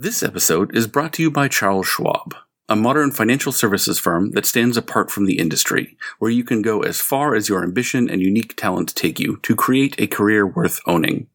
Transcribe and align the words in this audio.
This 0.00 0.22
episode 0.22 0.76
is 0.76 0.86
brought 0.86 1.12
to 1.14 1.22
you 1.24 1.28
by 1.28 1.48
Charles 1.48 1.88
Schwab, 1.88 2.36
a 2.68 2.76
modern 2.76 3.10
financial 3.10 3.50
services 3.50 3.98
firm 3.98 4.30
that 4.30 4.46
stands 4.46 4.76
apart 4.76 5.10
from 5.10 5.26
the 5.26 5.40
industry, 5.40 5.96
where 6.20 6.30
you 6.30 6.44
can 6.44 6.62
go 6.62 6.84
as 6.84 7.00
far 7.00 7.34
as 7.34 7.48
your 7.48 7.64
ambition 7.64 8.08
and 8.08 8.22
unique 8.22 8.56
talent 8.56 8.94
take 8.94 9.18
you 9.18 9.38
to 9.38 9.56
create 9.56 9.96
a 9.98 10.06
career 10.06 10.46
worth 10.46 10.78
owning. 10.86 11.26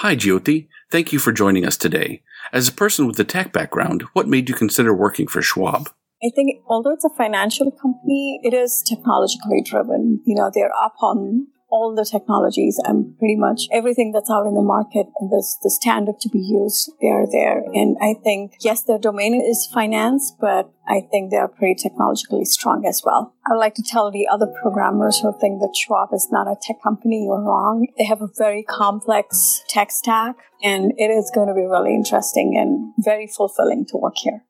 Hi, 0.00 0.14
Jyoti. 0.14 0.68
Thank 0.92 1.14
you 1.14 1.18
for 1.18 1.32
joining 1.32 1.64
us 1.64 1.78
today. 1.78 2.22
As 2.52 2.68
a 2.68 2.72
person 2.72 3.06
with 3.06 3.18
a 3.18 3.24
tech 3.24 3.50
background, 3.54 4.02
what 4.12 4.28
made 4.28 4.50
you 4.50 4.54
consider 4.54 4.92
working 4.92 5.26
for 5.26 5.40
Schwab? 5.40 5.88
I 6.22 6.28
think 6.34 6.60
although 6.68 6.92
it's 6.92 7.06
a 7.06 7.16
financial 7.16 7.70
company, 7.70 8.40
it 8.42 8.52
is 8.52 8.84
technologically 8.86 9.62
driven. 9.64 10.20
You 10.26 10.34
know, 10.34 10.50
they're 10.52 10.70
up 10.84 10.96
on 11.00 11.46
all 11.68 11.94
the 11.94 12.04
technologies 12.04 12.80
and 12.84 13.18
pretty 13.18 13.36
much 13.36 13.66
everything 13.72 14.12
that's 14.12 14.30
out 14.30 14.46
in 14.46 14.54
the 14.54 14.62
market 14.62 15.06
and 15.18 15.30
this 15.30 15.58
the 15.62 15.70
standard 15.70 16.20
to 16.20 16.28
be 16.28 16.38
used, 16.38 16.90
they 17.00 17.08
are 17.08 17.26
there. 17.30 17.64
And 17.74 17.96
I 18.00 18.14
think, 18.22 18.54
yes, 18.60 18.82
their 18.82 18.98
domain 18.98 19.34
is 19.34 19.68
finance, 19.72 20.32
but 20.40 20.72
I 20.86 21.00
think 21.10 21.30
they 21.30 21.36
are 21.36 21.48
pretty 21.48 21.74
technologically 21.74 22.44
strong 22.44 22.84
as 22.86 23.02
well. 23.04 23.34
I 23.46 23.52
would 23.52 23.58
like 23.58 23.74
to 23.74 23.82
tell 23.82 24.10
the 24.10 24.28
other 24.28 24.46
programmers 24.46 25.20
who 25.20 25.32
think 25.40 25.60
that 25.60 25.74
Schwab 25.76 26.10
is 26.12 26.28
not 26.30 26.46
a 26.46 26.56
tech 26.60 26.82
company, 26.82 27.24
you're 27.24 27.42
wrong. 27.42 27.86
They 27.98 28.04
have 28.04 28.22
a 28.22 28.28
very 28.38 28.62
complex 28.62 29.62
tech 29.68 29.90
stack 29.90 30.36
and 30.62 30.92
it 30.96 31.10
is 31.10 31.30
going 31.34 31.48
to 31.48 31.54
be 31.54 31.66
really 31.66 31.94
interesting 31.94 32.56
and 32.56 32.92
very 33.04 33.26
fulfilling 33.26 33.86
to 33.86 33.96
work 33.96 34.14
here. 34.16 34.44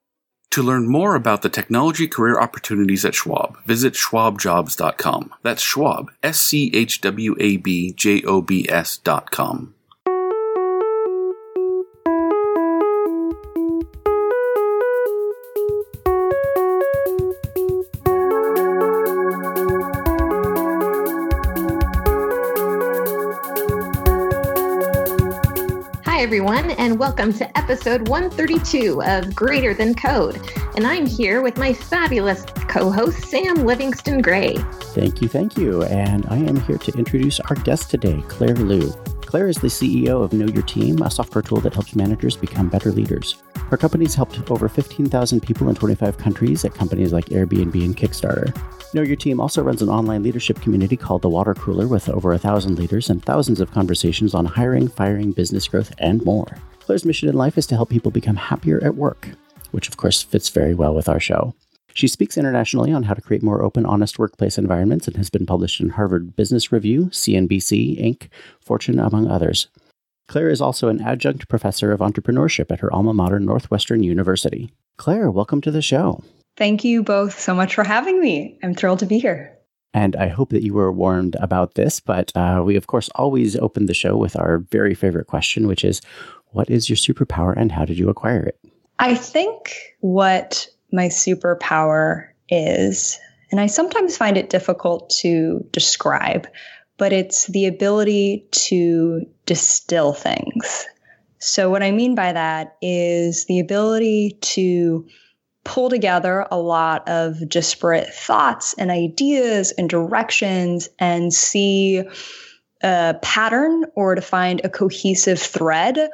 To 0.50 0.62
learn 0.62 0.88
more 0.88 1.14
about 1.14 1.42
the 1.42 1.48
technology 1.48 2.08
career 2.08 2.40
opportunities 2.40 3.04
at 3.04 3.14
Schwab, 3.14 3.62
visit 3.64 3.92
schwabjobs.com. 3.92 5.34
That's 5.42 5.62
Schwab, 5.62 6.10
S 6.22 6.40
C 6.40 6.70
H 6.74 7.00
W 7.02 7.36
A 7.38 7.58
B 7.58 7.92
J 7.92 8.22
O 8.22 8.40
B 8.40 8.66
S.com. 8.68 9.75
everyone, 26.36 26.72
and 26.72 26.98
welcome 26.98 27.32
to 27.32 27.56
episode 27.56 28.08
132 28.08 29.02
of 29.04 29.34
Greater 29.34 29.72
Than 29.72 29.94
Code. 29.94 30.38
And 30.76 30.86
I'm 30.86 31.06
here 31.06 31.40
with 31.40 31.56
my 31.56 31.72
fabulous 31.72 32.44
co 32.68 32.90
host, 32.90 33.24
Sam 33.30 33.64
Livingston 33.64 34.20
Gray. 34.20 34.56
Thank 34.92 35.22
you, 35.22 35.28
thank 35.28 35.56
you. 35.56 35.84
And 35.84 36.26
I 36.26 36.36
am 36.36 36.60
here 36.60 36.76
to 36.76 36.92
introduce 36.98 37.40
our 37.40 37.56
guest 37.56 37.88
today, 37.90 38.22
Claire 38.28 38.54
Lew. 38.54 38.90
Claire 39.22 39.48
is 39.48 39.56
the 39.56 39.68
CEO 39.68 40.22
of 40.22 40.34
Know 40.34 40.44
Your 40.44 40.62
Team, 40.64 41.00
a 41.00 41.10
software 41.10 41.40
tool 41.40 41.62
that 41.62 41.72
helps 41.72 41.96
managers 41.96 42.36
become 42.36 42.68
better 42.68 42.92
leaders. 42.92 43.42
Her 43.68 43.76
company's 43.76 44.14
helped 44.14 44.50
over 44.50 44.68
15,000 44.68 45.40
people 45.40 45.68
in 45.68 45.74
25 45.74 46.18
countries 46.18 46.64
at 46.64 46.74
companies 46.74 47.12
like 47.12 47.26
Airbnb 47.26 47.84
and 47.84 47.96
Kickstarter. 47.96 48.54
Know 48.94 49.02
Your 49.02 49.16
Team 49.16 49.40
also 49.40 49.62
runs 49.62 49.82
an 49.82 49.88
online 49.88 50.22
leadership 50.22 50.60
community 50.60 50.96
called 50.96 51.22
The 51.22 51.28
Water 51.28 51.52
Cooler 51.52 51.88
with 51.88 52.08
over 52.08 52.32
a 52.32 52.38
thousand 52.38 52.78
leaders 52.78 53.10
and 53.10 53.24
thousands 53.24 53.60
of 53.60 53.72
conversations 53.72 54.34
on 54.34 54.44
hiring, 54.44 54.86
firing, 54.86 55.32
business 55.32 55.66
growth, 55.66 55.92
and 55.98 56.24
more. 56.24 56.46
Claire's 56.80 57.04
mission 57.04 57.28
in 57.28 57.34
life 57.34 57.58
is 57.58 57.66
to 57.66 57.74
help 57.74 57.90
people 57.90 58.12
become 58.12 58.36
happier 58.36 58.82
at 58.84 58.94
work, 58.94 59.30
which 59.72 59.88
of 59.88 59.96
course 59.96 60.22
fits 60.22 60.48
very 60.48 60.72
well 60.72 60.94
with 60.94 61.08
our 61.08 61.18
show. 61.18 61.52
She 61.92 62.08
speaks 62.08 62.36
internationally 62.36 62.92
on 62.92 63.02
how 63.02 63.14
to 63.14 63.22
create 63.22 63.42
more 63.42 63.62
open, 63.62 63.84
honest 63.84 64.18
workplace 64.18 64.58
environments 64.58 65.08
and 65.08 65.16
has 65.16 65.30
been 65.30 65.46
published 65.46 65.80
in 65.80 65.88
Harvard 65.88 66.36
Business 66.36 66.70
Review, 66.70 67.06
CNBC, 67.06 68.00
Inc., 68.00 68.28
Fortune, 68.60 69.00
among 69.00 69.28
others. 69.28 69.68
Claire 70.28 70.50
is 70.50 70.60
also 70.60 70.88
an 70.88 71.00
adjunct 71.00 71.48
professor 71.48 71.92
of 71.92 72.00
entrepreneurship 72.00 72.70
at 72.70 72.80
her 72.80 72.92
alma 72.92 73.14
mater, 73.14 73.38
Northwestern 73.38 74.02
University. 74.02 74.72
Claire, 74.96 75.30
welcome 75.30 75.60
to 75.60 75.70
the 75.70 75.82
show. 75.82 76.22
Thank 76.56 76.84
you 76.84 77.02
both 77.02 77.38
so 77.38 77.54
much 77.54 77.74
for 77.74 77.84
having 77.84 78.20
me. 78.20 78.58
I'm 78.62 78.74
thrilled 78.74 79.00
to 79.00 79.06
be 79.06 79.18
here. 79.18 79.56
And 79.94 80.16
I 80.16 80.28
hope 80.28 80.50
that 80.50 80.64
you 80.64 80.74
were 80.74 80.92
warned 80.92 81.36
about 81.40 81.74
this, 81.74 82.00
but 82.00 82.32
uh, 82.36 82.62
we, 82.64 82.76
of 82.76 82.86
course, 82.86 83.08
always 83.14 83.56
open 83.56 83.86
the 83.86 83.94
show 83.94 84.16
with 84.16 84.36
our 84.36 84.58
very 84.70 84.94
favorite 84.94 85.26
question, 85.26 85.66
which 85.66 85.84
is 85.84 86.02
what 86.48 86.70
is 86.70 86.88
your 86.88 86.96
superpower 86.96 87.54
and 87.56 87.72
how 87.72 87.84
did 87.84 87.98
you 87.98 88.08
acquire 88.08 88.42
it? 88.42 88.58
I 88.98 89.14
think 89.14 89.74
what 90.00 90.66
my 90.92 91.06
superpower 91.06 92.28
is, 92.48 93.18
and 93.50 93.60
I 93.60 93.66
sometimes 93.66 94.16
find 94.16 94.36
it 94.36 94.50
difficult 94.50 95.10
to 95.20 95.64
describe, 95.70 96.46
but 96.98 97.12
it's 97.12 97.46
the 97.46 97.66
ability 97.66 98.48
to 98.52 99.26
distill 99.46 100.12
things. 100.12 100.86
So, 101.38 101.70
what 101.70 101.82
I 101.82 101.90
mean 101.90 102.14
by 102.14 102.32
that 102.32 102.76
is 102.82 103.46
the 103.46 103.60
ability 103.60 104.38
to 104.40 105.06
pull 105.64 105.90
together 105.90 106.46
a 106.50 106.58
lot 106.58 107.08
of 107.08 107.48
disparate 107.48 108.08
thoughts 108.08 108.74
and 108.78 108.90
ideas 108.90 109.72
and 109.72 109.90
directions 109.90 110.88
and 110.98 111.32
see 111.32 112.02
a 112.82 113.14
pattern 113.20 113.84
or 113.96 114.14
to 114.14 114.20
find 114.20 114.60
a 114.62 114.68
cohesive 114.68 115.40
thread 115.40 116.10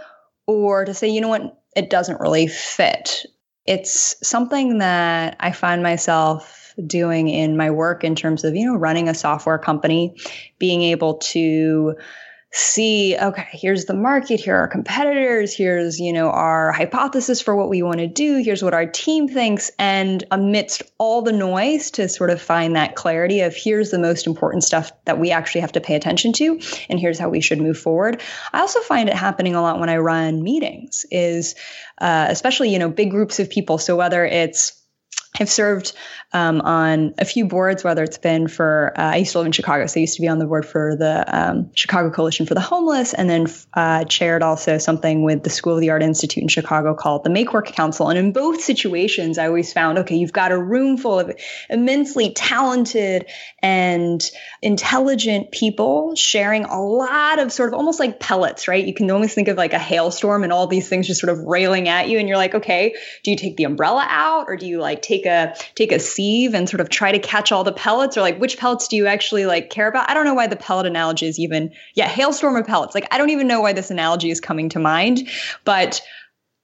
or 0.47 0.84
to 0.84 0.94
say, 0.94 1.09
you 1.09 1.21
know 1.21 1.28
what, 1.28 1.62
it 1.76 1.91
doesn't 1.91 2.21
really 2.21 2.47
fit. 2.47 3.26
It's 3.66 4.16
something 4.26 4.78
that 4.78 5.37
I 5.38 5.53
find 5.53 5.82
myself 5.82 6.75
doing 6.87 7.28
in 7.28 7.56
my 7.56 7.71
work 7.71 8.04
in 8.04 8.15
terms 8.15 8.44
of, 8.44 8.54
you 8.56 8.66
know, 8.66 8.76
running 8.76 9.09
a 9.09 9.15
software 9.15 9.59
company, 9.59 10.16
being 10.59 10.82
able 10.82 11.19
to 11.19 11.94
see 12.53 13.17
okay 13.17 13.49
here's 13.53 13.87
the 13.87 13.95
market 13.95 14.39
here 14.39 14.57
are 14.57 14.61
our 14.61 14.69
competitors 14.69 15.55
here's 15.55 15.99
you 15.99 16.13
know 16.13 16.29
our 16.29 16.71
hypothesis 16.71 17.41
for 17.41 17.57
what 17.57 17.71
we 17.71 17.83
want 17.83 17.99
to 17.99 18.07
do 18.07 18.43
here's 18.43 18.63
what 18.63 18.75
our 18.75 18.85
team 18.85 19.27
thinks 19.27 19.71
and 19.79 20.25
amidst 20.31 20.83
all 20.99 21.23
the 21.23 21.33
noise 21.33 21.91
to 21.91 22.09
sort 22.09 22.29
of 22.29 22.43
find 22.43 22.77
that 22.77 22.95
clarity 22.95 23.41
of 23.41 23.57
here's 23.57 23.91
the 23.91 23.99
most 23.99 24.27
important 24.27 24.63
stuff 24.63 24.93
that 25.07 25.19
we 25.19 25.31
actually 25.31 25.63
have 25.63 25.73
to 25.73 25.81
pay 25.81 25.95
attention 25.95 26.33
to 26.33 26.61
and 26.89 27.01
here's 27.01 27.19
how 27.19 27.29
we 27.29 27.41
should 27.41 27.61
move 27.61 27.79
forward. 27.79 28.21
I 28.53 28.61
also 28.61 28.81
find 28.81 29.09
it 29.09 29.15
happening 29.15 29.55
a 29.55 29.63
lot 29.63 29.81
when 29.81 29.89
i 29.89 29.97
run 29.97 30.43
meetings 30.43 31.07
is 31.11 31.55
uh, 32.01 32.27
especially 32.29 32.71
you 32.71 32.79
know 32.79 32.89
big 32.89 33.11
groups 33.11 33.41
of 33.41 33.49
people. 33.49 33.79
So 33.79 33.97
whether 33.97 34.25
it's 34.25 34.79
I've 35.41 35.51
served 35.51 35.95
um, 36.32 36.60
on 36.62 37.15
a 37.19 37.25
few 37.25 37.47
boards, 37.47 37.84
whether 37.84 38.03
it's 38.03 38.19
been 38.19 38.48
for, 38.48 38.93
uh, 38.97 39.03
I 39.03 39.16
used 39.16 39.32
to 39.32 39.38
live 39.38 39.47
in 39.47 39.53
Chicago, 39.53 39.87
so 39.87 40.00
I 40.00 40.03
used 40.03 40.15
to 40.15 40.22
be 40.22 40.28
on 40.28 40.38
the 40.38 40.47
board 40.47 40.66
for 40.66 40.97
the 40.97 41.25
um, 41.28 41.70
Chicago 41.75 42.10
Coalition 42.10 42.47
for 42.47 42.54
the 42.54 42.60
Homeless, 42.60 43.12
and 43.12 43.28
then 43.28 43.47
uh, 43.75 44.04
chaired 44.04 44.42
also 44.42 44.78
something 44.78 45.25
with 45.25 45.42
the 45.42 45.50
School 45.50 45.75
of 45.75 45.81
the 45.81 45.91
Art 45.91 46.03
Institute 46.03 46.42
in 46.42 46.48
Chicago 46.48 46.94
called 46.94 47.25
the 47.25 47.31
Make 47.31 47.53
Work 47.53 47.66
Council. 47.66 48.09
And 48.09 48.19
in 48.19 48.32
both 48.32 48.62
situations, 48.62 49.38
I 49.38 49.47
always 49.47 49.72
found 49.72 49.98
okay, 49.98 50.16
you've 50.16 50.32
got 50.32 50.53
a 50.53 50.59
room 50.59 50.97
full 50.97 51.21
of 51.21 51.32
immensely 51.69 52.32
talented 52.32 53.26
and 53.62 54.22
intelligent 54.62 55.53
people 55.53 56.15
sharing 56.16 56.65
a 56.65 56.81
lot 56.82 57.38
of 57.38 57.53
sort 57.53 57.69
of 57.69 57.75
almost 57.75 58.00
like 58.00 58.21
pellets, 58.21 58.69
right? 58.69 58.84
You 58.84 58.94
can 58.94 59.10
almost 59.10 59.34
think 59.34 59.48
of 59.48 59.56
like 59.56 59.72
a 59.72 59.78
hailstorm 59.78 60.44
and 60.44 60.53
all 60.53 60.66
these 60.66 60.88
things 60.88 61.06
just 61.06 61.21
sort 61.21 61.37
of 61.37 61.44
railing 61.44 61.88
at 61.88 62.09
you, 62.09 62.19
and 62.19 62.28
you're 62.28 62.38
like, 62.38 62.54
okay, 62.54 62.94
do 63.22 63.31
you 63.31 63.37
take 63.37 63.56
the 63.56 63.65
umbrella 63.65 64.06
out 64.09 64.47
or 64.48 64.56
do 64.56 64.66
you 64.66 64.78
like 64.78 65.03
take 65.03 65.26
a 65.26 65.54
take 65.75 65.92
a 65.92 65.98
and 66.55 66.69
sort 66.69 66.81
of 66.81 66.88
try 66.88 67.12
to 67.12 67.19
catch 67.19 67.53
all 67.53 67.65
the 67.65 67.72
pellets 67.72 68.16
or 68.16 68.21
like 68.21 68.38
which 68.38 68.59
pellets 68.59 68.88
do 68.88 68.97
you 68.97 69.06
actually 69.06 69.47
like 69.47 69.71
care 69.71 69.88
about? 69.88 70.10
I 70.10 70.15
don't 70.15 70.25
know 70.25 70.34
why 70.34 70.47
the 70.47 70.56
pellet 70.56 70.87
analogy 70.87 71.27
is 71.27 71.38
even 71.38 71.72
yeah, 71.94 72.09
hailstorm 72.09 72.56
of 72.56 72.66
pellets. 72.66 72.94
Like 72.94 73.06
I 73.10 73.19
don't 73.19 73.31
even 73.31 73.47
know 73.47 73.60
why 73.60 73.72
this 73.72 73.91
analogy 73.91 74.31
is 74.31 74.41
coming 74.41 74.69
to 74.71 74.78
mind, 74.78 75.28
but 75.65 76.00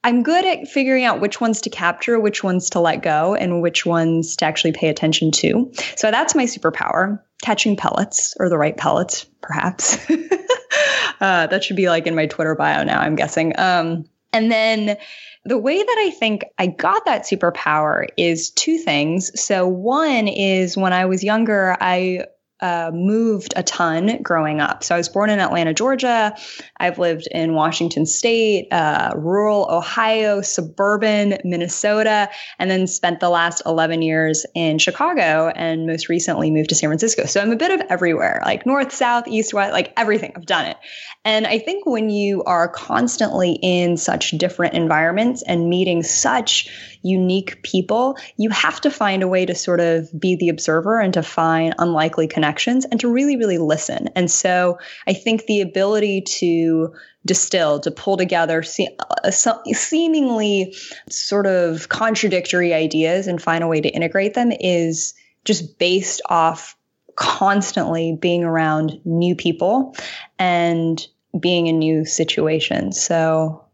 I'm 0.05 0.23
good 0.23 0.45
at 0.45 0.69
figuring 0.69 1.05
out 1.05 1.21
which 1.21 1.41
ones 1.41 1.61
to 1.63 1.71
capture, 1.71 2.21
which 2.21 2.45
ones 2.45 2.71
to 2.71 2.81
let 2.81 3.03
go, 3.03 3.35
and 3.35 3.61
which 3.61 3.85
ones 3.85 4.37
to 4.37 4.45
actually 4.45 4.73
pay 4.73 4.89
attention 4.89 5.33
to. 5.33 5.73
So 5.97 6.11
that's 6.11 6.35
my 6.35 6.45
superpower 6.45 7.21
catching 7.43 7.77
pellets 7.77 8.35
or 8.39 8.49
the 8.49 8.59
right 8.59 8.77
pellets, 8.77 9.27
perhaps. 9.43 9.99
uh, 11.21 11.47
that 11.49 11.65
should 11.65 11.77
be 11.77 11.89
like 11.89 12.07
in 12.07 12.15
my 12.15 12.27
Twitter 12.27 12.55
bio 12.55 12.85
now, 12.85 13.01
I'm 13.01 13.17
guessing. 13.17 13.59
Um, 13.59 14.05
and 14.33 14.51
then 14.53 14.97
the 15.45 15.59
way 15.59 15.79
that 15.79 15.97
I 15.99 16.11
think 16.11 16.45
I 16.59 16.67
got 16.67 17.05
that 17.07 17.23
superpower 17.23 18.07
is 18.17 18.51
two 18.51 18.79
things. 18.79 19.41
So, 19.41 19.67
one 19.67 20.29
is 20.29 20.77
when 20.77 20.93
I 20.93 21.07
was 21.07 21.25
younger, 21.25 21.77
I 21.81 22.25
uh, 22.61 22.91
moved 22.93 23.55
a 23.57 23.63
ton 23.63 24.23
growing 24.23 24.61
up. 24.61 24.83
So 24.83 24.95
I 24.95 24.99
was 24.99 25.09
born 25.09 25.31
in 25.31 25.39
Atlanta, 25.39 25.73
Georgia. 25.73 26.37
I've 26.77 26.99
lived 26.99 27.29
in 27.31 27.55
Washington 27.55 28.07
State, 28.07 28.69
uh, 28.73 29.13
rural 29.17 29.69
Ohio, 29.71 30.41
suburban 30.41 31.39
Minnesota, 31.45 32.29
and 32.59 32.71
then 32.71 32.87
spent 32.87 33.21
the 33.21 33.31
last 33.31 33.63
11 33.65 34.03
years 34.03 34.45
in 34.55 34.79
Chicago 34.79 35.53
and 35.55 35.87
most 35.87 36.09
recently 36.09 36.51
moved 36.51 36.71
to 36.71 36.75
San 36.75 36.89
Francisco. 36.89 37.27
So 37.27 37.41
I'm 37.41 37.53
a 37.53 37.57
bit 37.57 37.71
of 37.71 37.87
everywhere, 37.89 38.43
like 38.45 38.67
north, 38.67 38.93
south, 38.93 39.29
east, 39.29 39.55
west, 39.55 39.73
like 39.73 39.93
everything. 39.97 40.33
I've 40.35 40.47
done 40.47 40.67
it. 40.67 40.77
And 41.25 41.47
I 41.47 41.59
think 41.59 41.87
when 41.87 42.11
you 42.11 42.43
are 42.45 42.69
constantly 42.69 43.59
in 43.63 43.97
such 43.97 44.31
different 44.33 44.75
environments 44.75 45.43
and 45.43 45.69
meeting 45.69 46.03
such 46.03 46.69
unique 47.03 47.63
people, 47.63 48.17
you 48.37 48.51
have 48.51 48.81
to 48.81 48.91
find 48.91 49.23
a 49.23 49.29
way 49.29 49.47
to 49.47 49.55
sort 49.55 49.81
of 49.81 50.09
be 50.19 50.37
the 50.37 50.49
observer 50.49 51.01
and 51.01 51.15
to 51.15 51.23
find 51.23 51.75
unlikely 51.79 52.27
connections 52.27 52.85
and 52.87 53.01
to 53.01 53.13
really, 53.13 53.37
really 53.37 53.59
listen. 53.59 54.09
And 54.15 54.31
so 54.31 54.79
I 55.07 55.13
think 55.13 55.47
the 55.47 55.61
ability 55.61 56.23
to 56.23 56.93
distill, 57.27 57.81
to 57.81 57.91
pull 57.91 58.17
together 58.17 58.65
uh, 59.25 59.31
seemingly 59.31 60.75
sort 61.11 61.47
of 61.47 61.89
contradictory 61.89 62.73
ideas 62.73 63.27
and 63.27 63.41
find 63.41 63.63
a 63.63 63.69
way 63.69 63.81
to 63.81 63.89
integrate 63.89 64.35
them 64.35 64.51
is 64.61 65.15
just 65.45 65.79
based 65.79 66.23
off 66.29 66.77
constantly 67.17 68.17
being 68.21 68.45
around 68.45 69.01
new 69.05 69.35
people 69.35 69.95
and 70.39 71.07
being 71.39 71.67
in 71.67 71.79
new 71.79 72.05
situations. 72.05 73.01
So 73.01 73.65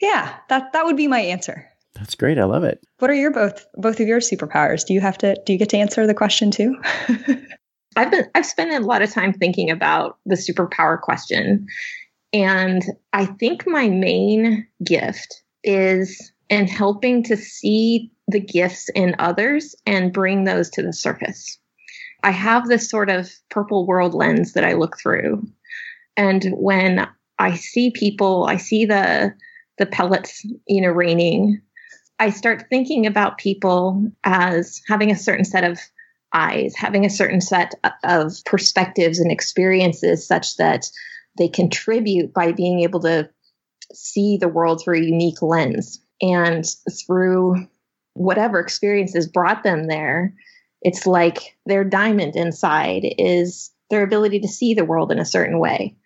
yeah, 0.00 0.34
that 0.48 0.72
that 0.72 0.84
would 0.84 0.96
be 0.96 1.08
my 1.08 1.20
answer. 1.20 1.69
That's 2.00 2.14
great. 2.14 2.38
I 2.38 2.44
love 2.44 2.64
it. 2.64 2.80
What 2.98 3.10
are 3.10 3.14
your 3.14 3.30
both 3.30 3.66
both 3.74 4.00
of 4.00 4.08
your 4.08 4.20
superpowers? 4.20 4.86
Do 4.86 4.94
you 4.94 5.00
have 5.00 5.18
to 5.18 5.36
do 5.44 5.52
you 5.52 5.58
get 5.58 5.68
to 5.68 5.76
answer 5.76 6.06
the 6.06 6.14
question 6.14 6.50
too? 6.50 6.76
I've 7.96 8.10
been 8.10 8.24
I've 8.34 8.46
spent 8.46 8.72
a 8.72 8.84
lot 8.86 9.02
of 9.02 9.12
time 9.12 9.34
thinking 9.34 9.70
about 9.70 10.18
the 10.24 10.36
superpower 10.36 10.98
question. 10.98 11.66
And 12.32 12.82
I 13.12 13.26
think 13.26 13.66
my 13.66 13.88
main 13.88 14.66
gift 14.84 15.42
is 15.62 16.32
in 16.48 16.66
helping 16.66 17.22
to 17.24 17.36
see 17.36 18.10
the 18.28 18.40
gifts 18.40 18.88
in 18.94 19.14
others 19.18 19.74
and 19.86 20.12
bring 20.12 20.44
those 20.44 20.70
to 20.70 20.82
the 20.82 20.92
surface. 20.92 21.58
I 22.22 22.30
have 22.30 22.68
this 22.68 22.88
sort 22.88 23.10
of 23.10 23.30
purple 23.50 23.86
world 23.86 24.14
lens 24.14 24.54
that 24.54 24.64
I 24.64 24.72
look 24.72 24.96
through. 24.98 25.46
And 26.16 26.46
when 26.52 27.06
I 27.38 27.56
see 27.56 27.90
people, 27.90 28.44
I 28.44 28.56
see 28.56 28.86
the 28.86 29.34
the 29.78 29.86
pellets, 29.86 30.44
you 30.66 30.82
know, 30.82 30.90
raining, 30.90 31.60
I 32.20 32.28
start 32.28 32.66
thinking 32.68 33.06
about 33.06 33.38
people 33.38 34.12
as 34.22 34.82
having 34.86 35.10
a 35.10 35.16
certain 35.16 35.46
set 35.46 35.64
of 35.64 35.80
eyes, 36.34 36.74
having 36.76 37.06
a 37.06 37.10
certain 37.10 37.40
set 37.40 37.74
of 38.04 38.34
perspectives 38.44 39.18
and 39.18 39.32
experiences 39.32 40.26
such 40.26 40.58
that 40.58 40.84
they 41.38 41.48
contribute 41.48 42.34
by 42.34 42.52
being 42.52 42.80
able 42.80 43.00
to 43.00 43.30
see 43.94 44.36
the 44.36 44.48
world 44.48 44.82
through 44.84 44.98
a 44.98 45.04
unique 45.04 45.40
lens. 45.40 46.04
And 46.20 46.66
through 47.06 47.66
whatever 48.12 48.60
experiences 48.60 49.26
brought 49.26 49.62
them 49.62 49.86
there, 49.86 50.34
it's 50.82 51.06
like 51.06 51.56
their 51.64 51.84
diamond 51.84 52.36
inside 52.36 53.02
is 53.16 53.70
their 53.88 54.02
ability 54.02 54.40
to 54.40 54.48
see 54.48 54.74
the 54.74 54.84
world 54.84 55.10
in 55.10 55.18
a 55.18 55.24
certain 55.24 55.58
way. 55.58 55.96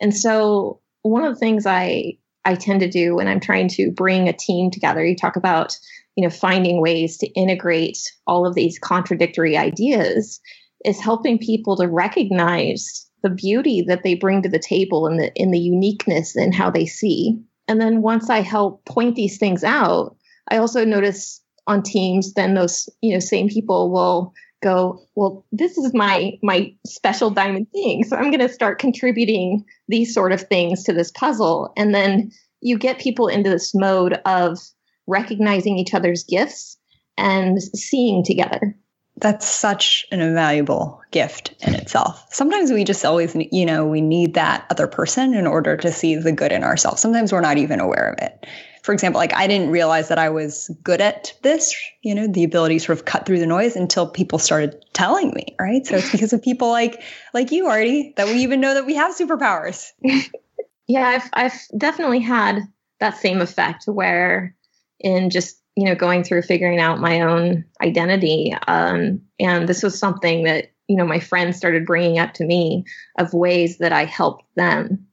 And 0.00 0.16
so, 0.16 0.80
one 1.02 1.24
of 1.24 1.34
the 1.34 1.40
things 1.40 1.66
I 1.66 2.18
I 2.44 2.54
tend 2.54 2.80
to 2.80 2.90
do 2.90 3.16
when 3.16 3.28
I'm 3.28 3.40
trying 3.40 3.68
to 3.68 3.90
bring 3.90 4.28
a 4.28 4.32
team 4.32 4.70
together, 4.70 5.04
you 5.04 5.16
talk 5.16 5.36
about 5.36 5.78
you 6.16 6.22
know 6.22 6.30
finding 6.30 6.80
ways 6.80 7.16
to 7.18 7.26
integrate 7.28 7.98
all 8.26 8.46
of 8.46 8.54
these 8.54 8.78
contradictory 8.78 9.56
ideas 9.56 10.40
is 10.84 11.00
helping 11.00 11.38
people 11.38 11.76
to 11.76 11.88
recognize 11.88 13.08
the 13.22 13.30
beauty 13.30 13.82
that 13.88 14.02
they 14.04 14.14
bring 14.14 14.42
to 14.42 14.48
the 14.48 14.58
table 14.58 15.06
and 15.06 15.18
the 15.18 15.32
in 15.34 15.50
the 15.50 15.58
uniqueness 15.58 16.36
in 16.36 16.52
how 16.52 16.70
they 16.70 16.86
see. 16.86 17.38
And 17.66 17.80
then 17.80 18.02
once 18.02 18.28
i 18.28 18.40
help 18.40 18.84
point 18.84 19.16
these 19.16 19.38
things 19.38 19.64
out 19.64 20.16
i 20.50 20.58
also 20.58 20.84
notice 20.84 21.40
on 21.66 21.82
teams 21.82 22.34
then 22.34 22.54
those 22.54 22.90
you 23.00 23.14
know 23.14 23.20
same 23.20 23.48
people 23.48 23.90
will 23.90 24.34
go 24.64 25.06
well 25.14 25.44
this 25.52 25.76
is 25.78 25.92
my 25.94 26.32
my 26.42 26.74
special 26.86 27.30
diamond 27.30 27.70
thing 27.70 28.02
so 28.02 28.16
i'm 28.16 28.30
going 28.30 28.40
to 28.40 28.48
start 28.48 28.78
contributing 28.78 29.64
these 29.88 30.12
sort 30.14 30.32
of 30.32 30.40
things 30.40 30.82
to 30.82 30.92
this 30.92 31.10
puzzle 31.12 31.72
and 31.76 31.94
then 31.94 32.30
you 32.64 32.78
get 32.78 32.98
people 32.98 33.28
into 33.28 33.50
this 33.50 33.74
mode 33.74 34.14
of 34.24 34.58
recognizing 35.06 35.78
each 35.78 35.94
other's 35.94 36.24
gifts 36.24 36.78
and 37.16 37.62
seeing 37.62 38.24
together. 38.24 38.76
That's 39.16 39.46
such 39.46 40.06
an 40.10 40.20
invaluable 40.20 41.00
gift 41.12 41.54
in 41.60 41.74
itself. 41.74 42.26
Sometimes 42.30 42.72
we 42.72 42.82
just 42.82 43.04
always, 43.04 43.36
you 43.52 43.64
know, 43.64 43.86
we 43.86 44.00
need 44.00 44.34
that 44.34 44.66
other 44.70 44.88
person 44.88 45.34
in 45.34 45.46
order 45.46 45.76
to 45.76 45.92
see 45.92 46.16
the 46.16 46.32
good 46.32 46.50
in 46.50 46.64
ourselves. 46.64 47.00
Sometimes 47.00 47.32
we're 47.32 47.40
not 47.40 47.58
even 47.58 47.78
aware 47.78 48.10
of 48.10 48.26
it. 48.26 48.46
For 48.84 48.92
example, 48.92 49.18
like 49.18 49.34
I 49.34 49.46
didn't 49.46 49.70
realize 49.70 50.08
that 50.08 50.18
I 50.18 50.28
was 50.28 50.70
good 50.82 51.00
at 51.00 51.32
this, 51.40 51.74
you 52.02 52.14
know, 52.14 52.26
the 52.26 52.44
ability 52.44 52.78
to 52.78 52.84
sort 52.84 52.98
of 52.98 53.06
cut 53.06 53.24
through 53.24 53.38
the 53.38 53.46
noise 53.46 53.76
until 53.76 54.06
people 54.06 54.38
started 54.38 54.84
telling 54.92 55.32
me, 55.34 55.56
right? 55.58 55.86
So 55.86 55.96
it's 55.96 56.12
because 56.12 56.34
of 56.34 56.42
people 56.42 56.68
like 56.68 57.02
like 57.32 57.50
you, 57.50 57.66
Arty, 57.66 58.12
that 58.18 58.26
we 58.26 58.34
even 58.34 58.60
know 58.60 58.74
that 58.74 58.84
we 58.84 58.94
have 58.94 59.16
superpowers. 59.16 59.90
yeah, 60.86 61.06
I've 61.08 61.30
I've 61.32 61.60
definitely 61.78 62.20
had 62.20 62.60
that 63.00 63.16
same 63.16 63.40
effect 63.40 63.86
where 63.86 64.54
in 65.00 65.30
just 65.30 65.62
you 65.76 65.86
know 65.86 65.94
going 65.94 66.22
through 66.22 66.42
figuring 66.42 66.78
out 66.78 67.00
my 67.00 67.22
own 67.22 67.64
identity 67.82 68.54
um, 68.68 69.20
and 69.40 69.68
this 69.68 69.82
was 69.82 69.98
something 69.98 70.44
that 70.44 70.72
you 70.88 70.96
know 70.96 71.06
my 71.06 71.20
friends 71.20 71.56
started 71.56 71.86
bringing 71.86 72.18
up 72.18 72.34
to 72.34 72.44
me 72.44 72.84
of 73.18 73.34
ways 73.34 73.78
that 73.78 73.92
i 73.92 74.04
helped 74.04 74.44
them 74.56 75.06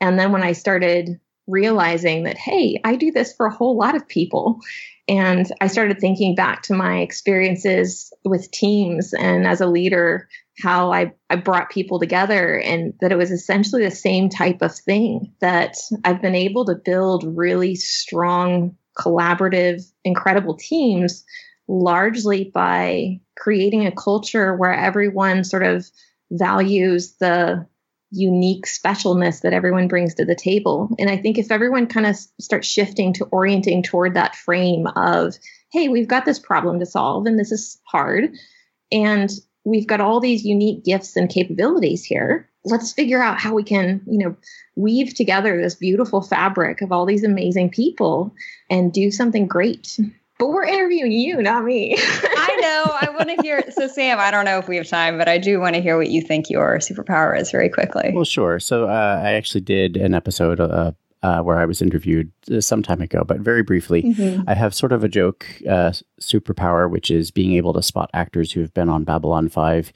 and 0.00 0.18
then 0.18 0.32
when 0.32 0.42
i 0.42 0.52
started 0.52 1.20
realizing 1.46 2.24
that 2.24 2.36
hey 2.36 2.80
i 2.84 2.96
do 2.96 3.10
this 3.10 3.34
for 3.34 3.46
a 3.46 3.54
whole 3.54 3.76
lot 3.76 3.94
of 3.94 4.08
people. 4.08 4.60
And 5.08 5.50
i 5.60 5.68
started 5.68 6.00
thinking 6.00 6.34
back 6.34 6.62
to 6.62 6.74
my 6.74 6.98
experiences 6.98 8.12
with 8.24 8.50
teams 8.50 9.14
and 9.14 9.46
as 9.46 9.60
a 9.60 9.66
leader 9.66 10.28
how 10.58 10.90
I, 10.90 11.12
I 11.28 11.36
brought 11.36 11.70
people 11.70 11.98
together 11.98 12.58
and 12.58 12.94
that 13.00 13.12
it 13.12 13.18
was 13.18 13.30
essentially 13.30 13.84
the 13.84 13.90
same 13.90 14.28
type 14.28 14.62
of 14.62 14.74
thing 14.74 15.32
that 15.40 15.76
I've 16.04 16.22
been 16.22 16.34
able 16.34 16.64
to 16.66 16.74
build 16.74 17.24
really 17.36 17.74
strong 17.74 18.76
collaborative, 18.98 19.82
incredible 20.04 20.56
teams 20.56 21.24
largely 21.68 22.50
by 22.54 23.20
creating 23.36 23.86
a 23.86 23.92
culture 23.92 24.54
where 24.54 24.72
everyone 24.72 25.44
sort 25.44 25.62
of 25.62 25.86
values 26.30 27.16
the 27.20 27.66
unique 28.16 28.66
specialness 28.66 29.42
that 29.42 29.52
everyone 29.52 29.88
brings 29.88 30.14
to 30.14 30.24
the 30.24 30.34
table. 30.34 30.90
And 30.98 31.10
I 31.10 31.16
think 31.16 31.38
if 31.38 31.50
everyone 31.50 31.86
kind 31.86 32.06
of 32.06 32.16
starts 32.40 32.66
shifting 32.66 33.12
to 33.14 33.24
orienting 33.26 33.82
toward 33.82 34.14
that 34.14 34.34
frame 34.34 34.86
of, 34.88 35.36
hey, 35.72 35.88
we've 35.88 36.08
got 36.08 36.24
this 36.24 36.38
problem 36.38 36.80
to 36.80 36.86
solve 36.86 37.26
and 37.26 37.38
this 37.38 37.52
is 37.52 37.78
hard. 37.84 38.30
And 38.90 39.30
we've 39.64 39.86
got 39.86 40.00
all 40.00 40.20
these 40.20 40.44
unique 40.44 40.84
gifts 40.84 41.16
and 41.16 41.28
capabilities 41.28 42.04
here 42.04 42.48
let's 42.66 42.92
figure 42.92 43.22
out 43.22 43.38
how 43.38 43.54
we 43.54 43.62
can, 43.62 44.02
you 44.06 44.18
know, 44.18 44.36
weave 44.74 45.14
together 45.14 45.60
this 45.60 45.74
beautiful 45.74 46.20
fabric 46.20 46.82
of 46.82 46.92
all 46.92 47.06
these 47.06 47.24
amazing 47.24 47.70
people 47.70 48.34
and 48.68 48.92
do 48.92 49.10
something 49.10 49.46
great. 49.46 49.98
But 50.38 50.48
we're 50.48 50.64
interviewing 50.64 51.12
you, 51.12 51.40
not 51.42 51.64
me. 51.64 51.96
I 51.98 52.58
know. 52.60 52.92
I 53.00 53.10
want 53.16 53.30
to 53.30 53.42
hear. 53.42 53.64
So, 53.70 53.88
Sam, 53.88 54.18
I 54.18 54.30
don't 54.30 54.44
know 54.44 54.58
if 54.58 54.68
we 54.68 54.76
have 54.76 54.88
time, 54.88 55.16
but 55.16 55.28
I 55.28 55.38
do 55.38 55.60
want 55.60 55.74
to 55.76 55.80
hear 55.80 55.96
what 55.96 56.10
you 56.10 56.20
think 56.20 56.50
your 56.50 56.78
superpower 56.78 57.38
is 57.38 57.50
very 57.50 57.68
quickly. 57.68 58.12
Well, 58.14 58.24
sure. 58.24 58.60
So, 58.60 58.88
uh, 58.88 59.20
I 59.24 59.32
actually 59.32 59.62
did 59.62 59.96
an 59.96 60.14
episode 60.14 60.60
uh, 60.60 60.92
uh, 61.22 61.40
where 61.40 61.58
I 61.58 61.64
was 61.64 61.80
interviewed 61.80 62.30
uh, 62.52 62.60
some 62.60 62.82
time 62.82 63.00
ago, 63.00 63.24
but 63.26 63.40
very 63.40 63.62
briefly, 63.62 64.02
mm-hmm. 64.02 64.42
I 64.46 64.54
have 64.54 64.74
sort 64.74 64.92
of 64.92 65.02
a 65.02 65.08
joke 65.08 65.46
uh, 65.68 65.92
superpower, 66.20 66.90
which 66.90 67.10
is 67.10 67.30
being 67.30 67.54
able 67.54 67.72
to 67.72 67.82
spot 67.82 68.10
actors 68.12 68.52
who 68.52 68.60
have 68.60 68.74
been 68.74 68.90
on 68.90 69.04
Babylon 69.04 69.48
5 69.48 69.92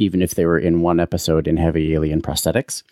even 0.00 0.22
if 0.22 0.34
they 0.34 0.46
were 0.46 0.58
in 0.58 0.80
one 0.80 0.98
episode 0.98 1.46
in 1.46 1.58
heavy 1.58 1.94
alien 1.94 2.22
prosthetics. 2.22 2.82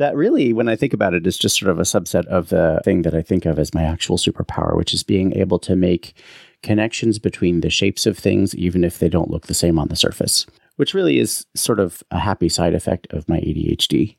That 0.00 0.16
really, 0.16 0.54
when 0.54 0.66
I 0.66 0.76
think 0.76 0.94
about 0.94 1.12
it, 1.12 1.26
is 1.26 1.36
just 1.36 1.58
sort 1.58 1.70
of 1.70 1.78
a 1.78 1.82
subset 1.82 2.24
of 2.26 2.48
the 2.48 2.80
thing 2.84 3.02
that 3.02 3.14
I 3.14 3.20
think 3.20 3.44
of 3.44 3.58
as 3.58 3.74
my 3.74 3.82
actual 3.82 4.16
superpower, 4.16 4.74
which 4.74 4.94
is 4.94 5.02
being 5.02 5.36
able 5.36 5.58
to 5.60 5.76
make 5.76 6.14
connections 6.62 7.18
between 7.18 7.60
the 7.60 7.68
shapes 7.68 8.06
of 8.06 8.16
things, 8.16 8.54
even 8.54 8.82
if 8.82 8.98
they 8.98 9.10
don't 9.10 9.30
look 9.30 9.46
the 9.46 9.54
same 9.54 9.78
on 9.78 9.88
the 9.88 9.96
surface, 9.96 10.46
which 10.76 10.94
really 10.94 11.18
is 11.18 11.44
sort 11.54 11.78
of 11.78 12.02
a 12.10 12.18
happy 12.18 12.48
side 12.48 12.74
effect 12.74 13.06
of 13.12 13.28
my 13.28 13.40
ADHD. 13.40 14.16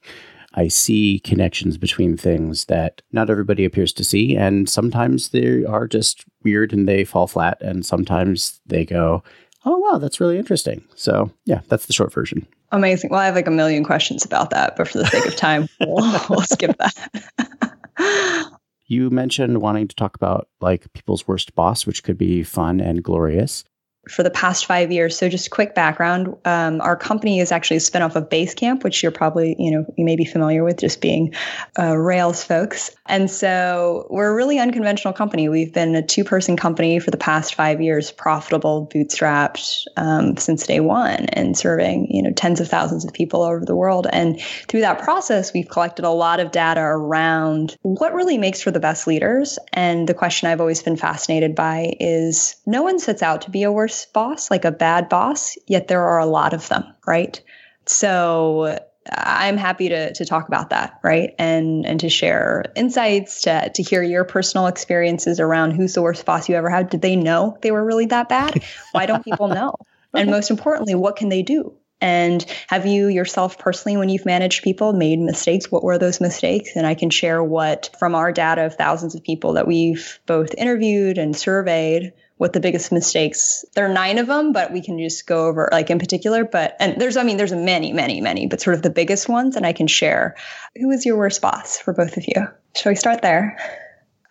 I 0.54 0.68
see 0.68 1.20
connections 1.20 1.80
between 1.80 2.16
things 2.16 2.66
that 2.66 3.02
not 3.12 3.32
everybody 3.32 3.66
appears 3.66 3.94
to 3.94 4.04
see. 4.04 4.36
And 4.36 4.70
sometimes 4.70 5.30
they 5.30 5.64
are 5.66 5.88
just 5.88 6.26
weird 6.44 6.74
and 6.74 6.88
they 6.88 7.06
fall 7.06 7.26
flat. 7.26 7.60
And 7.62 7.84
sometimes 7.86 8.60
they 8.68 8.86
go, 8.86 9.24
oh, 9.65 9.77
wow, 9.77 9.98
that's 9.98 10.20
really 10.20 10.38
interesting. 10.38 10.84
So, 10.96 11.32
yeah, 11.46 11.62
that's 11.68 11.86
the 11.86 11.94
short 11.94 12.13
version. 12.13 12.48
Amazing. 12.72 13.10
Well, 13.10 13.20
I 13.20 13.25
have 13.25 13.36
like 13.36 13.48
a 13.48 13.51
million 13.51 13.84
questions 13.84 14.25
about 14.25 14.50
that, 14.51 14.75
but 14.77 14.88
for 14.88 14.98
the 14.98 15.06
sake 15.08 15.25
of 15.25 15.36
time, 15.36 15.68
we'll, 15.82 16.22
we'll 16.30 16.41
skip 16.41 16.77
that. 16.77 18.51
you 18.88 19.10
mentioned 19.10 19.62
wanting 19.62 19.88
to 19.88 19.96
talk 19.96 20.15
about 20.15 20.48
like 20.62 20.91
people's 20.94 21.27
worst 21.27 21.53
boss, 21.56 21.86
which 21.86 22.03
could 22.03 22.18
be 22.18 22.44
fun 22.44 22.80
and 22.80 23.03
glorious 23.03 23.63
for 24.10 24.24
the 24.24 24.31
past 24.31 24.65
five 24.65 24.91
years. 24.91 25.17
So 25.17 25.29
just 25.29 25.51
quick 25.51 25.75
background. 25.75 26.36
Um, 26.43 26.81
our 26.81 26.96
company 26.96 27.39
is 27.39 27.51
actually 27.51 27.77
a 27.77 27.81
spinoff 27.81 28.15
of 28.15 28.29
Basecamp, 28.29 28.84
which 28.84 29.03
you're 29.03 29.12
probably, 29.12 29.55
you 29.60 29.70
know, 29.70 29.86
you 29.96 30.03
may 30.05 30.15
be 30.15 30.25
familiar 30.25 30.63
with 30.63 30.79
just 30.79 31.01
being 31.01 31.36
uh, 31.77 31.96
Rails 31.96 32.43
folks. 32.43 32.89
And 33.05 33.29
so 33.29 34.08
we're 34.10 34.31
a 34.31 34.34
really 34.34 34.58
unconventional 34.58 35.13
company. 35.13 35.50
We've 35.50 35.72
been 35.72 35.93
a 35.93 36.01
two 36.01 36.24
person 36.24 36.58
company 36.58 36.98
for 37.00 37.12
the 37.12 37.17
past 37.17 37.53
five 37.53 37.79
years, 37.79 38.12
profitable, 38.12 38.89
bootstrapped 38.91 39.86
um, 39.98 40.36
since 40.38 40.65
day 40.65 40.79
one 40.79 41.25
and 41.27 41.55
serving, 41.55 42.08
you 42.10 42.24
know, 42.24 42.31
tens 42.31 42.60
of 42.60 42.67
thousands 42.67 43.05
of 43.05 43.13
people 43.13 43.43
over 43.43 43.63
the 43.63 43.75
world. 43.75 44.08
And 44.12 44.41
through 44.67 44.81
that 44.81 45.00
process, 45.00 45.53
we've 45.53 45.70
collected 45.70 46.05
a 46.05 46.10
lot 46.10 46.39
of 46.39 46.51
data 46.51 46.81
around 46.81 47.77
what 47.84 48.15
really 48.15 48.39
makes 48.39 48.62
for 48.62 48.72
the 48.72 48.79
best 48.79 49.05
leaders. 49.05 49.60
And 49.74 50.10
the 50.10 50.15
question 50.15 50.48
I've 50.48 50.62
always 50.62 50.81
been 50.81 50.98
fascinated 50.98 51.53
by 51.53 51.93
is 52.00 52.55
no 52.65 52.81
one 52.81 52.98
sets 52.98 53.22
out 53.22 53.41
to 53.41 53.51
be 53.51 53.62
a 53.62 53.72
worse 53.72 53.91
worse 53.92 54.06
boss, 54.06 54.50
like 54.50 54.66
a 54.66 54.72
bad 54.72 55.10
boss, 55.10 55.58
yet 55.68 55.88
there 55.88 56.04
are 56.04 56.20
a 56.20 56.26
lot 56.26 56.54
of 56.54 56.68
them, 56.70 56.84
right? 57.06 57.42
So 57.86 58.80
I'm 59.12 59.58
happy 59.58 59.90
to 59.90 60.14
to 60.14 60.26
talk 60.26 60.48
about 60.48 60.70
that, 60.70 61.00
right? 61.04 61.32
And 61.38 61.86
and 61.86 62.00
to 62.00 62.10
share 62.10 62.64
insights, 62.76 63.42
to 63.42 63.70
to 63.70 63.84
hear 63.84 64.02
your 64.02 64.24
personal 64.24 64.68
experiences 64.68 65.40
around 65.40 65.72
who's 65.72 65.94
the 65.94 66.02
worst 66.02 66.26
boss 66.26 66.48
you 66.48 66.56
ever 66.56 66.70
had. 66.70 66.90
Did 66.90 67.02
they 67.02 67.16
know 67.16 67.58
they 67.62 67.72
were 67.72 67.84
really 67.84 68.06
that 68.08 68.30
bad? 68.30 68.64
Why 68.94 69.06
don't 69.06 69.24
people 69.24 69.48
know? 69.48 69.76
And 70.14 70.30
most 70.30 70.52
importantly, 70.52 70.94
what 70.94 71.16
can 71.16 71.30
they 71.30 71.42
do? 71.42 71.74
And 72.02 72.44
have 72.68 72.86
you 72.86 73.08
yourself 73.08 73.58
personally, 73.58 73.96
when 73.96 74.10
you've 74.10 74.26
managed 74.26 74.62
people, 74.62 74.92
made 74.92 75.20
mistakes? 75.20 75.72
What 75.72 75.86
were 75.86 75.98
those 75.98 76.20
mistakes? 76.20 76.72
And 76.76 76.86
I 76.86 76.96
can 76.96 77.10
share 77.10 77.42
what, 77.42 77.96
from 77.98 78.14
our 78.14 78.34
data 78.34 78.66
of 78.66 78.76
thousands 78.76 79.16
of 79.16 79.24
people 79.24 79.54
that 79.54 79.68
we've 79.68 80.20
both 80.26 80.54
interviewed 80.56 81.18
and 81.18 81.34
surveyed, 81.34 82.12
what 82.42 82.54
the 82.54 82.60
biggest 82.60 82.92
mistakes. 82.92 83.64
There 83.76 83.86
are 83.86 83.94
nine 83.94 84.18
of 84.18 84.26
them, 84.26 84.52
but 84.52 84.74
we 84.74 84.82
can 84.82 84.98
just 84.98 85.28
go 85.28 85.46
over 85.46 85.70
like 85.72 85.92
in 85.92 86.00
particular. 86.00 86.44
But 86.44 86.76
and 86.80 87.00
there's, 87.00 87.16
I 87.16 87.22
mean, 87.22 87.38
there's 87.38 87.54
many, 87.54 87.94
many, 87.94 88.20
many, 88.20 88.48
but 88.48 88.60
sort 88.60 88.76
of 88.76 88.82
the 88.82 88.90
biggest 88.90 89.30
ones, 89.30 89.56
and 89.56 89.64
I 89.64 89.74
can 89.74 89.86
share. 89.86 90.36
Who 90.76 90.88
was 90.88 91.06
your 91.06 91.18
worst 91.18 91.40
boss 91.40 91.78
for 91.78 91.94
both 91.94 92.18
of 92.18 92.24
you? 92.28 92.48
Shall 92.76 92.94
we 92.94 92.96
start 92.96 93.22
there? 93.22 93.60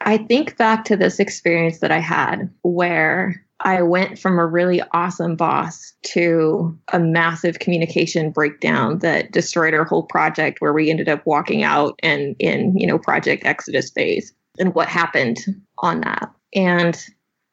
I 0.00 0.18
think 0.18 0.56
back 0.56 0.86
to 0.86 0.96
this 0.96 1.20
experience 1.20 1.78
that 1.78 1.92
I 1.92 2.00
had 2.00 2.50
where 2.62 3.46
I 3.60 3.82
went 3.82 4.18
from 4.18 4.40
a 4.40 4.46
really 4.46 4.82
awesome 4.92 5.36
boss 5.36 5.92
to 6.06 6.76
a 6.92 6.98
massive 6.98 7.60
communication 7.60 8.32
breakdown 8.32 8.98
that 9.00 9.30
destroyed 9.30 9.72
our 9.72 9.84
whole 9.84 10.02
project 10.02 10.60
where 10.60 10.72
we 10.72 10.90
ended 10.90 11.08
up 11.08 11.24
walking 11.26 11.62
out 11.62 11.94
and 12.02 12.34
in, 12.40 12.76
you 12.76 12.88
know, 12.88 12.98
project 12.98 13.44
exodus 13.44 13.88
phase 13.90 14.32
and 14.58 14.74
what 14.74 14.88
happened 14.88 15.38
on 15.78 16.00
that. 16.00 16.28
And 16.56 17.00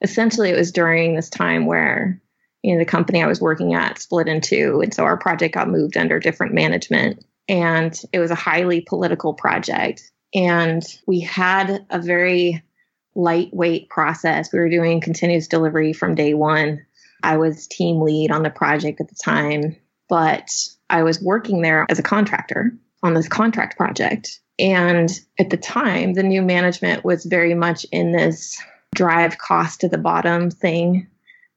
essentially 0.02 0.50
it 0.50 0.58
was 0.58 0.72
during 0.72 1.16
this 1.16 1.30
time 1.30 1.66
where 1.66 2.22
you 2.64 2.74
know 2.74 2.80
the 2.80 2.86
company 2.86 3.22
I 3.22 3.28
was 3.28 3.42
working 3.42 3.74
at 3.74 4.00
split 4.00 4.28
in 4.28 4.42
two, 4.42 4.82
and 4.82 4.94
so 4.94 5.04
our 5.04 5.18
project 5.18 5.56
got 5.56 5.70
moved 5.70 5.98
under 5.98 6.20
different 6.20 6.54
management, 6.54 7.26
and 7.48 8.00
it 8.12 8.20
was 8.20 8.32
a 8.32 8.36
highly 8.36 8.82
political 8.82 9.34
project, 9.34 10.12
and 10.34 10.84
we 11.06 11.20
had 11.20 11.86
a 11.90 12.00
very 12.00 12.64
lightweight 13.16 13.90
process. 13.90 14.54
We 14.54 14.60
were 14.60 14.70
doing 14.70 15.02
continuous 15.02 15.48
delivery 15.48 15.94
from 15.94 16.16
day 16.16 16.34
one. 16.34 16.86
I 17.24 17.38
was 17.38 17.68
team 17.68 18.02
lead 18.02 18.32
on 18.32 18.44
the 18.44 18.50
project 18.50 19.02
at 19.02 19.08
the 19.08 19.16
time, 19.16 19.76
but 20.08 20.52
I 20.90 21.04
was 21.04 21.22
working 21.22 21.62
there 21.62 21.86
as 21.90 22.00
a 22.00 22.04
contractor 22.04 22.74
on 23.04 23.14
this 23.14 23.28
contract 23.28 23.78
project. 23.78 24.40
And 24.60 25.12
at 25.40 25.50
the 25.50 25.58
time, 25.58 26.14
the 26.14 26.24
new 26.24 26.42
management 26.42 27.04
was 27.04 27.26
very 27.26 27.54
much 27.54 27.86
in 27.92 28.12
this 28.12 28.58
drive 28.96 29.38
cost 29.38 29.82
to 29.82 29.90
the 29.90 29.98
bottom 29.98 30.50
thing, 30.50 31.08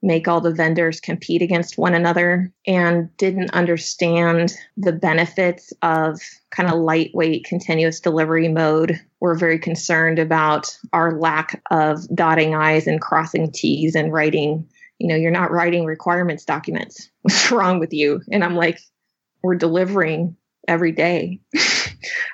make 0.02 0.28
all 0.28 0.40
the 0.40 0.54
vendors 0.54 1.00
compete 1.00 1.42
against 1.42 1.78
one 1.78 1.94
another, 1.94 2.52
and 2.66 3.14
didn't 3.16 3.52
understand 3.52 4.52
the 4.76 4.92
benefits 4.92 5.72
of 5.82 6.20
kind 6.50 6.68
of 6.68 6.78
lightweight 6.78 7.44
continuous 7.44 8.00
delivery 8.00 8.48
mode. 8.48 8.98
We're 9.20 9.38
very 9.38 9.58
concerned 9.58 10.18
about 10.18 10.76
our 10.92 11.18
lack 11.18 11.62
of 11.70 11.98
dotting 12.14 12.54
I's 12.54 12.86
and 12.86 13.00
crossing 13.00 13.52
T's 13.52 13.94
and 13.94 14.12
writing. 14.12 14.68
You 14.98 15.08
know, 15.08 15.16
you're 15.16 15.30
not 15.30 15.50
writing 15.50 15.84
requirements 15.84 16.44
documents. 16.44 17.10
What's 17.22 17.50
wrong 17.50 17.78
with 17.78 17.92
you? 17.92 18.22
And 18.30 18.42
I'm 18.42 18.56
like, 18.56 18.80
we're 19.42 19.54
delivering 19.54 20.36
every 20.68 20.92
day. 20.92 21.40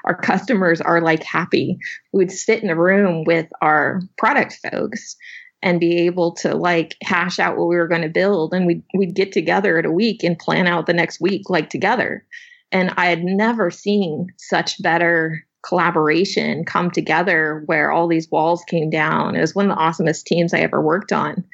our 0.04 0.14
customers 0.14 0.80
are 0.80 1.00
like 1.00 1.22
happy. 1.22 1.78
We 2.12 2.24
would 2.24 2.32
sit 2.32 2.62
in 2.62 2.70
a 2.70 2.76
room 2.76 3.24
with 3.24 3.48
our 3.60 4.00
product 4.18 4.58
folks 4.70 5.16
and 5.62 5.80
be 5.80 5.98
able 6.06 6.34
to 6.36 6.54
like 6.54 6.96
hash 7.02 7.38
out 7.38 7.56
what 7.56 7.68
we 7.68 7.76
were 7.76 7.88
going 7.88 8.02
to 8.02 8.08
build 8.08 8.52
and 8.52 8.66
we'd, 8.66 8.82
we'd 8.94 9.14
get 9.14 9.32
together 9.32 9.78
at 9.78 9.86
a 9.86 9.90
week 9.90 10.22
and 10.22 10.38
plan 10.38 10.66
out 10.66 10.86
the 10.86 10.92
next 10.92 11.20
week 11.20 11.48
like 11.48 11.70
together. 11.70 12.24
And 12.72 12.92
i 12.96 13.06
had 13.06 13.22
never 13.22 13.70
seen 13.70 14.28
such 14.36 14.80
better 14.82 15.44
collaboration 15.66 16.64
come 16.64 16.90
together 16.90 17.62
where 17.66 17.90
all 17.90 18.06
these 18.06 18.30
walls 18.30 18.62
came 18.68 18.88
down. 18.88 19.34
It 19.34 19.40
was 19.40 19.54
one 19.54 19.68
of 19.68 19.76
the 19.76 19.82
awesomest 19.82 20.24
teams 20.24 20.54
i 20.54 20.58
ever 20.58 20.80
worked 20.80 21.12
on. 21.12 21.44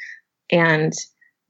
And 0.50 0.92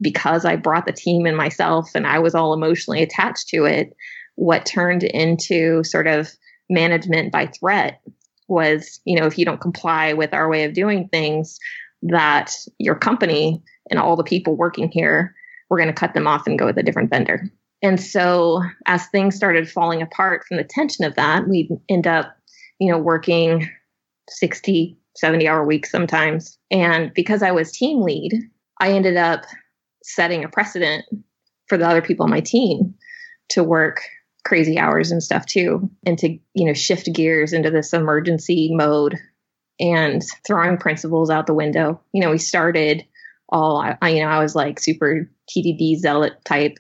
because 0.02 0.44
i 0.44 0.56
brought 0.56 0.84
the 0.84 0.92
team 0.92 1.24
and 1.24 1.36
myself 1.36 1.90
and 1.94 2.06
i 2.06 2.18
was 2.18 2.34
all 2.34 2.52
emotionally 2.52 3.02
attached 3.02 3.48
to 3.48 3.64
it 3.64 3.94
what 4.34 4.66
turned 4.66 5.04
into 5.04 5.82
sort 5.84 6.06
of 6.06 6.30
management 6.72 7.30
by 7.30 7.46
threat 7.46 8.00
was, 8.48 9.00
you 9.04 9.18
know, 9.18 9.26
if 9.26 9.38
you 9.38 9.44
don't 9.44 9.60
comply 9.60 10.12
with 10.12 10.34
our 10.34 10.48
way 10.48 10.64
of 10.64 10.74
doing 10.74 11.08
things, 11.08 11.58
that 12.02 12.52
your 12.78 12.94
company 12.94 13.62
and 13.90 13.98
all 13.98 14.16
the 14.16 14.24
people 14.24 14.56
working 14.56 14.90
here, 14.90 15.34
we're 15.70 15.78
going 15.78 15.88
to 15.88 15.94
cut 15.94 16.14
them 16.14 16.26
off 16.26 16.46
and 16.46 16.58
go 16.58 16.66
with 16.66 16.78
a 16.78 16.82
different 16.82 17.10
vendor. 17.10 17.48
And 17.82 18.00
so 18.00 18.62
as 18.86 19.06
things 19.06 19.34
started 19.34 19.70
falling 19.70 20.02
apart 20.02 20.44
from 20.46 20.56
the 20.56 20.64
tension 20.64 21.04
of 21.04 21.14
that, 21.16 21.48
we 21.48 21.68
end 21.88 22.06
up, 22.06 22.36
you 22.78 22.90
know, 22.90 22.98
working 22.98 23.68
60, 24.28 24.96
70 25.16 25.48
hour 25.48 25.64
weeks 25.64 25.90
sometimes. 25.90 26.58
And 26.70 27.12
because 27.14 27.42
I 27.42 27.50
was 27.50 27.72
team 27.72 28.02
lead, 28.02 28.32
I 28.80 28.92
ended 28.92 29.16
up 29.16 29.44
setting 30.04 30.44
a 30.44 30.48
precedent 30.48 31.04
for 31.68 31.76
the 31.76 31.88
other 31.88 32.02
people 32.02 32.24
on 32.24 32.30
my 32.30 32.40
team 32.40 32.94
to 33.50 33.64
work 33.64 34.02
crazy 34.44 34.78
hours 34.78 35.10
and 35.10 35.22
stuff 35.22 35.46
too 35.46 35.88
and 36.04 36.18
to 36.18 36.38
you 36.54 36.66
know 36.66 36.72
shift 36.72 37.12
gears 37.12 37.52
into 37.52 37.70
this 37.70 37.92
emergency 37.92 38.70
mode 38.74 39.18
and 39.78 40.22
throwing 40.46 40.76
principles 40.76 41.30
out 41.30 41.46
the 41.46 41.54
window. 41.54 42.00
You 42.12 42.22
know 42.22 42.30
we 42.30 42.38
started 42.38 43.04
all 43.52 43.84
I, 44.00 44.08
you 44.08 44.22
know 44.22 44.28
i 44.28 44.42
was 44.42 44.56
like 44.56 44.80
super 44.80 45.30
tdd 45.48 45.96
zealot 45.98 46.42
type 46.44 46.78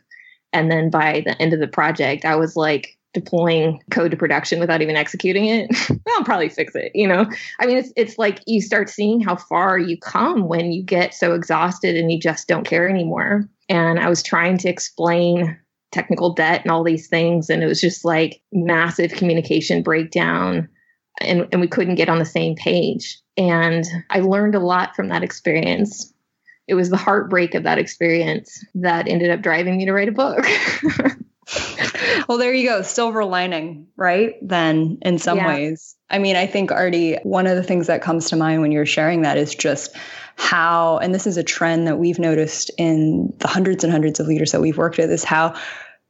and 0.52 0.70
then 0.70 0.90
by 0.90 1.22
the 1.24 1.40
end 1.40 1.52
of 1.52 1.60
the 1.60 1.68
project 1.68 2.24
i 2.24 2.34
was 2.34 2.56
like 2.56 2.98
deploying 3.12 3.78
code 3.90 4.10
to 4.10 4.16
production 4.16 4.58
without 4.58 4.80
even 4.80 4.96
executing 4.96 5.44
it. 5.44 5.70
I'll 6.08 6.24
probably 6.24 6.48
fix 6.48 6.74
it 6.74 6.92
you 6.94 7.06
know? 7.06 7.26
I 7.60 7.66
mean 7.66 7.76
it's 7.76 7.92
it's 7.94 8.18
like 8.18 8.40
you 8.46 8.62
start 8.62 8.88
seeing 8.88 9.20
how 9.20 9.36
far 9.36 9.78
you 9.78 9.98
come 9.98 10.48
when 10.48 10.72
you 10.72 10.82
get 10.82 11.12
so 11.12 11.34
exhausted 11.34 11.94
and 11.94 12.10
you 12.10 12.18
just 12.18 12.48
don't 12.48 12.64
care 12.66 12.88
anymore. 12.88 13.46
And 13.68 14.00
i 14.00 14.08
was 14.08 14.22
trying 14.22 14.56
to 14.58 14.68
explain 14.70 15.58
technical 15.92 16.32
debt 16.32 16.62
and 16.62 16.70
all 16.70 16.82
these 16.82 17.06
things. 17.06 17.48
And 17.48 17.62
it 17.62 17.66
was 17.66 17.80
just 17.80 18.04
like 18.04 18.40
massive 18.52 19.12
communication 19.12 19.82
breakdown. 19.82 20.68
And, 21.20 21.46
and 21.52 21.60
we 21.60 21.68
couldn't 21.68 21.94
get 21.96 22.08
on 22.08 22.18
the 22.18 22.24
same 22.24 22.56
page. 22.56 23.18
And 23.36 23.84
I 24.10 24.20
learned 24.20 24.54
a 24.54 24.60
lot 24.60 24.96
from 24.96 25.08
that 25.08 25.22
experience. 25.22 26.12
It 26.66 26.74
was 26.74 26.90
the 26.90 26.96
heartbreak 26.96 27.54
of 27.54 27.64
that 27.64 27.78
experience 27.78 28.64
that 28.74 29.08
ended 29.08 29.30
up 29.30 29.42
driving 29.42 29.76
me 29.76 29.84
to 29.84 29.92
write 29.92 30.08
a 30.08 30.12
book. 30.12 30.44
well, 32.28 32.38
there 32.38 32.52
you 32.52 32.68
go. 32.68 32.82
Silver 32.82 33.24
lining, 33.24 33.88
right? 33.96 34.34
Then, 34.42 34.98
in 35.02 35.18
some 35.18 35.38
yeah. 35.38 35.48
ways. 35.48 35.96
I 36.10 36.18
mean, 36.18 36.36
I 36.36 36.46
think, 36.46 36.70
Arty, 36.70 37.16
one 37.22 37.46
of 37.46 37.56
the 37.56 37.62
things 37.62 37.86
that 37.86 38.02
comes 38.02 38.28
to 38.30 38.36
mind 38.36 38.60
when 38.60 38.72
you're 38.72 38.86
sharing 38.86 39.22
that 39.22 39.38
is 39.38 39.54
just 39.54 39.96
how, 40.36 40.98
and 40.98 41.14
this 41.14 41.26
is 41.26 41.36
a 41.36 41.42
trend 41.42 41.86
that 41.86 41.98
we've 41.98 42.18
noticed 42.18 42.70
in 42.78 43.32
the 43.38 43.48
hundreds 43.48 43.84
and 43.84 43.92
hundreds 43.92 44.20
of 44.20 44.26
leaders 44.26 44.52
that 44.52 44.60
we've 44.60 44.78
worked 44.78 44.98
with, 44.98 45.10
is 45.10 45.24
how 45.24 45.54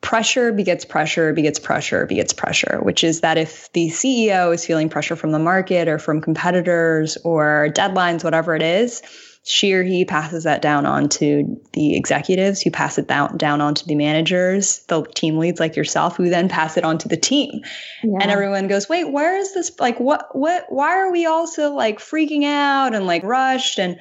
pressure 0.00 0.52
begets 0.52 0.84
pressure 0.84 1.32
begets 1.32 1.58
pressure 1.58 2.06
begets 2.06 2.32
pressure, 2.32 2.80
which 2.82 3.04
is 3.04 3.20
that 3.20 3.38
if 3.38 3.72
the 3.72 3.88
CEO 3.88 4.52
is 4.52 4.66
feeling 4.66 4.88
pressure 4.88 5.16
from 5.16 5.30
the 5.30 5.38
market 5.38 5.88
or 5.88 5.98
from 5.98 6.20
competitors 6.20 7.16
or 7.24 7.68
deadlines, 7.72 8.24
whatever 8.24 8.54
it 8.54 8.62
is, 8.62 9.00
she 9.44 9.72
or 9.72 9.82
he 9.82 10.04
passes 10.04 10.44
that 10.44 10.62
down 10.62 10.86
onto 10.86 11.56
the 11.72 11.96
executives 11.96 12.60
who 12.62 12.70
pass 12.70 12.96
it 12.96 13.08
down, 13.08 13.36
down 13.36 13.60
onto 13.60 13.84
the 13.86 13.96
managers, 13.96 14.84
the 14.86 15.02
team 15.02 15.38
leads 15.38 15.58
like 15.58 15.74
yourself, 15.74 16.16
who 16.16 16.30
then 16.30 16.48
pass 16.48 16.76
it 16.76 16.84
on 16.84 16.98
to 16.98 17.08
the 17.08 17.16
team. 17.16 17.62
Yeah. 18.04 18.18
And 18.20 18.30
everyone 18.30 18.68
goes, 18.68 18.88
wait, 18.88 19.10
where 19.10 19.36
is 19.36 19.52
this? 19.52 19.72
Like, 19.80 19.98
what, 19.98 20.36
what, 20.36 20.66
why 20.68 20.96
are 20.96 21.10
we 21.10 21.26
all 21.26 21.48
so 21.48 21.74
like 21.74 21.98
freaking 21.98 22.44
out 22.44 22.94
and 22.94 23.04
like 23.04 23.24
rushed? 23.24 23.80
And 23.80 23.98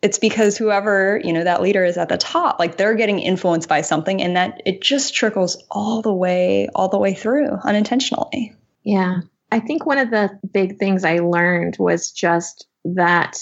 it's 0.00 0.18
because 0.18 0.56
whoever, 0.56 1.20
you 1.22 1.34
know, 1.34 1.44
that 1.44 1.60
leader 1.60 1.84
is 1.84 1.98
at 1.98 2.08
the 2.08 2.16
top, 2.16 2.58
like 2.58 2.78
they're 2.78 2.94
getting 2.94 3.18
influenced 3.18 3.68
by 3.68 3.82
something 3.82 4.22
and 4.22 4.34
that 4.36 4.62
it 4.64 4.80
just 4.80 5.14
trickles 5.14 5.62
all 5.70 6.00
the 6.00 6.14
way, 6.14 6.68
all 6.74 6.88
the 6.88 6.98
way 6.98 7.12
through 7.12 7.50
unintentionally. 7.64 8.54
Yeah. 8.82 9.20
I 9.52 9.60
think 9.60 9.84
one 9.84 9.98
of 9.98 10.10
the 10.10 10.38
big 10.50 10.78
things 10.78 11.04
I 11.04 11.18
learned 11.18 11.76
was 11.78 12.12
just 12.12 12.66
that 12.84 13.38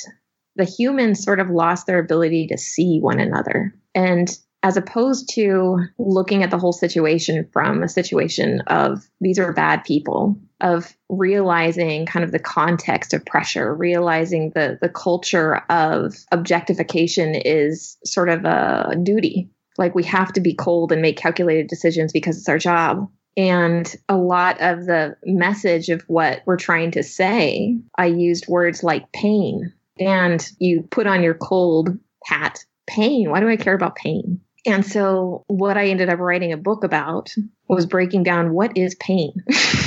the 0.58 0.64
humans 0.64 1.22
sort 1.22 1.40
of 1.40 1.48
lost 1.48 1.86
their 1.86 2.00
ability 2.00 2.48
to 2.48 2.58
see 2.58 2.98
one 3.00 3.20
another. 3.20 3.72
And 3.94 4.28
as 4.62 4.76
opposed 4.76 5.30
to 5.34 5.78
looking 5.98 6.42
at 6.42 6.50
the 6.50 6.58
whole 6.58 6.72
situation 6.72 7.48
from 7.52 7.82
a 7.82 7.88
situation 7.88 8.60
of 8.66 9.08
these 9.20 9.38
are 9.38 9.52
bad 9.52 9.84
people, 9.84 10.36
of 10.60 10.96
realizing 11.08 12.06
kind 12.06 12.24
of 12.24 12.32
the 12.32 12.40
context 12.40 13.14
of 13.14 13.24
pressure, 13.24 13.72
realizing 13.72 14.50
the 14.50 14.76
the 14.82 14.88
culture 14.88 15.62
of 15.70 16.16
objectification 16.32 17.36
is 17.36 17.96
sort 18.04 18.28
of 18.28 18.44
a 18.44 18.96
duty. 19.00 19.48
Like 19.78 19.94
we 19.94 20.02
have 20.04 20.32
to 20.32 20.40
be 20.40 20.54
cold 20.54 20.90
and 20.90 21.00
make 21.00 21.16
calculated 21.16 21.68
decisions 21.68 22.12
because 22.12 22.36
it's 22.36 22.48
our 22.48 22.58
job. 22.58 23.08
And 23.36 23.94
a 24.08 24.16
lot 24.16 24.60
of 24.60 24.86
the 24.86 25.16
message 25.22 25.88
of 25.88 26.02
what 26.08 26.42
we're 26.44 26.56
trying 26.56 26.90
to 26.92 27.04
say, 27.04 27.78
I 27.96 28.06
used 28.06 28.48
words 28.48 28.82
like 28.82 29.12
pain 29.12 29.72
and 30.00 30.46
you 30.58 30.82
put 30.90 31.06
on 31.06 31.22
your 31.22 31.34
cold 31.34 31.90
hat 32.24 32.64
pain. 32.86 33.30
Why 33.30 33.40
do 33.40 33.48
I 33.48 33.56
care 33.56 33.74
about 33.74 33.96
pain? 33.96 34.40
And 34.66 34.84
so, 34.84 35.44
what 35.46 35.76
I 35.76 35.86
ended 35.86 36.08
up 36.08 36.18
writing 36.18 36.52
a 36.52 36.56
book 36.56 36.84
about 36.84 37.32
was 37.68 37.86
breaking 37.86 38.22
down 38.24 38.52
what 38.52 38.76
is 38.76 38.94
pain 38.96 39.32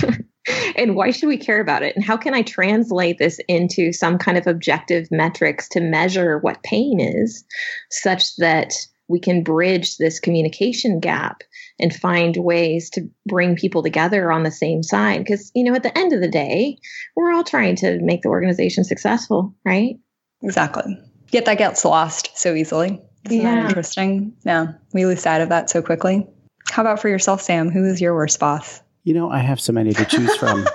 and 0.75 0.95
why 0.95 1.11
should 1.11 1.27
we 1.27 1.37
care 1.37 1.61
about 1.61 1.83
it? 1.83 1.95
And 1.95 2.03
how 2.03 2.17
can 2.17 2.33
I 2.33 2.41
translate 2.41 3.17
this 3.17 3.39
into 3.47 3.91
some 3.91 4.17
kind 4.17 4.37
of 4.37 4.47
objective 4.47 5.07
metrics 5.11 5.67
to 5.69 5.81
measure 5.81 6.39
what 6.39 6.63
pain 6.63 6.99
is 6.99 7.43
such 7.89 8.35
that 8.37 8.73
we 9.07 9.19
can 9.19 9.43
bridge 9.43 9.97
this 9.97 10.19
communication 10.19 10.99
gap 10.99 11.43
and 11.81 11.93
find 11.93 12.35
ways 12.37 12.89
to 12.91 13.09
bring 13.25 13.55
people 13.55 13.83
together 13.83 14.31
on 14.31 14.43
the 14.43 14.51
same 14.51 14.83
side? 14.83 15.19
Because, 15.19 15.51
you 15.55 15.63
know, 15.63 15.75
at 15.75 15.83
the 15.83 15.97
end 15.97 16.13
of 16.13 16.21
the 16.21 16.29
day, 16.29 16.77
we're 17.15 17.31
all 17.31 17.43
trying 17.43 17.75
to 17.77 17.99
make 18.01 18.21
the 18.21 18.29
organization 18.29 18.83
successful, 18.83 19.55
right? 19.65 19.95
Exactly. 20.41 20.97
Yet 21.31 21.45
that 21.45 21.57
gets 21.57 21.85
lost 21.85 22.31
so 22.35 22.53
easily. 22.53 23.01
Isn't 23.25 23.41
yeah. 23.41 23.55
that 23.55 23.65
interesting? 23.69 24.33
Yeah. 24.43 24.73
We 24.93 25.05
lose 25.05 25.21
sight 25.21 25.41
of 25.41 25.49
that 25.49 25.69
so 25.69 25.81
quickly. 25.81 26.27
How 26.69 26.81
about 26.81 26.99
for 26.99 27.09
yourself, 27.09 27.41
Sam? 27.41 27.69
Who 27.69 27.85
is 27.85 28.01
your 28.01 28.15
worst 28.15 28.39
boss? 28.39 28.81
You 29.03 29.13
know, 29.13 29.29
I 29.29 29.39
have 29.39 29.59
so 29.59 29.73
many 29.73 29.93
to 29.93 30.05
choose 30.05 30.35
from. 30.35 30.65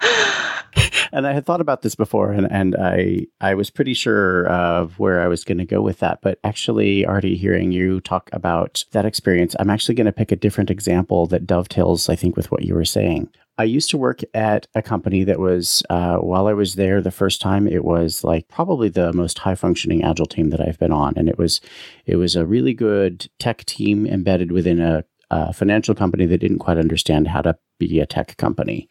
and 1.16 1.26
I 1.26 1.32
had 1.32 1.46
thought 1.46 1.62
about 1.62 1.80
this 1.80 1.94
before, 1.94 2.30
and, 2.30 2.46
and 2.52 2.76
I 2.78 3.26
I 3.40 3.54
was 3.54 3.70
pretty 3.70 3.94
sure 3.94 4.46
of 4.48 4.98
where 4.98 5.22
I 5.22 5.28
was 5.28 5.44
going 5.44 5.58
to 5.58 5.64
go 5.64 5.80
with 5.80 5.98
that. 6.00 6.20
But 6.20 6.38
actually, 6.44 7.06
already 7.06 7.36
hearing 7.36 7.72
you 7.72 8.00
talk 8.02 8.28
about 8.32 8.84
that 8.92 9.06
experience, 9.06 9.56
I'm 9.58 9.70
actually 9.70 9.94
going 9.94 10.04
to 10.04 10.12
pick 10.12 10.30
a 10.30 10.36
different 10.36 10.70
example 10.70 11.26
that 11.28 11.46
dovetails, 11.46 12.10
I 12.10 12.16
think, 12.16 12.36
with 12.36 12.52
what 12.52 12.64
you 12.64 12.74
were 12.74 12.84
saying. 12.84 13.30
I 13.58 13.64
used 13.64 13.88
to 13.90 13.96
work 13.96 14.20
at 14.34 14.66
a 14.74 14.82
company 14.82 15.24
that 15.24 15.40
was, 15.40 15.82
uh, 15.88 16.18
while 16.18 16.46
I 16.46 16.52
was 16.52 16.74
there 16.74 17.00
the 17.00 17.10
first 17.10 17.40
time, 17.40 17.66
it 17.66 17.86
was 17.86 18.22
like 18.22 18.48
probably 18.48 18.90
the 18.90 19.14
most 19.14 19.38
high 19.38 19.54
functioning 19.54 20.04
agile 20.04 20.26
team 20.26 20.50
that 20.50 20.60
I've 20.60 20.78
been 20.78 20.92
on, 20.92 21.14
and 21.16 21.30
it 21.30 21.38
was, 21.38 21.62
it 22.04 22.16
was 22.16 22.36
a 22.36 22.44
really 22.44 22.74
good 22.74 23.30
tech 23.38 23.64
team 23.64 24.06
embedded 24.06 24.52
within 24.52 24.78
a, 24.78 25.04
a 25.30 25.54
financial 25.54 25.94
company 25.94 26.26
that 26.26 26.38
didn't 26.38 26.58
quite 26.58 26.76
understand 26.76 27.28
how 27.28 27.40
to 27.40 27.56
be 27.78 28.00
a 28.00 28.06
tech 28.06 28.36
company, 28.36 28.88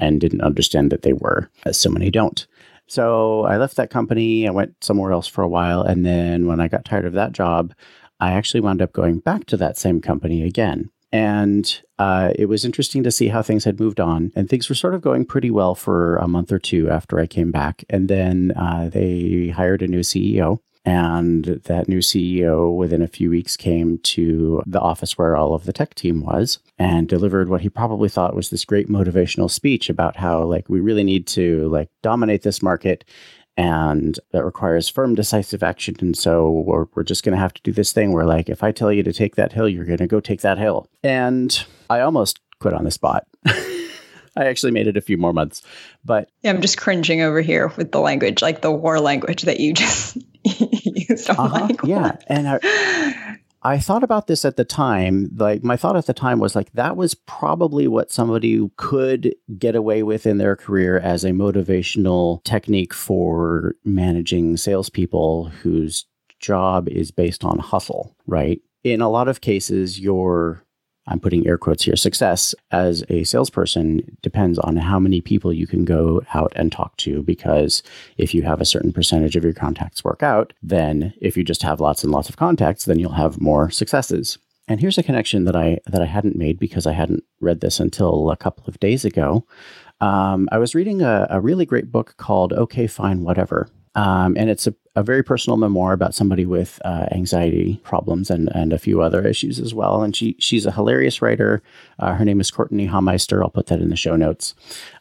and 0.00 0.20
didn't 0.20 0.42
understand 0.42 0.90
that 0.90 1.02
they 1.02 1.12
were, 1.12 1.50
as 1.64 1.76
so 1.76 1.90
many 1.90 2.10
don't. 2.10 2.46
So 2.86 3.44
I 3.44 3.56
left 3.56 3.76
that 3.76 3.90
company. 3.90 4.48
I 4.48 4.50
went 4.50 4.82
somewhere 4.82 5.12
else 5.12 5.28
for 5.28 5.42
a 5.42 5.48
while, 5.48 5.82
and 5.82 6.04
then 6.04 6.46
when 6.46 6.60
I 6.60 6.68
got 6.68 6.84
tired 6.84 7.04
of 7.04 7.12
that 7.12 7.32
job, 7.32 7.72
I 8.18 8.32
actually 8.32 8.60
wound 8.60 8.82
up 8.82 8.92
going 8.92 9.20
back 9.20 9.46
to 9.46 9.56
that 9.58 9.78
same 9.78 10.00
company 10.00 10.42
again. 10.42 10.90
And 11.12 11.80
uh, 11.98 12.32
it 12.36 12.46
was 12.46 12.64
interesting 12.64 13.02
to 13.02 13.10
see 13.10 13.28
how 13.28 13.42
things 13.42 13.64
had 13.64 13.80
moved 13.80 13.98
on. 13.98 14.32
And 14.36 14.48
things 14.48 14.68
were 14.68 14.74
sort 14.74 14.94
of 14.94 15.00
going 15.00 15.24
pretty 15.24 15.50
well 15.50 15.74
for 15.74 16.16
a 16.16 16.28
month 16.28 16.52
or 16.52 16.58
two 16.58 16.88
after 16.88 17.18
I 17.18 17.26
came 17.26 17.50
back. 17.50 17.84
And 17.90 18.08
then 18.08 18.52
uh, 18.56 18.90
they 18.92 19.48
hired 19.48 19.82
a 19.82 19.88
new 19.88 20.00
CEO. 20.00 20.60
And 20.84 21.44
that 21.64 21.88
new 21.88 21.98
CEO, 21.98 22.74
within 22.74 23.02
a 23.02 23.08
few 23.08 23.28
weeks, 23.30 23.56
came 23.56 23.98
to 23.98 24.62
the 24.66 24.80
office 24.80 25.18
where 25.18 25.36
all 25.36 25.52
of 25.54 25.64
the 25.64 25.72
tech 25.72 25.94
team 25.94 26.22
was 26.22 26.58
and 26.78 27.06
delivered 27.06 27.50
what 27.50 27.60
he 27.60 27.68
probably 27.68 28.08
thought 28.08 28.34
was 28.34 28.48
this 28.48 28.64
great 28.64 28.88
motivational 28.88 29.50
speech 29.50 29.90
about 29.90 30.16
how, 30.16 30.42
like, 30.42 30.68
we 30.68 30.80
really 30.80 31.04
need 31.04 31.26
to, 31.28 31.68
like, 31.68 31.90
dominate 32.02 32.42
this 32.42 32.62
market 32.62 33.04
and 33.56 34.18
that 34.32 34.44
requires 34.44 34.88
firm 34.88 35.14
decisive 35.14 35.62
action. 35.62 35.94
And 36.00 36.16
so 36.16 36.50
we're, 36.50 36.86
we're 36.94 37.02
just 37.02 37.24
going 37.24 37.34
to 37.34 37.40
have 37.40 37.52
to 37.52 37.62
do 37.62 37.72
this 37.72 37.92
thing 37.92 38.12
where 38.12 38.24
like 38.24 38.48
if 38.48 38.62
i 38.62 38.72
tell 38.72 38.92
you 38.92 39.02
to 39.02 39.12
take 39.12 39.36
that 39.36 39.52
hill 39.52 39.68
you're 39.68 39.84
going 39.84 39.98
to 39.98 40.06
go 40.06 40.20
take 40.20 40.40
that 40.40 40.56
hill. 40.56 40.86
And 41.02 41.64
i 41.90 42.00
almost 42.00 42.40
quit 42.60 42.74
on 42.74 42.84
the 42.84 42.90
spot. 42.90 43.26
I 44.36 44.44
actually 44.44 44.72
made 44.72 44.86
it 44.86 44.96
a 44.96 45.00
few 45.00 45.18
more 45.18 45.32
months, 45.32 45.62
but 46.04 46.30
yeah, 46.42 46.50
I'm 46.50 46.60
just 46.60 46.78
cringing 46.78 47.20
over 47.20 47.40
here 47.40 47.72
with 47.76 47.90
the 47.90 48.00
language, 48.00 48.40
like 48.40 48.62
the 48.62 48.70
war 48.70 49.00
language 49.00 49.42
that 49.42 49.58
you 49.58 49.74
just 49.74 50.16
uh-huh, 51.28 51.68
yeah, 51.84 52.16
and 52.26 52.48
I, 52.48 53.40
I 53.62 53.78
thought 53.78 54.02
about 54.02 54.26
this 54.26 54.44
at 54.44 54.56
the 54.56 54.64
time. 54.64 55.30
Like, 55.36 55.62
my 55.62 55.76
thought 55.76 55.96
at 55.96 56.06
the 56.06 56.14
time 56.14 56.38
was 56.38 56.56
like, 56.56 56.72
that 56.72 56.96
was 56.96 57.14
probably 57.14 57.86
what 57.86 58.10
somebody 58.10 58.70
could 58.76 59.34
get 59.58 59.74
away 59.74 60.02
with 60.02 60.26
in 60.26 60.38
their 60.38 60.56
career 60.56 60.98
as 60.98 61.24
a 61.24 61.30
motivational 61.30 62.42
technique 62.44 62.94
for 62.94 63.74
managing 63.84 64.56
salespeople 64.56 65.46
whose 65.62 66.06
job 66.38 66.88
is 66.88 67.10
based 67.10 67.44
on 67.44 67.58
hustle, 67.58 68.16
right? 68.26 68.60
In 68.82 69.02
a 69.02 69.10
lot 69.10 69.28
of 69.28 69.42
cases, 69.42 70.00
your 70.00 70.64
I'm 71.06 71.20
putting 71.20 71.46
air 71.46 71.58
quotes 71.58 71.84
here, 71.84 71.96
success 71.96 72.54
as 72.70 73.04
a 73.08 73.24
salesperson 73.24 74.16
depends 74.22 74.58
on 74.58 74.76
how 74.76 74.98
many 74.98 75.20
people 75.20 75.52
you 75.52 75.66
can 75.66 75.84
go 75.84 76.22
out 76.34 76.52
and 76.54 76.70
talk 76.70 76.96
to. 76.98 77.22
Because 77.22 77.82
if 78.16 78.34
you 78.34 78.42
have 78.42 78.60
a 78.60 78.66
certain 78.66 78.92
percentage 78.92 79.36
of 79.36 79.44
your 79.44 79.52
contacts 79.52 80.04
work 80.04 80.22
out, 80.22 80.52
then 80.62 81.12
if 81.20 81.36
you 81.36 81.44
just 81.44 81.62
have 81.62 81.80
lots 81.80 82.04
and 82.04 82.12
lots 82.12 82.28
of 82.28 82.36
contacts, 82.36 82.84
then 82.84 82.98
you'll 82.98 83.12
have 83.12 83.40
more 83.40 83.70
successes. 83.70 84.38
And 84.68 84.80
here's 84.80 84.98
a 84.98 85.02
connection 85.02 85.46
that 85.46 85.56
I 85.56 85.80
that 85.86 86.00
I 86.00 86.06
hadn't 86.06 86.36
made 86.36 86.60
because 86.60 86.86
I 86.86 86.92
hadn't 86.92 87.24
read 87.40 87.60
this 87.60 87.80
until 87.80 88.30
a 88.30 88.36
couple 88.36 88.64
of 88.68 88.78
days 88.78 89.04
ago. 89.04 89.44
Um, 90.00 90.48
I 90.52 90.58
was 90.58 90.76
reading 90.76 91.02
a, 91.02 91.26
a 91.28 91.40
really 91.40 91.66
great 91.66 91.90
book 91.90 92.14
called 92.18 92.52
"Okay, 92.52 92.86
Fine, 92.86 93.24
Whatever," 93.24 93.68
um, 93.96 94.36
and 94.36 94.48
it's 94.48 94.68
a 94.68 94.74
a 94.96 95.02
very 95.02 95.22
personal 95.22 95.56
memoir 95.56 95.92
about 95.92 96.14
somebody 96.14 96.44
with 96.44 96.80
uh, 96.84 97.06
anxiety 97.12 97.80
problems 97.84 98.30
and, 98.30 98.48
and 98.54 98.72
a 98.72 98.78
few 98.78 99.00
other 99.00 99.26
issues 99.26 99.60
as 99.60 99.72
well. 99.72 100.02
And 100.02 100.14
she 100.16 100.36
she's 100.38 100.66
a 100.66 100.72
hilarious 100.72 101.22
writer. 101.22 101.62
Uh, 101.98 102.14
her 102.14 102.24
name 102.24 102.40
is 102.40 102.50
Courtenay 102.50 102.88
Hameister. 102.88 103.42
I'll 103.42 103.50
put 103.50 103.66
that 103.66 103.80
in 103.80 103.90
the 103.90 103.96
show 103.96 104.16
notes. 104.16 104.54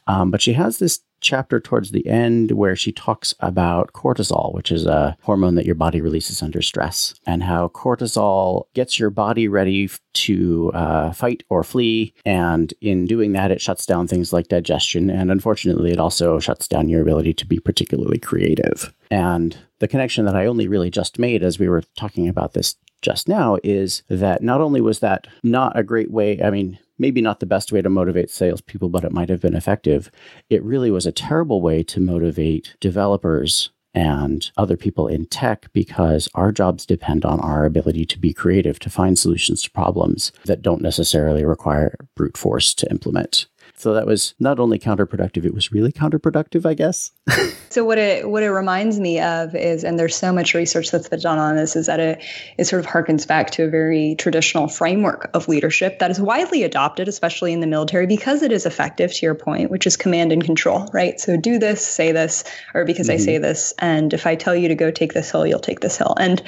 Um, 0.08 0.32
but 0.32 0.42
she 0.42 0.54
has 0.54 0.78
this 0.78 1.02
chapter 1.22 1.60
towards 1.60 1.92
the 1.92 2.08
end 2.08 2.52
where 2.52 2.76
she 2.76 2.92
talks 2.92 3.34
about 3.40 3.92
cortisol, 3.94 4.54
which 4.54 4.72
is 4.72 4.86
a 4.86 5.18
hormone 5.22 5.56
that 5.56 5.66
your 5.66 5.76
body 5.76 6.02
releases 6.02 6.42
under 6.42 6.62
stress, 6.62 7.14
and 7.26 7.44
how 7.44 7.68
cortisol 7.70 8.64
gets 8.74 9.00
your 9.00 9.10
body 9.10 9.48
ready 9.48 9.90
to 10.14 10.72
uh, 10.74 11.12
fight 11.12 11.44
or 11.50 11.64
flee. 11.64 12.14
And 12.26 12.74
in 12.82 13.06
doing 13.06 13.34
that, 13.34 13.52
it 13.52 13.62
shuts 13.62 13.86
down 13.86 14.08
things 14.08 14.32
like 14.32 14.48
digestion. 14.48 15.10
And 15.10 15.32
unfortunately, 15.32 15.92
it 15.92 16.00
also 16.00 16.40
shuts 16.40 16.68
down 16.68 16.90
your 16.90 17.02
ability 17.02 17.34
to 17.34 17.46
be 17.46 17.60
particularly 17.60 18.20
creative. 18.20 18.94
And 19.12 19.58
the 19.80 19.88
connection 19.88 20.26
that 20.26 20.36
I 20.36 20.46
only 20.46 20.68
really 20.68 20.90
just 20.90 21.20
made 21.20 21.44
as 21.44 21.60
we 21.60 21.70
were 21.70 21.84
talking 21.96 22.28
about 22.28 22.54
this 22.54 22.76
just 23.02 23.28
now 23.28 23.58
is 23.64 24.04
that 24.10 24.44
not 24.44 24.62
only 24.62 24.82
was 24.82 25.00
that 25.00 25.28
not 25.44 25.78
a 25.78 25.84
great 25.84 26.12
way, 26.12 26.42
I 26.42 26.50
mean, 26.50 26.78
maybe 26.98 27.22
not 27.22 27.40
the 27.40 27.46
best 27.46 27.72
way 27.72 27.82
to 27.82 27.90
motivate 27.90 28.30
salespeople, 28.30 28.90
but 28.90 29.06
it 29.06 29.14
might 29.14 29.30
have 29.30 29.42
been 29.42 29.56
effective. 29.56 30.12
It 30.50 30.64
really 30.64 30.92
was 30.92 31.06
a 31.06 31.12
terrible 31.12 31.62
way 31.62 31.82
to 31.84 32.00
motivate 32.00 32.76
developers 32.82 33.72
and 33.94 34.52
other 34.58 34.78
people 34.78 35.08
in 35.08 35.26
tech 35.26 35.68
because 35.74 36.30
our 36.36 36.52
jobs 36.52 36.86
depend 36.86 37.26
on 37.26 37.40
our 37.40 37.66
ability 37.66 38.06
to 38.06 38.20
be 38.20 38.34
creative, 38.34 38.80
to 38.80 38.90
find 38.90 39.18
solutions 39.18 39.64
to 39.64 39.72
problems 39.72 40.32
that 40.46 40.62
don't 40.62 40.82
necessarily 40.82 41.44
require 41.44 41.96
brute 42.16 42.38
force 42.38 42.74
to 42.76 42.90
implement. 42.92 43.48
So 43.80 43.94
that 43.94 44.06
was 44.06 44.34
not 44.40 44.60
only 44.60 44.78
counterproductive, 44.78 45.46
it 45.46 45.54
was 45.54 45.72
really 45.72 45.94
counterproductive, 45.94 46.66
I 46.66 46.74
guess. 46.74 47.12
so 47.70 47.86
what 47.86 47.98
it 47.98 48.30
what 48.30 48.44
it 48.44 48.52
reminds 48.52 49.00
me 49.00 49.22
of 49.22 49.56
is, 49.56 49.86
and 49.86 49.98
there's 49.98 50.18
so 50.18 50.34
much 50.34 50.54
research 50.54 50.92
that's 50.92 51.08
been 51.08 51.22
done 51.22 51.40
on 51.40 51.56
this, 51.56 51.78
is 51.78 51.86
that 51.86 52.02
it, 52.02 52.22
it 52.58 52.66
sort 52.66 52.84
of 52.84 52.92
harkens 52.92 53.26
back 53.26 53.52
to 53.52 53.64
a 53.64 53.70
very 53.70 54.16
traditional 54.16 54.68
framework 54.68 55.30
of 55.34 55.48
leadership 55.48 56.00
that 56.00 56.12
is 56.12 56.20
widely 56.20 56.64
adopted, 56.64 57.08
especially 57.08 57.54
in 57.54 57.62
the 57.62 57.68
military, 57.68 58.06
because 58.06 58.44
it 58.44 58.52
is 58.52 58.66
effective, 58.66 59.14
to 59.14 59.26
your 59.26 59.34
point, 59.34 59.72
which 59.72 59.88
is 59.88 59.96
command 59.96 60.34
and 60.34 60.44
control, 60.44 60.86
right? 60.92 61.18
So 61.18 61.38
do 61.38 61.58
this, 61.58 61.86
say 61.86 62.12
this, 62.12 62.44
or 62.74 62.84
because 62.84 63.08
mm-hmm. 63.08 63.22
I 63.22 63.24
say 63.24 63.38
this, 63.38 63.74
and 63.80 64.14
if 64.14 64.28
I 64.28 64.36
tell 64.36 64.58
you 64.58 64.68
to 64.68 64.76
go 64.76 64.92
take 64.92 65.14
this 65.14 65.32
hill, 65.32 65.48
you'll 65.48 65.60
take 65.60 65.80
this 65.80 65.98
hill. 65.98 66.16
And 66.20 66.44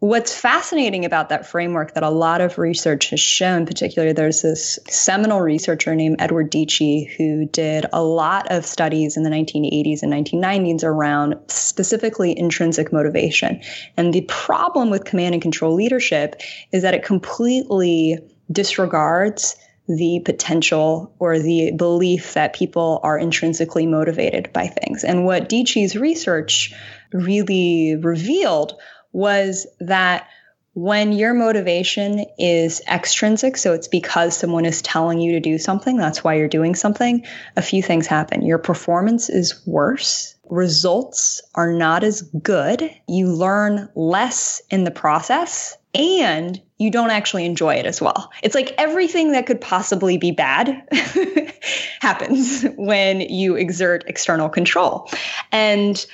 what's 0.00 0.38
fascinating 0.38 1.06
about 1.06 1.30
that 1.30 1.46
framework 1.46 1.94
that 1.94 2.02
a 2.02 2.10
lot 2.10 2.42
of 2.42 2.58
research 2.58 3.08
has 3.08 3.20
shown, 3.20 3.64
particularly 3.64 4.12
there's 4.12 4.42
this 4.42 4.78
seminal 4.90 5.40
researcher 5.40 5.94
named 5.94 6.16
Edward 6.18 6.52
Deci 6.52 6.73
who 6.78 7.46
did 7.46 7.86
a 7.92 8.02
lot 8.02 8.50
of 8.50 8.66
studies 8.66 9.16
in 9.16 9.22
the 9.22 9.30
1980s 9.30 10.02
and 10.02 10.12
1990s 10.12 10.84
around 10.84 11.36
specifically 11.48 12.36
intrinsic 12.36 12.92
motivation. 12.92 13.60
And 13.96 14.12
the 14.12 14.22
problem 14.22 14.90
with 14.90 15.04
command 15.04 15.34
and 15.34 15.42
control 15.42 15.74
leadership 15.74 16.40
is 16.72 16.82
that 16.82 16.94
it 16.94 17.04
completely 17.04 18.18
disregards 18.50 19.56
the 19.86 20.20
potential 20.24 21.14
or 21.18 21.38
the 21.38 21.72
belief 21.76 22.34
that 22.34 22.54
people 22.54 23.00
are 23.02 23.18
intrinsically 23.18 23.86
motivated 23.86 24.52
by 24.52 24.66
things. 24.66 25.04
And 25.04 25.26
what 25.26 25.48
Deci's 25.48 25.94
research 25.94 26.72
really 27.12 27.96
revealed 27.96 28.74
was 29.12 29.66
that 29.80 30.26
when 30.74 31.12
your 31.12 31.34
motivation 31.34 32.26
is 32.36 32.82
extrinsic, 32.90 33.56
so 33.56 33.72
it's 33.72 33.88
because 33.88 34.36
someone 34.36 34.64
is 34.64 34.82
telling 34.82 35.20
you 35.20 35.32
to 35.32 35.40
do 35.40 35.56
something, 35.56 35.96
that's 35.96 36.24
why 36.24 36.34
you're 36.34 36.48
doing 36.48 36.74
something, 36.74 37.24
a 37.56 37.62
few 37.62 37.82
things 37.82 38.08
happen. 38.08 38.44
Your 38.44 38.58
performance 38.58 39.30
is 39.30 39.64
worse, 39.66 40.34
results 40.50 41.42
are 41.54 41.72
not 41.72 42.02
as 42.02 42.22
good, 42.22 42.90
you 43.06 43.28
learn 43.32 43.88
less 43.94 44.60
in 44.68 44.82
the 44.82 44.90
process, 44.90 45.76
and 45.94 46.60
you 46.78 46.90
don't 46.90 47.10
actually 47.10 47.44
enjoy 47.44 47.76
it 47.76 47.86
as 47.86 48.00
well. 48.00 48.32
It's 48.42 48.56
like 48.56 48.74
everything 48.76 49.32
that 49.32 49.46
could 49.46 49.60
possibly 49.60 50.18
be 50.18 50.32
bad 50.32 50.82
happens 52.00 52.64
when 52.76 53.20
you 53.20 53.54
exert 53.54 54.04
external 54.08 54.48
control. 54.48 55.08
And 55.52 56.04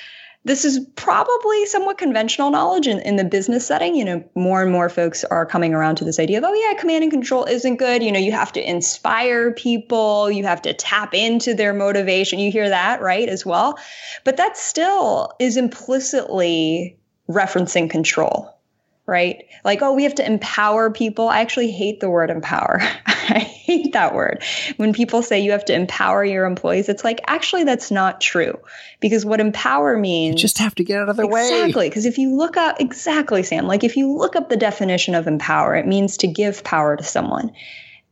this 0.43 0.65
is 0.65 0.79
probably 0.95 1.65
somewhat 1.67 1.97
conventional 1.97 2.49
knowledge 2.49 2.87
in, 2.87 2.99
in 2.99 3.15
the 3.15 3.23
business 3.23 3.65
setting. 3.65 3.95
You 3.95 4.05
know, 4.05 4.23
more 4.35 4.63
and 4.63 4.71
more 4.71 4.89
folks 4.89 5.23
are 5.23 5.45
coming 5.45 5.73
around 5.73 5.97
to 5.97 6.05
this 6.05 6.19
idea 6.19 6.39
of, 6.39 6.43
oh, 6.43 6.53
yeah, 6.53 6.79
command 6.79 7.03
and 7.03 7.11
control 7.11 7.45
isn't 7.45 7.77
good. 7.77 8.01
You 8.01 8.11
know, 8.11 8.19
you 8.19 8.31
have 8.31 8.51
to 8.53 8.69
inspire 8.69 9.51
people, 9.51 10.31
you 10.31 10.43
have 10.45 10.61
to 10.63 10.73
tap 10.73 11.13
into 11.13 11.53
their 11.53 11.73
motivation. 11.73 12.39
You 12.39 12.51
hear 12.51 12.69
that, 12.69 13.01
right, 13.01 13.29
as 13.29 13.45
well. 13.45 13.77
But 14.23 14.37
that 14.37 14.57
still 14.57 15.31
is 15.39 15.57
implicitly 15.57 16.97
referencing 17.29 17.89
control 17.89 18.57
right? 19.05 19.45
Like, 19.65 19.81
oh, 19.81 19.93
we 19.93 20.03
have 20.03 20.15
to 20.15 20.25
empower 20.25 20.91
people. 20.91 21.27
I 21.27 21.41
actually 21.41 21.71
hate 21.71 21.99
the 21.99 22.09
word 22.09 22.29
empower. 22.29 22.79
I 23.05 23.39
hate 23.39 23.93
that 23.93 24.13
word. 24.13 24.43
When 24.77 24.93
people 24.93 25.21
say 25.21 25.39
you 25.39 25.51
have 25.51 25.65
to 25.65 25.73
empower 25.73 26.23
your 26.23 26.45
employees, 26.45 26.89
it's 26.89 27.03
like, 27.03 27.21
actually, 27.27 27.63
that's 27.63 27.91
not 27.91 28.21
true. 28.21 28.57
Because 28.99 29.25
what 29.25 29.39
empower 29.39 29.97
means. 29.97 30.35
You 30.35 30.41
just 30.41 30.59
have 30.59 30.75
to 30.75 30.83
get 30.83 31.01
out 31.01 31.09
of 31.09 31.17
their 31.17 31.25
exactly, 31.25 31.51
way. 31.51 31.61
Exactly. 31.61 31.89
Because 31.89 32.05
if 32.05 32.17
you 32.17 32.35
look 32.35 32.57
up, 32.57 32.79
exactly, 32.79 33.43
Sam, 33.43 33.67
like 33.67 33.83
if 33.83 33.97
you 33.97 34.11
look 34.11 34.35
up 34.35 34.49
the 34.49 34.57
definition 34.57 35.15
of 35.15 35.27
empower, 35.27 35.75
it 35.75 35.87
means 35.87 36.17
to 36.17 36.27
give 36.27 36.63
power 36.63 36.95
to 36.95 37.03
someone. 37.03 37.51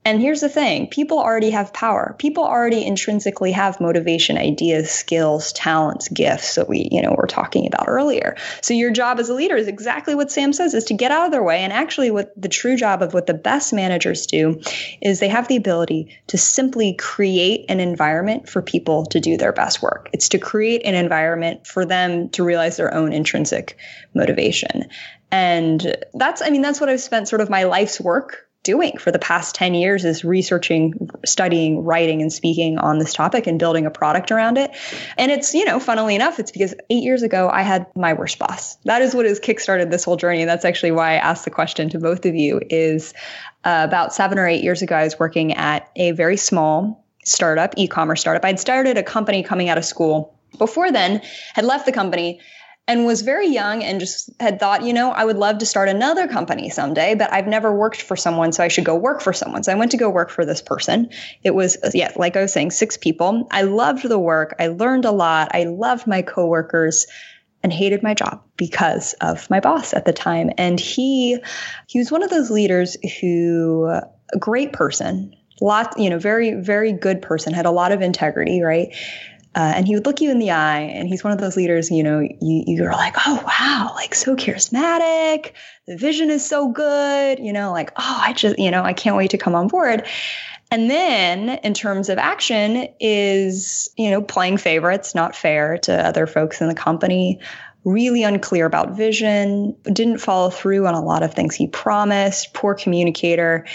And 0.06 0.22
here's 0.22 0.40
the 0.40 0.50
thing 0.50 0.88
people 0.88 1.20
already 1.20 1.50
have 1.50 1.74
power. 1.74 2.16
People 2.18 2.46
already 2.46 2.86
intrinsically 2.86 3.52
have 3.52 3.82
motivation, 3.82 4.38
ideas, 4.38 4.90
skills, 4.90 5.52
talents, 5.52 6.08
gifts 6.08 6.56
that 6.56 6.70
we, 6.70 6.88
you 6.90 7.02
know, 7.02 7.14
were 7.18 7.28
talking 7.28 7.68
about 7.68 7.86
earlier. 7.88 8.38
So 8.62 8.74
your 8.74 8.92
job 8.92 9.20
as 9.20 9.28
a 9.28 9.34
leader 9.34 9.58
is 9.58 9.68
exactly 9.68 10.16
what 10.16 10.32
Sam 10.32 10.54
says 10.54 10.74
is 10.74 10.86
to 10.86 10.94
get 10.94 11.12
out 11.12 11.26
of 11.26 11.32
their 11.32 11.44
way. 11.44 11.60
And 11.60 11.74
actually, 11.74 12.12
what 12.12 12.32
the 12.42 12.48
true 12.48 12.78
job 12.78 13.02
of 13.02 13.14
what 13.14 13.28
the 13.28 13.34
best 13.34 13.74
managers 13.74 14.26
do 14.26 14.62
is 15.02 15.20
they 15.20 15.28
have 15.28 15.50
the 15.50 15.58
ability 15.58 16.18
to 16.28 16.38
simply 16.38 16.94
create 16.94 17.66
an 17.68 17.82
environment 17.82 18.48
for 18.48 18.62
people 18.62 19.06
to 19.08 19.20
do 19.20 19.36
their 19.36 19.54
best 19.54 19.82
work. 19.82 20.10
It's 20.14 20.30
to 20.30 20.40
create 20.40 20.82
an 20.86 20.96
environment 20.96 21.68
for 21.68 21.86
them 21.86 22.30
to 22.30 22.44
realize 22.44 22.78
their 22.78 22.94
own 22.94 23.12
intrinsic 23.12 23.78
motivation. 24.14 24.86
And 25.30 25.98
that's, 26.14 26.42
I 26.42 26.50
mean, 26.50 26.62
that's 26.62 26.80
what 26.80 26.90
I've 26.90 27.02
spent 27.02 27.28
sort 27.28 27.42
of 27.42 27.50
my 27.50 27.64
life's 27.64 28.00
work 28.00 28.49
doing 28.64 28.98
for 28.98 29.12
the 29.12 29.20
past 29.20 29.56
10 29.56 29.74
years 29.74 30.04
is 30.04 30.26
researching, 30.26 31.10
studying, 31.26 31.84
writing, 31.84 32.22
and 32.22 32.32
speaking 32.32 32.78
on 32.78 33.00
this 33.00 33.14
topic 33.14 33.48
and 33.48 33.58
building 33.58 33.86
a 33.86 33.92
product 33.92 34.32
around 34.32 34.58
it. 34.58 34.72
And 35.18 35.32
it's, 35.32 35.54
you 35.54 35.66
know, 35.66 35.80
funnily 35.80 36.16
enough, 36.16 36.40
it's 36.40 36.52
because 36.52 36.74
eight 36.90 37.04
years 37.04 37.24
ago 37.24 37.50
I 37.50 37.62
had 37.62 37.88
my 37.96 38.14
worst 38.14 38.38
boss. 38.38 38.76
That 38.84 39.02
is 39.02 39.16
what 39.16 39.26
has 39.26 39.40
kickstarted 39.40 39.92
this 39.92 40.04
whole 40.04 40.18
journey. 40.18 40.42
And 40.42 40.50
that's 40.50 40.66
actually 40.66 40.92
why 40.92 41.14
I 41.14 41.16
asked 41.16 41.46
the 41.46 41.52
question 41.52 41.90
to 41.90 42.00
both 42.00 42.26
of 42.26 42.36
you 42.36 42.60
is 42.70 43.14
uh, 43.64 43.86
about 43.88 44.14
seven 44.14 44.38
or 44.38 44.48
eight 44.48 44.64
years 44.64 44.82
ago, 44.82 44.96
I 44.96 45.04
was 45.04 45.18
working 45.18 45.54
at 45.54 45.90
a 45.96 46.12
very 46.12 46.38
small 46.38 47.06
startup, 47.24 47.74
e-commerce 47.78 48.22
startup. 48.22 48.44
I'd 48.44 48.60
started 48.60 48.98
a 48.98 49.04
company 49.04 49.44
coming 49.44 49.70
out 49.70 49.78
of 49.78 49.86
school 49.86 50.36
before 50.58 50.92
then, 50.92 51.22
had 51.54 51.66
left 51.66 51.86
the 51.86 51.92
company 51.92 52.40
and 52.90 53.06
was 53.06 53.22
very 53.22 53.48
young 53.48 53.84
and 53.84 54.00
just 54.00 54.32
had 54.40 54.60
thought, 54.60 54.84
you 54.84 54.94
know, 54.94 55.12
I 55.12 55.24
would 55.24 55.38
love 55.38 55.60
to 55.60 55.66
start 55.68 55.90
another 55.90 56.28
company 56.28 56.72
someday, 56.72 57.14
but 57.14 57.32
I've 57.32 57.46
never 57.46 57.72
worked 57.72 58.02
for 58.02 58.16
someone, 58.16 58.52
so 58.52 58.64
I 58.64 58.68
should 58.68 58.84
go 58.84 58.96
work 58.96 59.22
for 59.22 59.32
someone. 59.32 59.62
So 59.62 59.72
I 59.72 59.76
went 59.76 59.92
to 59.92 59.98
go 59.98 60.10
work 60.10 60.32
for 60.32 60.44
this 60.44 60.60
person. 60.60 61.12
It 61.44 61.54
was, 61.54 61.78
yeah, 61.94 62.12
like 62.16 62.36
I 62.36 62.42
was 62.42 62.52
saying, 62.52 62.72
six 62.72 62.98
people. 62.98 63.48
I 63.52 63.62
loved 63.62 64.10
the 64.10 64.18
work. 64.18 64.56
I 64.60 64.70
learned 64.70 65.06
a 65.06 65.12
lot. 65.12 65.52
I 65.54 65.66
loved 65.66 66.08
my 66.08 66.24
coworkers 66.24 67.06
and 67.62 67.72
hated 67.72 68.02
my 68.02 68.16
job 68.16 68.42
because 68.58 69.14
of 69.22 69.48
my 69.52 69.60
boss 69.60 69.94
at 69.94 70.06
the 70.06 70.14
time. 70.14 70.50
And 70.58 70.80
he 70.80 71.38
he 71.86 72.00
was 72.00 72.12
one 72.12 72.24
of 72.24 72.32
those 72.32 72.50
leaders 72.50 72.98
who 73.22 73.86
a 73.86 74.40
great 74.40 74.74
person, 74.74 75.36
lot, 75.62 75.94
you 76.00 76.10
know, 76.10 76.18
very, 76.18 76.56
very 76.56 76.92
good 76.92 77.22
person, 77.22 77.54
had 77.54 77.68
a 77.68 77.72
lot 77.72 77.92
of 77.92 78.02
integrity, 78.02 78.62
right? 78.64 78.96
Uh, 79.56 79.74
and 79.76 79.88
he 79.88 79.96
would 79.96 80.06
look 80.06 80.22
you 80.22 80.30
in 80.30 80.38
the 80.38 80.52
eye 80.52 80.82
and 80.82 81.08
he's 81.08 81.24
one 81.24 81.34
of 81.34 81.40
those 81.40 81.58
leaders 81.58 81.90
you 81.90 82.04
know 82.04 82.20
you, 82.20 82.64
you're 82.68 82.92
like 82.92 83.16
oh 83.26 83.44
wow 83.48 83.92
like 83.96 84.14
so 84.14 84.36
charismatic. 84.36 85.54
The 85.88 85.98
vision 85.98 86.30
is 86.30 86.46
so 86.46 86.72
good 86.72 87.40
you 87.40 87.52
know 87.52 87.72
like 87.72 87.92
oh 87.98 88.22
i 88.22 88.34
just 88.34 88.60
you 88.60 88.70
know 88.70 88.84
i 88.84 88.94
can't 88.94 89.16
wait 89.16 89.32
to 89.32 89.38
come 89.38 89.56
on 89.56 89.68
board. 89.68 90.06
And 90.72 90.88
then 90.88 91.50
in 91.64 91.74
terms 91.74 92.10
of 92.10 92.20
action 92.20 92.88
is 93.00 93.90
you 93.98 94.12
know 94.12 94.22
playing 94.22 94.58
favorites 94.58 95.16
not 95.16 95.36
fair 95.36 95.80
to 95.80 95.94
other 95.94 96.28
folks 96.28 96.62
in 96.62 96.68
the 96.68 96.76
company. 96.76 97.40
Really 97.86 98.24
unclear 98.24 98.66
about 98.66 98.98
vision. 98.98 99.76
Didn't 99.84 100.20
follow 100.20 100.50
through 100.50 100.86
on 100.86 100.94
a 100.94 101.02
lot 101.02 101.24
of 101.24 101.34
things 101.34 101.56
he 101.56 101.66
promised. 101.66 102.54
Poor 102.54 102.76
communicator. 102.76 103.66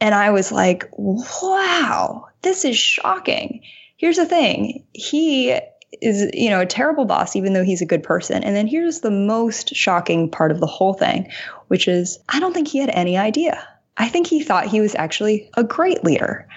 And 0.00 0.14
i 0.14 0.30
was 0.30 0.52
like 0.52 0.88
wow 0.96 2.28
this 2.42 2.64
is 2.64 2.78
shocking 2.78 3.62
here's 4.00 4.16
the 4.16 4.24
thing. 4.24 4.82
He 4.94 5.60
is 6.00 6.30
you 6.32 6.48
know 6.48 6.60
a 6.60 6.66
terrible 6.66 7.04
boss 7.04 7.36
even 7.36 7.52
though 7.52 7.64
he's 7.64 7.82
a 7.82 7.86
good 7.86 8.02
person. 8.02 8.42
And 8.42 8.56
then 8.56 8.66
here's 8.66 9.00
the 9.00 9.10
most 9.10 9.74
shocking 9.74 10.30
part 10.30 10.50
of 10.50 10.58
the 10.58 10.66
whole 10.66 10.94
thing 10.94 11.30
which 11.68 11.86
is 11.86 12.18
i 12.28 12.40
don't 12.40 12.52
think 12.54 12.68
he 12.68 12.78
had 12.78 12.90
any 12.90 13.16
idea. 13.18 13.62
I 13.96 14.08
think 14.08 14.26
he 14.26 14.42
thought 14.42 14.66
he 14.66 14.80
was 14.80 14.94
actually 14.94 15.50
a 15.54 15.62
great 15.62 16.02
leader 16.02 16.48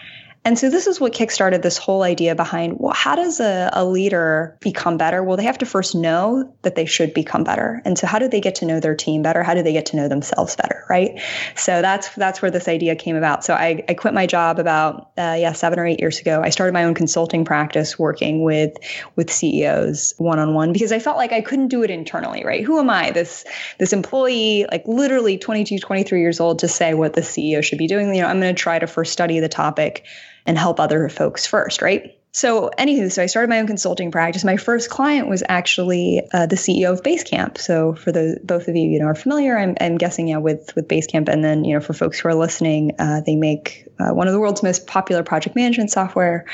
and 0.46 0.60
so 0.60 0.70
this 0.70 0.88
is 0.88 1.00
what 1.00 1.14
kickstarted 1.14 1.62
this 1.62 1.78
whole 1.78 2.04
idea 2.04 2.36
behind 2.36 2.78
well, 2.78 2.94
how 2.94 3.16
does 3.16 3.40
a, 3.40 3.70
a, 3.72 3.86
leader 3.86 4.58
become 4.60 4.98
better? 4.98 5.24
Well, 5.24 5.38
they 5.38 5.46
have 5.46 5.60
to 5.60 5.66
first 5.66 5.96
know 5.96 6.54
that 6.64 6.76
they 6.76 6.86
should 6.86 7.14
become 7.14 7.46
better. 7.46 7.82
And 7.86 7.98
so 7.98 8.08
how 8.08 8.20
do 8.20 8.28
they 8.28 8.42
get 8.42 8.56
to 8.56 8.66
know 8.66 8.82
their 8.82 8.96
team 8.96 9.22
better? 9.22 9.42
How 9.42 9.54
do 9.54 9.64
they 9.64 9.72
get 9.72 9.86
to 9.88 9.96
know 9.96 10.10
themselves 10.10 10.58
better? 10.58 10.84
Right. 10.90 11.22
So 11.56 11.82
that's 11.82 12.14
that's 12.16 12.42
where 12.42 12.52
this 12.52 12.68
idea 12.68 12.96
came 12.98 13.16
about. 13.16 13.46
So 13.46 13.54
I, 13.54 13.86
I 13.88 13.94
quit 13.94 14.14
my 14.14 14.26
job 14.26 14.60
about 14.60 15.12
uh, 15.18 15.38
yeah 15.40 15.54
seven 15.54 15.80
or 15.80 15.86
eight 15.86 16.02
years 16.02 16.20
ago. 16.20 16.42
I 16.44 16.50
started 16.50 16.74
my 16.74 16.84
own 16.84 16.94
consulting 16.94 17.46
practice 17.46 17.98
working 17.98 18.44
with 18.44 18.76
with 19.16 19.32
CEOs 19.32 20.14
one 20.18 20.40
on 20.40 20.54
one 20.54 20.74
because 20.74 20.92
I 20.92 21.00
felt 21.00 21.16
like 21.16 21.32
I 21.32 21.40
couldn't 21.40 21.70
do 21.70 21.84
it 21.84 21.90
internally. 21.90 22.44
Right. 22.44 22.66
Who 22.66 22.80
am 22.80 22.90
I? 22.90 23.12
This 23.12 23.46
this 23.78 23.94
employee 23.94 24.66
like 24.70 24.84
literally 24.88 25.38
22, 25.38 25.80
23 25.80 26.20
years 26.20 26.42
old 26.42 26.60
to 26.60 26.68
say 26.68 26.94
what 26.94 27.14
the 27.14 27.22
CEO 27.22 27.64
should 27.64 27.78
be 27.78 27.88
doing. 27.88 28.14
You 28.14 28.24
know, 28.24 28.28
I'm 28.28 28.42
going 28.42 28.54
to 28.54 28.62
try 28.62 28.78
to 28.78 28.88
first 28.88 29.14
study 29.14 29.40
the 29.40 29.48
topic 29.48 30.06
and 30.46 30.58
help 30.58 30.80
other 30.80 31.10
folks 31.10 31.46
first, 31.46 31.82
right? 31.82 32.18
So, 32.36 32.72
anywho, 32.80 33.12
so 33.12 33.22
I 33.22 33.28
started 33.28 33.50
my 33.50 33.60
own 33.60 33.68
consulting 33.68 34.10
practice. 34.10 34.44
My 34.44 34.58
first 34.58 34.90
client 34.90 35.30
was 35.30 35.44
actually 35.48 36.24
uh, 36.34 36.48
the 36.48 36.56
CEO 36.56 36.92
of 36.92 37.04
Basecamp. 37.04 37.60
So, 37.60 37.94
for 37.94 38.12
the 38.12 38.40
both 38.44 38.68
of 38.68 38.76
you, 38.76 38.90
you 38.90 39.00
know, 39.00 39.06
are 39.06 39.16
familiar, 39.16 39.56
I'm, 39.56 39.76
I'm 39.80 40.00
guessing, 40.00 40.30
yeah, 40.30 40.38
with 40.38 40.76
with 40.76 40.88
Basecamp. 40.88 41.30
And 41.30 41.44
then, 41.44 41.64
you 41.64 41.76
know, 41.76 41.80
for 41.80 41.94
folks 41.94 42.20
who 42.20 42.30
are 42.30 42.34
listening, 42.34 42.96
uh, 42.98 43.22
they 43.24 43.36
make 43.36 43.88
uh, 44.00 44.16
one 44.16 44.28
of 44.28 44.34
the 44.34 44.40
world's 44.40 44.64
most 44.64 44.88
popular 44.88 45.22
project 45.22 45.56
management 45.56 45.92
software. 45.92 46.48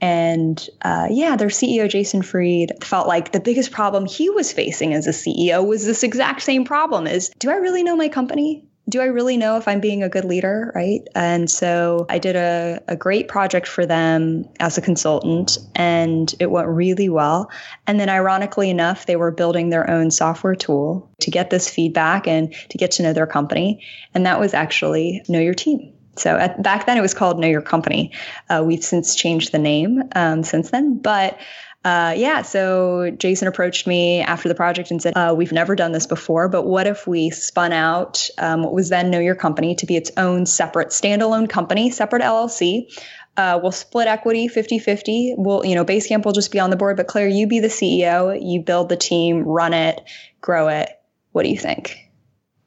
And 0.00 0.68
uh, 0.82 1.08
yeah, 1.10 1.36
their 1.36 1.48
CEO, 1.48 1.88
Jason 1.88 2.22
Fried, 2.22 2.84
felt 2.84 3.06
like 3.08 3.32
the 3.32 3.40
biggest 3.40 3.72
problem 3.72 4.06
he 4.06 4.28
was 4.30 4.52
facing 4.52 4.92
as 4.92 5.06
a 5.06 5.10
CEO 5.10 5.66
was 5.66 5.86
this 5.86 6.02
exact 6.02 6.42
same 6.42 6.64
problem 6.64 7.06
is, 7.06 7.30
do 7.38 7.50
I 7.50 7.56
really 7.56 7.82
know 7.82 7.96
my 7.96 8.08
company? 8.08 8.65
Do 8.88 9.00
I 9.00 9.06
really 9.06 9.36
know 9.36 9.56
if 9.56 9.66
I'm 9.66 9.80
being 9.80 10.02
a 10.02 10.08
good 10.08 10.24
leader? 10.24 10.70
Right. 10.74 11.00
And 11.14 11.50
so 11.50 12.06
I 12.08 12.18
did 12.18 12.36
a, 12.36 12.80
a 12.86 12.96
great 12.96 13.26
project 13.26 13.66
for 13.66 13.84
them 13.84 14.48
as 14.60 14.78
a 14.78 14.80
consultant 14.80 15.58
and 15.74 16.32
it 16.38 16.50
went 16.50 16.68
really 16.68 17.08
well. 17.08 17.50
And 17.86 17.98
then, 17.98 18.08
ironically 18.08 18.70
enough, 18.70 19.06
they 19.06 19.16
were 19.16 19.32
building 19.32 19.70
their 19.70 19.90
own 19.90 20.10
software 20.10 20.54
tool 20.54 21.10
to 21.20 21.30
get 21.30 21.50
this 21.50 21.68
feedback 21.68 22.28
and 22.28 22.54
to 22.70 22.78
get 22.78 22.92
to 22.92 23.02
know 23.02 23.12
their 23.12 23.26
company. 23.26 23.84
And 24.14 24.24
that 24.26 24.38
was 24.38 24.54
actually 24.54 25.22
Know 25.28 25.40
Your 25.40 25.54
Team. 25.54 25.92
So 26.16 26.36
at, 26.36 26.62
back 26.62 26.86
then 26.86 26.96
it 26.96 27.02
was 27.02 27.12
called 27.12 27.40
Know 27.40 27.48
Your 27.48 27.62
Company. 27.62 28.12
Uh, 28.48 28.62
we've 28.64 28.84
since 28.84 29.14
changed 29.14 29.52
the 29.52 29.58
name 29.58 30.02
um, 30.14 30.44
since 30.44 30.70
then, 30.70 30.98
but 30.98 31.38
uh, 31.86 32.12
yeah, 32.16 32.42
so 32.42 33.12
Jason 33.16 33.46
approached 33.46 33.86
me 33.86 34.20
after 34.20 34.48
the 34.48 34.56
project 34.56 34.90
and 34.90 35.00
said, 35.00 35.16
uh, 35.16 35.32
We've 35.38 35.52
never 35.52 35.76
done 35.76 35.92
this 35.92 36.08
before, 36.08 36.48
but 36.48 36.64
what 36.64 36.88
if 36.88 37.06
we 37.06 37.30
spun 37.30 37.72
out 37.72 38.28
um, 38.38 38.64
what 38.64 38.72
was 38.72 38.88
then 38.88 39.08
Know 39.08 39.20
Your 39.20 39.36
Company 39.36 39.76
to 39.76 39.86
be 39.86 39.94
its 39.94 40.10
own 40.16 40.46
separate 40.46 40.88
standalone 40.88 41.48
company, 41.48 41.92
separate 41.92 42.22
LLC? 42.22 42.92
Uh, 43.36 43.60
we'll 43.62 43.70
split 43.70 44.08
equity 44.08 44.48
50 44.48 44.80
50. 44.80 45.34
We'll, 45.38 45.64
you 45.64 45.76
know, 45.76 45.84
Basecamp 45.84 46.24
will 46.24 46.32
just 46.32 46.50
be 46.50 46.58
on 46.58 46.70
the 46.70 46.76
board, 46.76 46.96
but 46.96 47.06
Claire, 47.06 47.28
you 47.28 47.46
be 47.46 47.60
the 47.60 47.68
CEO, 47.68 48.36
you 48.42 48.62
build 48.62 48.88
the 48.88 48.96
team, 48.96 49.44
run 49.44 49.72
it, 49.72 50.02
grow 50.40 50.66
it. 50.66 50.90
What 51.30 51.44
do 51.44 51.50
you 51.50 51.58
think? 51.58 51.96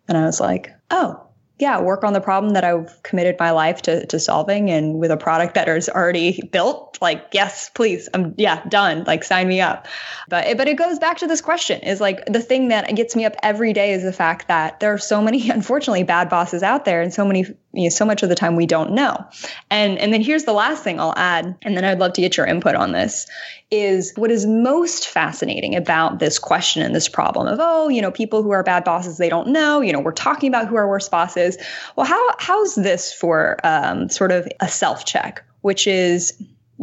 And 0.07 0.17
I 0.17 0.23
was 0.23 0.39
like, 0.39 0.71
Oh, 0.91 1.28
yeah, 1.59 1.81
work 1.81 2.05
on 2.05 2.13
the 2.13 2.21
problem 2.21 2.53
that 2.53 2.63
I've 2.63 3.03
committed 3.03 3.35
my 3.37 3.51
life 3.51 3.81
to, 3.83 4.05
to 4.07 4.19
solving 4.19 4.69
and 4.71 4.97
with 4.97 5.11
a 5.11 5.17
product 5.17 5.55
that 5.55 5.67
is 5.67 5.89
already 5.89 6.41
built, 6.41 6.97
like, 7.01 7.27
yes, 7.33 7.69
please, 7.69 8.07
I'm, 8.13 8.33
yeah, 8.37 8.63
done, 8.69 9.03
like, 9.03 9.25
sign 9.25 9.45
me 9.47 9.59
up. 9.59 9.85
But, 10.29 10.55
but 10.55 10.69
it 10.69 10.77
goes 10.77 10.99
back 10.99 11.17
to 11.17 11.27
this 11.27 11.41
question 11.41 11.81
is 11.81 11.99
like 11.99 12.25
the 12.25 12.39
thing 12.39 12.69
that 12.69 12.95
gets 12.95 13.13
me 13.13 13.25
up 13.25 13.35
every 13.43 13.73
day 13.73 13.91
is 13.91 14.03
the 14.03 14.13
fact 14.13 14.47
that 14.47 14.79
there 14.79 14.93
are 14.93 14.97
so 14.97 15.21
many, 15.21 15.49
unfortunately, 15.51 16.03
bad 16.03 16.29
bosses 16.29 16.63
out 16.63 16.85
there 16.85 17.01
and 17.01 17.13
so 17.13 17.25
many, 17.25 17.45
you 17.73 17.83
know, 17.83 17.89
so 17.89 18.05
much 18.05 18.23
of 18.23 18.29
the 18.29 18.35
time 18.35 18.55
we 18.55 18.65
don't 18.65 18.91
know. 18.91 19.23
And, 19.69 19.97
and 19.99 20.11
then 20.11 20.21
here's 20.21 20.45
the 20.45 20.53
last 20.53 20.83
thing 20.83 20.99
I'll 20.99 21.13
add, 21.15 21.55
and 21.61 21.77
then 21.77 21.85
I'd 21.85 21.99
love 21.99 22.13
to 22.13 22.21
get 22.21 22.37
your 22.37 22.45
input 22.45 22.75
on 22.75 22.91
this 22.91 23.27
is 23.71 24.13
what 24.15 24.31
is 24.31 24.45
most 24.47 25.07
fascinating 25.07 25.75
about 25.75 26.19
this 26.19 26.39
question 26.39 26.81
and 26.81 26.95
this 26.95 27.07
problem 27.07 27.45
of 27.45 27.59
oh 27.61 27.87
you 27.87 28.01
know 28.01 28.09
people 28.09 28.41
who 28.41 28.49
are 28.49 28.63
bad 28.63 28.83
bosses 28.83 29.19
they 29.19 29.29
don't 29.29 29.47
know 29.47 29.79
you 29.79 29.93
know 29.93 29.99
we're 29.99 30.11
talking 30.11 30.49
about 30.49 30.67
who 30.67 30.75
our 30.75 30.89
worst 30.89 31.11
bosses 31.11 31.55
well 31.95 32.03
how 32.03 32.29
how's 32.39 32.73
this 32.73 33.13
for 33.13 33.57
um, 33.63 34.09
sort 34.09 34.31
of 34.31 34.47
a 34.59 34.67
self 34.67 35.05
check 35.05 35.43
which 35.61 35.85
is 35.85 36.33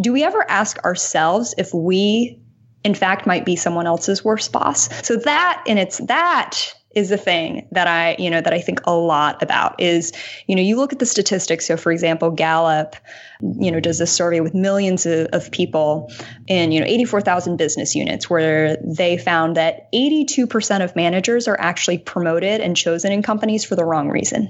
do 0.01 0.13
we 0.13 0.23
ever 0.23 0.49
ask 0.49 0.79
ourselves 0.85 1.57
if 1.59 1.75
we 1.75 2.41
in 2.87 2.95
fact 2.95 3.27
might 3.27 3.45
be 3.45 3.57
someone 3.57 3.87
else's 3.87 4.25
worst 4.25 4.53
boss. 4.53 4.89
So 5.05 5.17
that 5.17 5.63
in 5.67 5.77
its 5.77 5.99
that 6.07 6.73
is 6.97 7.11
the 7.11 7.19
thing 7.19 7.69
that 7.73 7.87
I, 7.87 8.17
you 8.19 8.31
know, 8.31 8.41
that 8.41 8.55
I 8.55 8.61
think 8.61 8.81
a 8.85 8.95
lot 8.95 9.43
about 9.43 9.79
is, 9.79 10.13
you 10.47 10.57
know, 10.57 10.63
you 10.63 10.77
look 10.77 10.95
at 10.95 10.99
the 10.99 11.07
statistics. 11.07 11.67
So 11.67 11.77
for 11.77 11.93
example, 11.93 12.31
Gallup, 12.31 12.97
you 13.43 13.71
know, 13.71 13.81
does 13.81 13.99
this 13.99 14.11
survey 14.11 14.41
with 14.41 14.55
millions 14.55 15.05
of, 15.05 15.27
of 15.35 15.51
people 15.51 16.11
in, 16.47 16.73
you 16.73 16.81
know, 16.81 16.87
84,000 16.87 17.59
business 17.59 17.95
units 17.95 18.31
where 18.31 18.79
they 18.79 19.19
found 19.19 19.59
that 19.59 19.93
82% 19.93 20.83
of 20.83 20.97
managers 20.97 21.47
are 21.47 21.61
actually 21.61 21.99
promoted 21.99 22.63
and 22.63 22.75
chosen 22.75 23.13
in 23.13 23.23
companies 23.23 23.63
for 23.63 23.77
the 23.77 23.85
wrong 23.85 24.09
reason. 24.09 24.49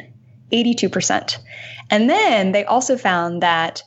82%. 0.52 1.38
And 1.90 2.08
then 2.08 2.52
they 2.52 2.64
also 2.64 2.96
found 2.96 3.42
that 3.42 3.82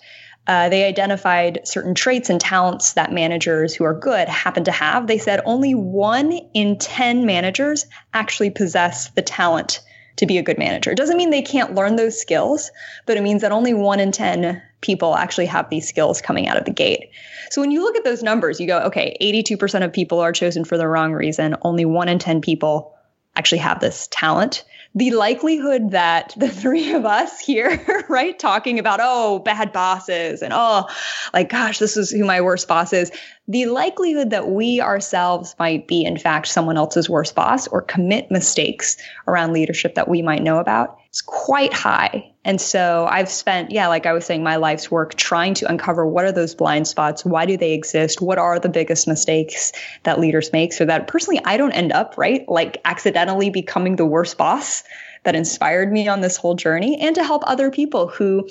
uh, 0.50 0.68
they 0.68 0.84
identified 0.84 1.60
certain 1.64 1.94
traits 1.94 2.32
and 2.32 2.42
talents 2.42 2.94
that 2.94 3.14
managers 3.14 3.76
who 3.76 3.84
are 3.84 3.94
good 3.94 4.28
happen 4.28 4.64
to 4.64 4.72
have. 4.72 5.06
They 5.06 5.20
said 5.20 5.42
only 5.46 5.76
one 5.76 6.32
in 6.56 6.80
10 6.80 7.28
managers 7.28 7.86
actually 8.16 8.50
possess 8.50 9.12
the 9.12 9.22
talent 9.22 9.82
to 10.16 10.26
be 10.26 10.40
a 10.40 10.42
good 10.42 10.58
manager. 10.58 10.90
It 10.90 10.98
doesn't 10.98 11.18
mean 11.18 11.30
they 11.30 11.44
can't 11.44 11.76
learn 11.76 11.98
those 11.98 12.20
skills, 12.20 12.72
but 13.06 13.16
it 13.16 13.22
means 13.22 13.44
that 13.44 13.52
only 13.52 13.76
one 13.76 14.00
in 14.00 14.12
10 14.12 14.60
people 14.82 15.16
actually 15.16 15.46
have 15.46 15.70
these 15.70 15.88
skills 15.88 16.20
coming 16.20 16.48
out 16.48 16.58
of 16.58 16.66
the 16.66 16.74
gate. 16.74 17.12
So 17.52 17.62
when 17.62 17.70
you 17.70 17.84
look 17.84 17.96
at 17.96 18.04
those 18.04 18.24
numbers, 18.24 18.60
you 18.60 18.66
go, 18.66 18.80
okay, 18.86 19.16
82% 19.22 19.86
of 19.86 19.94
people 19.94 20.20
are 20.20 20.32
chosen 20.32 20.66
for 20.66 20.80
the 20.80 20.88
wrong 20.88 21.14
reason. 21.14 21.58
Only 21.62 21.86
one 21.86 22.10
in 22.10 22.18
10 22.18 22.42
people 22.42 22.98
actually 23.36 23.60
have 23.60 23.82
this 23.82 24.08
talent 24.10 24.66
the 24.96 25.12
likelihood 25.12 25.92
that 25.92 26.34
the 26.38 26.50
three 26.50 26.94
of 26.94 27.06
us 27.06 27.40
here, 27.40 28.06
right, 28.10 28.38
talking 28.38 28.80
about, 28.80 29.00
oh, 29.02 29.40
bad 29.40 29.72
bosses 29.72 30.42
and 30.42 30.54
oh, 30.54 30.88
like, 31.34 31.50
gosh, 31.50 31.80
this 31.80 31.98
is 31.98 32.12
who 32.12 32.26
my 32.26 32.42
worst 32.42 32.68
boss 32.68 32.94
is, 32.94 33.12
the 33.50 33.66
likelihood 33.66 34.30
that 34.30 34.48
we 34.48 34.80
ourselves 34.80 35.56
might 35.58 35.88
be, 35.88 36.06
in 36.06 36.20
fact, 36.20 36.48
someone 36.48 36.78
else's 36.78 37.10
worst 37.10 37.34
boss 37.34 37.68
or 37.68 37.82
commit 37.82 38.30
mistakes 38.30 38.96
around 39.28 39.54
leadership 39.54 39.96
that 39.96 40.08
we 40.08 40.22
might 40.22 40.44
know 40.44 40.60
about 40.60 41.00
is 41.12 41.24
quite 41.24 41.74
high. 41.74 42.32
And 42.46 42.62
so 42.62 43.08
I've 43.10 43.28
spent, 43.28 43.72
yeah, 43.72 43.88
like 43.88 44.06
I 44.06 44.14
was 44.14 44.24
saying, 44.24 44.44
my 44.44 44.58
life's 44.58 44.92
work 44.92 45.16
trying 45.16 45.56
to 45.56 45.68
uncover 45.68 46.06
what 46.06 46.26
are 46.26 46.32
those 46.32 46.54
blind 46.54 46.88
spots? 46.88 47.26
Why 47.26 47.48
do 47.48 47.58
they 47.58 47.74
exist? 47.74 48.22
What 48.22 48.38
are 48.38 48.60
the 48.60 48.70
biggest 48.70 49.08
mistakes 49.08 49.72
that 50.04 50.20
leaders 50.20 50.54
make 50.54 50.72
so 50.72 50.86
that 50.86 51.08
personally 51.08 51.42
I 51.44 51.58
don't 51.58 51.72
end 51.72 51.92
up, 51.92 52.20
right, 52.20 52.48
like 52.48 52.80
accidentally 52.86 53.50
becoming 53.50 53.96
the 53.96 54.06
worst 54.06 54.38
boss 54.38 54.84
that 55.24 55.36
inspired 55.36 55.92
me 55.92 56.08
on 56.08 56.22
this 56.22 56.38
whole 56.38 56.54
journey 56.54 57.00
and 57.02 57.16
to 57.16 57.24
help 57.24 57.42
other 57.48 57.72
people 57.72 58.10
who 58.10 58.48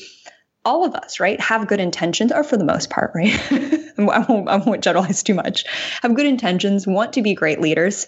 all 0.69 0.85
of 0.85 0.95
us, 0.95 1.19
right, 1.19 1.41
have 1.41 1.67
good 1.67 1.81
intentions, 1.81 2.31
or 2.31 2.45
for 2.45 2.59
the 2.59 2.65
most 2.65 2.91
part, 2.91 3.11
right? 3.15 3.33
I, 3.99 4.25
won't, 4.29 4.49
I 4.51 4.57
won't 4.57 4.85
generalize 4.85 5.23
too 5.23 5.33
much, 5.33 5.65
have 6.03 6.15
good 6.15 6.27
intentions, 6.27 6.87
want 6.87 7.15
to 7.15 7.23
be 7.23 7.33
great 7.33 7.59
leaders. 7.59 8.07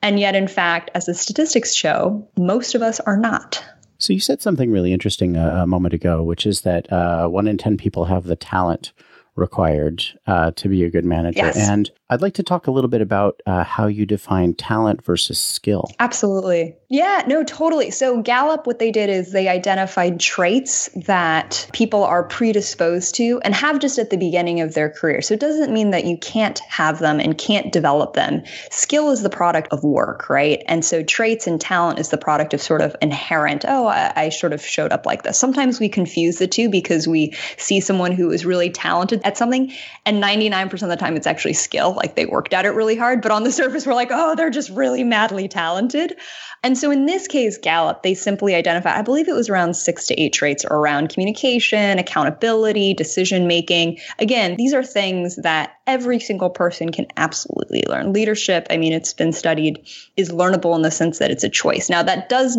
And 0.00 0.20
yet, 0.20 0.36
in 0.36 0.46
fact, 0.46 0.92
as 0.94 1.06
the 1.06 1.14
statistics 1.14 1.74
show, 1.74 2.28
most 2.38 2.76
of 2.76 2.82
us 2.82 3.00
are 3.00 3.16
not. 3.16 3.64
So, 3.98 4.12
you 4.12 4.20
said 4.20 4.40
something 4.40 4.70
really 4.70 4.92
interesting 4.92 5.36
a, 5.36 5.62
a 5.62 5.66
moment 5.66 5.92
ago, 5.92 6.22
which 6.22 6.46
is 6.46 6.60
that 6.60 6.90
uh, 6.92 7.26
one 7.26 7.48
in 7.48 7.58
10 7.58 7.76
people 7.76 8.04
have 8.04 8.24
the 8.24 8.36
talent 8.36 8.92
required 9.34 10.04
uh, 10.28 10.52
to 10.52 10.68
be 10.68 10.84
a 10.84 10.90
good 10.90 11.04
manager. 11.04 11.38
Yes. 11.38 11.68
And 11.68 11.90
I'd 12.10 12.22
like 12.22 12.34
to 12.34 12.42
talk 12.42 12.66
a 12.66 12.70
little 12.70 12.88
bit 12.88 13.02
about 13.02 13.42
uh, 13.44 13.64
how 13.64 13.86
you 13.86 14.06
define 14.06 14.54
talent 14.54 15.04
versus 15.04 15.38
skill. 15.38 15.90
Absolutely. 15.98 16.74
Yeah, 16.88 17.22
no, 17.26 17.44
totally. 17.44 17.90
So, 17.90 18.22
Gallup, 18.22 18.66
what 18.66 18.78
they 18.78 18.90
did 18.90 19.10
is 19.10 19.32
they 19.32 19.46
identified 19.46 20.18
traits 20.18 20.88
that 21.04 21.68
people 21.74 22.02
are 22.02 22.24
predisposed 22.24 23.14
to 23.16 23.42
and 23.44 23.54
have 23.54 23.78
just 23.78 23.98
at 23.98 24.08
the 24.08 24.16
beginning 24.16 24.62
of 24.62 24.72
their 24.72 24.88
career. 24.88 25.20
So, 25.20 25.34
it 25.34 25.40
doesn't 25.40 25.70
mean 25.70 25.90
that 25.90 26.06
you 26.06 26.16
can't 26.16 26.58
have 26.60 26.98
them 26.98 27.20
and 27.20 27.36
can't 27.36 27.70
develop 27.72 28.14
them. 28.14 28.42
Skill 28.70 29.10
is 29.10 29.20
the 29.20 29.28
product 29.28 29.68
of 29.70 29.84
work, 29.84 30.30
right? 30.30 30.62
And 30.66 30.82
so, 30.86 31.02
traits 31.02 31.46
and 31.46 31.60
talent 31.60 31.98
is 31.98 32.08
the 32.08 32.16
product 32.16 32.54
of 32.54 32.62
sort 32.62 32.80
of 32.80 32.96
inherent, 33.02 33.66
oh, 33.68 33.86
I, 33.86 34.14
I 34.16 34.28
sort 34.30 34.54
of 34.54 34.64
showed 34.64 34.92
up 34.92 35.04
like 35.04 35.24
this. 35.24 35.38
Sometimes 35.38 35.78
we 35.78 35.90
confuse 35.90 36.38
the 36.38 36.46
two 36.46 36.70
because 36.70 37.06
we 37.06 37.34
see 37.58 37.80
someone 37.80 38.12
who 38.12 38.30
is 38.30 38.46
really 38.46 38.70
talented 38.70 39.20
at 39.24 39.36
something, 39.36 39.70
and 40.06 40.22
99% 40.22 40.72
of 40.82 40.88
the 40.88 40.96
time 40.96 41.14
it's 41.14 41.26
actually 41.26 41.52
skill 41.52 41.97
like 41.98 42.16
they 42.16 42.24
worked 42.24 42.54
at 42.54 42.64
it 42.64 42.70
really 42.70 42.96
hard, 42.96 43.20
but 43.20 43.30
on 43.30 43.44
the 43.44 43.52
surface, 43.52 43.86
we're 43.86 43.94
like, 43.94 44.08
oh, 44.10 44.34
they're 44.34 44.48
just 44.48 44.70
really 44.70 45.04
madly 45.04 45.48
talented. 45.48 46.16
And 46.62 46.76
so 46.76 46.90
in 46.90 47.06
this 47.06 47.28
case, 47.28 47.58
Gallup, 47.58 48.02
they 48.02 48.14
simply 48.14 48.54
identify, 48.54 48.98
I 48.98 49.02
believe 49.02 49.28
it 49.28 49.34
was 49.34 49.48
around 49.48 49.74
six 49.74 50.06
to 50.08 50.20
eight 50.20 50.32
traits 50.32 50.64
around 50.64 51.10
communication, 51.10 51.98
accountability, 51.98 52.94
decision 52.94 53.46
making. 53.46 53.98
Again, 54.18 54.56
these 54.56 54.74
are 54.74 54.82
things 54.82 55.36
that 55.36 55.74
every 55.86 56.18
single 56.18 56.50
person 56.50 56.90
can 56.90 57.06
absolutely 57.16 57.84
learn. 57.88 58.12
Leadership, 58.12 58.66
I 58.70 58.76
mean, 58.76 58.92
it's 58.92 59.12
been 59.12 59.32
studied, 59.32 59.86
is 60.16 60.30
learnable 60.30 60.74
in 60.74 60.82
the 60.82 60.90
sense 60.90 61.18
that 61.18 61.30
it's 61.30 61.44
a 61.44 61.48
choice. 61.48 61.88
Now, 61.88 62.02
that 62.02 62.28
does 62.28 62.58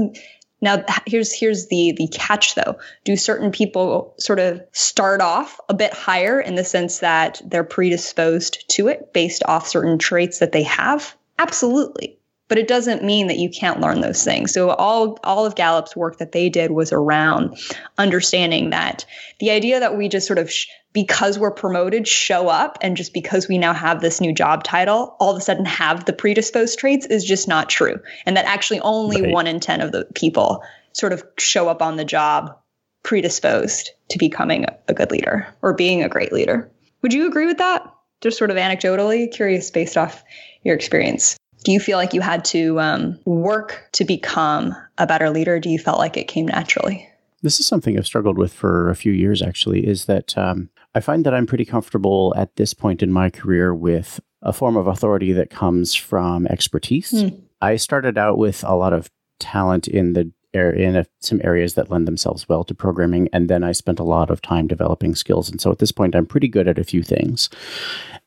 now 0.62 0.84
here's 1.06 1.34
here's 1.34 1.68
the 1.68 1.94
the 1.98 2.08
catch 2.08 2.56
though. 2.56 2.78
Do 3.04 3.16
certain 3.16 3.52
people 3.52 4.16
sort 4.20 4.40
of 4.40 4.62
start 4.72 5.22
off 5.22 5.60
a 5.70 5.74
bit 5.74 5.94
higher 5.94 6.40
in 6.40 6.56
the 6.56 6.66
sense 6.66 7.00
that 7.00 7.42
they're 7.46 7.64
predisposed 7.64 8.66
to 8.72 8.88
it 8.88 9.14
based 9.14 9.44
off 9.46 9.68
certain 9.68 9.98
traits 9.98 10.40
that 10.40 10.52
they 10.52 10.64
have? 10.64 11.16
Absolutely. 11.38 12.19
But 12.50 12.58
it 12.58 12.68
doesn't 12.68 13.04
mean 13.04 13.28
that 13.28 13.38
you 13.38 13.50
can't 13.50 13.80
learn 13.80 14.02
those 14.02 14.24
things. 14.24 14.54
So 14.54 14.72
all 14.72 15.18
all 15.24 15.46
of 15.46 15.56
Gallup's 15.56 15.96
work 15.96 16.18
that 16.18 16.34
they 16.34 16.50
did 16.50 16.72
was 16.72 16.92
around 16.92 17.58
understanding 17.98 18.72
that 18.72 19.06
the 19.40 19.52
idea 19.52 19.80
that 19.80 19.96
we 19.96 20.10
just 20.10 20.28
sort 20.28 20.40
of 20.40 20.52
sh- 20.52 20.68
because 20.92 21.38
we're 21.38 21.52
promoted 21.52 22.08
show 22.08 22.48
up 22.48 22.80
and 22.82 22.98
just 22.98 23.14
because 23.14 23.48
we 23.48 23.58
now 23.58 23.74
have 23.74 24.02
this 24.02 24.20
new 24.20 24.34
job 24.34 24.64
title 24.64 25.16
all 25.20 25.32
of 25.32 25.38
a 25.38 25.42
sudden 25.42 25.66
have 25.66 26.06
the 26.06 26.14
predisposed 26.14 26.80
traits 26.80 27.06
is 27.06 27.24
just 27.24 27.48
not 27.48 27.70
true 27.70 28.00
and 28.26 28.38
that 28.38 28.46
actually 28.46 28.80
only 28.80 29.22
right. 29.22 29.32
1 29.32 29.48
in 29.48 29.60
10 29.60 29.82
of 29.82 29.92
the 29.92 30.06
people 30.16 30.64
sort 30.94 31.14
of 31.14 31.24
show 31.38 31.70
up 31.70 31.82
on 31.82 31.96
the 31.96 32.06
job 32.06 32.58
predisposed 33.04 33.92
to 34.10 34.18
becoming 34.18 34.66
a 34.88 34.94
good 34.94 35.12
leader 35.12 35.48
or 35.62 35.74
being 35.74 36.04
a 36.04 36.10
great 36.10 36.34
leader 36.34 36.72
would 37.02 37.14
you 37.14 37.28
agree 37.28 37.46
with 37.46 37.60
that 37.60 37.94
just 38.22 38.38
sort 38.38 38.52
of 38.52 38.58
anecdotally 38.58 39.32
curious 39.32 39.72
based 39.72 39.96
off 39.96 40.24
your 40.64 40.76
experience 40.76 41.38
do 41.64 41.72
you 41.72 41.80
feel 41.80 41.98
like 41.98 42.14
you 42.14 42.22
had 42.22 42.46
to 42.46 42.80
um, 42.80 43.20
work 43.26 43.90
to 43.94 44.06
become 44.06 44.76
a 44.98 45.08
better 45.08 45.30
leader 45.30 45.60
do 45.60 45.70
you 45.70 45.80
felt 45.80 46.00
like 46.00 46.18
it 46.18 46.28
came 46.28 46.48
naturally 46.48 47.10
this 47.42 47.60
is 47.60 47.66
something 47.66 47.98
I've 47.98 48.06
struggled 48.06 48.38
with 48.38 48.54
for 48.54 48.90
a 48.90 48.96
few 48.96 49.12
years, 49.12 49.42
actually, 49.42 49.88
is 49.88 50.06
that 50.06 50.38
um, 50.38 50.70
I 50.94 51.00
find 51.00 51.26
that 51.26 51.34
I'm 51.34 51.48
pretty 51.48 51.66
comfortable 51.66 52.34
at 52.36 52.56
this 52.56 52.74
point 52.74 53.02
in 53.02 53.12
my 53.12 53.30
career 53.30 53.74
with 53.74 54.20
a 54.42 54.54
form 54.54 54.76
of 54.76 54.88
authority 54.88 55.32
that 55.34 55.50
comes 55.50 55.96
from 55.96 56.48
expertise. 56.48 57.12
Mm. 57.12 57.42
I 57.62 57.76
started 57.78 58.18
out 58.18 58.38
with 58.38 58.64
a 58.64 58.76
lot 58.76 58.94
of 58.94 59.10
talent 59.40 59.88
in 59.88 60.14
the 60.14 60.32
in 60.52 60.96
a, 60.96 61.06
some 61.20 61.40
areas 61.44 61.76
that 61.76 61.92
lend 61.92 62.08
themselves 62.08 62.50
well 62.50 62.64
to 62.64 62.74
programming, 62.74 63.30
and 63.32 63.50
then 63.50 63.64
I 63.64 63.72
spent 63.72 64.00
a 64.00 64.04
lot 64.04 64.32
of 64.32 64.42
time 64.42 64.66
developing 64.66 65.14
skills. 65.14 65.48
And 65.48 65.62
so 65.62 65.72
at 65.72 65.78
this 65.78 65.92
point, 65.92 66.16
I'm 66.16 66.26
pretty 66.26 66.48
good 66.48 66.68
at 66.68 66.80
a 66.80 66.84
few 66.84 67.04
things, 67.04 67.50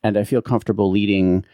and 0.05 0.17
I 0.17 0.23
feel 0.23 0.41
comfortable 0.41 0.89
leading 0.89 1.45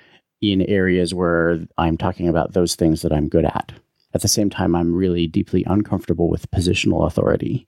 in 0.40 0.62
areas 0.62 1.14
where 1.14 1.60
I'm 1.78 1.96
talking 1.96 2.28
about 2.28 2.52
those 2.52 2.74
things 2.74 3.02
that 3.02 3.12
I'm 3.12 3.28
good 3.28 3.44
at. 3.44 3.72
At 4.14 4.22
the 4.22 4.28
same 4.28 4.50
time, 4.50 4.74
I'm 4.74 4.94
really 4.94 5.26
deeply 5.26 5.64
uncomfortable 5.66 6.30
with 6.30 6.50
positional 6.50 7.06
authority. 7.06 7.66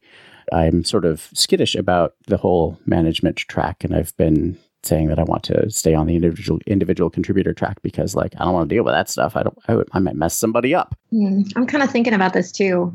I'm 0.53 0.85
sort 0.85 1.05
of 1.05 1.29
skittish 1.35 1.75
about 1.75 2.15
the 2.27 2.37
whole 2.37 2.79
management 2.87 3.37
track, 3.37 3.85
and 3.85 3.95
I've 3.95 4.17
been 4.17 4.59
saying 4.83 5.09
that 5.09 5.19
I 5.19 5.25
want 5.25 5.43
to 5.45 5.69
stay 5.71 5.95
on 5.95 6.07
the 6.07 6.17
individual 6.17 6.59
individual 6.67 7.11
contributor 7.11 7.53
track 7.53 7.83
because, 7.83 8.17
like, 8.17 8.35
I 8.39 8.45
don't 8.45 8.55
want 8.55 8.69
to 8.69 8.75
deal 8.75 8.85
with 8.85 8.95
that 8.95 9.11
stuff. 9.11 9.37
I 9.37 9.43
don't. 9.43 9.59
I, 9.69 9.77
I 9.93 9.99
might 9.99 10.17
mess 10.17 10.37
somebody 10.37 10.75
up. 10.75 10.95
Mm, 11.13 11.53
I'm 11.57 11.67
kind 11.67 11.85
of 11.85 11.91
thinking 11.91 12.15
about 12.15 12.33
this 12.33 12.51
too. 12.51 12.93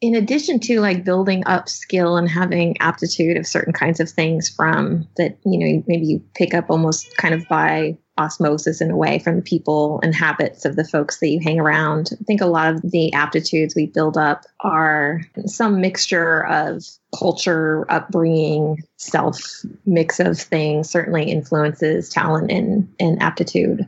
In 0.00 0.14
addition 0.16 0.60
to 0.60 0.80
like 0.80 1.04
building 1.04 1.44
up 1.46 1.68
skill 1.68 2.16
and 2.16 2.28
having 2.28 2.76
aptitude 2.80 3.36
of 3.38 3.46
certain 3.46 3.72
kinds 3.72 4.00
of 4.00 4.10
things 4.10 4.50
from 4.50 5.08
that, 5.16 5.38
you 5.46 5.58
know, 5.58 5.82
maybe 5.86 6.04
you 6.04 6.22
pick 6.34 6.52
up 6.52 6.66
almost 6.68 7.16
kind 7.16 7.34
of 7.34 7.46
by 7.48 7.96
osmosis 8.16 8.80
in 8.80 8.90
a 8.90 8.96
way 8.96 9.18
from 9.18 9.36
the 9.36 9.42
people 9.42 10.00
and 10.02 10.14
habits 10.14 10.64
of 10.64 10.76
the 10.76 10.84
folks 10.84 11.18
that 11.18 11.28
you 11.28 11.40
hang 11.40 11.58
around. 11.58 12.10
I 12.12 12.24
think 12.24 12.40
a 12.40 12.46
lot 12.46 12.74
of 12.74 12.82
the 12.82 13.12
aptitudes 13.12 13.74
we 13.74 13.86
build 13.86 14.16
up 14.16 14.44
are 14.60 15.22
some 15.46 15.80
mixture 15.80 16.46
of 16.46 16.84
culture, 17.18 17.84
upbringing, 17.90 18.82
self 18.96 19.40
mix 19.84 20.20
of 20.20 20.38
things, 20.38 20.90
certainly 20.90 21.30
influences 21.30 22.08
talent 22.08 22.50
and, 22.50 22.92
and 23.00 23.20
aptitude. 23.22 23.86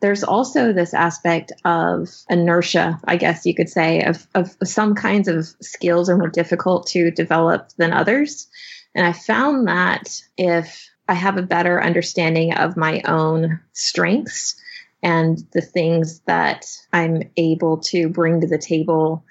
There's 0.00 0.24
also 0.24 0.72
this 0.72 0.94
aspect 0.94 1.52
of 1.64 2.08
inertia, 2.28 3.00
I 3.04 3.16
guess 3.16 3.46
you 3.46 3.54
could 3.54 3.68
say, 3.68 4.02
of, 4.02 4.26
of 4.34 4.56
some 4.64 4.94
kinds 4.94 5.28
of 5.28 5.46
skills 5.60 6.08
are 6.08 6.16
more 6.16 6.28
difficult 6.28 6.86
to 6.88 7.10
develop 7.10 7.70
than 7.76 7.92
others. 7.92 8.48
And 8.94 9.06
I 9.06 9.12
found 9.12 9.68
that 9.68 10.20
if 10.36 10.88
I 11.08 11.14
have 11.14 11.38
a 11.38 11.42
better 11.42 11.82
understanding 11.82 12.52
of 12.54 12.76
my 12.76 13.02
own 13.06 13.60
strengths 13.72 14.60
and 15.02 15.38
the 15.52 15.62
things 15.62 16.20
that 16.26 16.66
I'm 16.92 17.22
able 17.36 17.78
to 17.78 18.08
bring 18.08 18.40
to 18.40 18.46
the 18.46 18.58
table, 18.58 19.24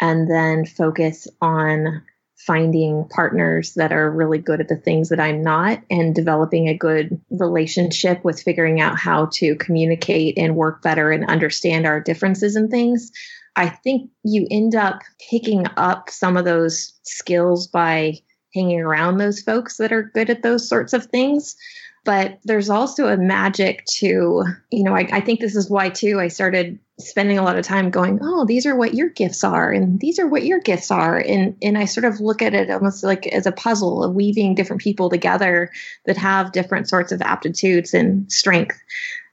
and 0.00 0.30
then 0.30 0.66
focus 0.66 1.28
on 1.40 2.02
finding 2.36 3.08
partners 3.08 3.74
that 3.74 3.92
are 3.92 4.10
really 4.10 4.38
good 4.38 4.60
at 4.60 4.66
the 4.66 4.76
things 4.76 5.10
that 5.10 5.20
I'm 5.20 5.42
not 5.42 5.80
and 5.88 6.12
developing 6.12 6.68
a 6.68 6.76
good 6.76 7.20
relationship 7.30 8.24
with 8.24 8.42
figuring 8.42 8.80
out 8.80 8.98
how 8.98 9.28
to 9.34 9.54
communicate 9.54 10.36
and 10.36 10.56
work 10.56 10.82
better 10.82 11.12
and 11.12 11.24
understand 11.30 11.86
our 11.86 12.00
differences 12.00 12.56
and 12.56 12.68
things. 12.68 13.12
I 13.54 13.68
think 13.68 14.10
you 14.24 14.48
end 14.50 14.74
up 14.74 15.02
picking 15.30 15.66
up 15.76 16.10
some 16.10 16.36
of 16.36 16.44
those 16.44 16.98
skills 17.04 17.68
by 17.68 18.14
hanging 18.54 18.80
around 18.80 19.18
those 19.18 19.40
folks 19.40 19.76
that 19.78 19.92
are 19.92 20.10
good 20.14 20.30
at 20.30 20.42
those 20.42 20.68
sorts 20.68 20.92
of 20.92 21.06
things. 21.06 21.56
But 22.04 22.40
there's 22.42 22.68
also 22.68 23.06
a 23.06 23.16
magic 23.16 23.84
to, 23.98 24.44
you 24.70 24.82
know, 24.82 24.94
I, 24.94 25.08
I 25.12 25.20
think 25.20 25.38
this 25.38 25.54
is 25.54 25.70
why 25.70 25.88
too 25.88 26.18
I 26.18 26.28
started 26.28 26.80
spending 26.98 27.38
a 27.38 27.42
lot 27.42 27.56
of 27.56 27.64
time 27.64 27.90
going, 27.90 28.18
oh, 28.20 28.44
these 28.44 28.66
are 28.66 28.74
what 28.74 28.94
your 28.94 29.08
gifts 29.08 29.44
are, 29.44 29.70
and 29.70 30.00
these 30.00 30.18
are 30.18 30.26
what 30.26 30.44
your 30.44 30.58
gifts 30.58 30.90
are, 30.90 31.16
and 31.18 31.56
and 31.62 31.78
I 31.78 31.84
sort 31.84 32.04
of 32.04 32.20
look 32.20 32.42
at 32.42 32.54
it 32.54 32.70
almost 32.70 33.04
like 33.04 33.28
as 33.28 33.46
a 33.46 33.52
puzzle 33.52 34.02
of 34.02 34.14
weaving 34.14 34.56
different 34.56 34.82
people 34.82 35.10
together 35.10 35.70
that 36.06 36.16
have 36.16 36.50
different 36.50 36.88
sorts 36.88 37.12
of 37.12 37.22
aptitudes 37.22 37.94
and 37.94 38.30
strength. 38.32 38.76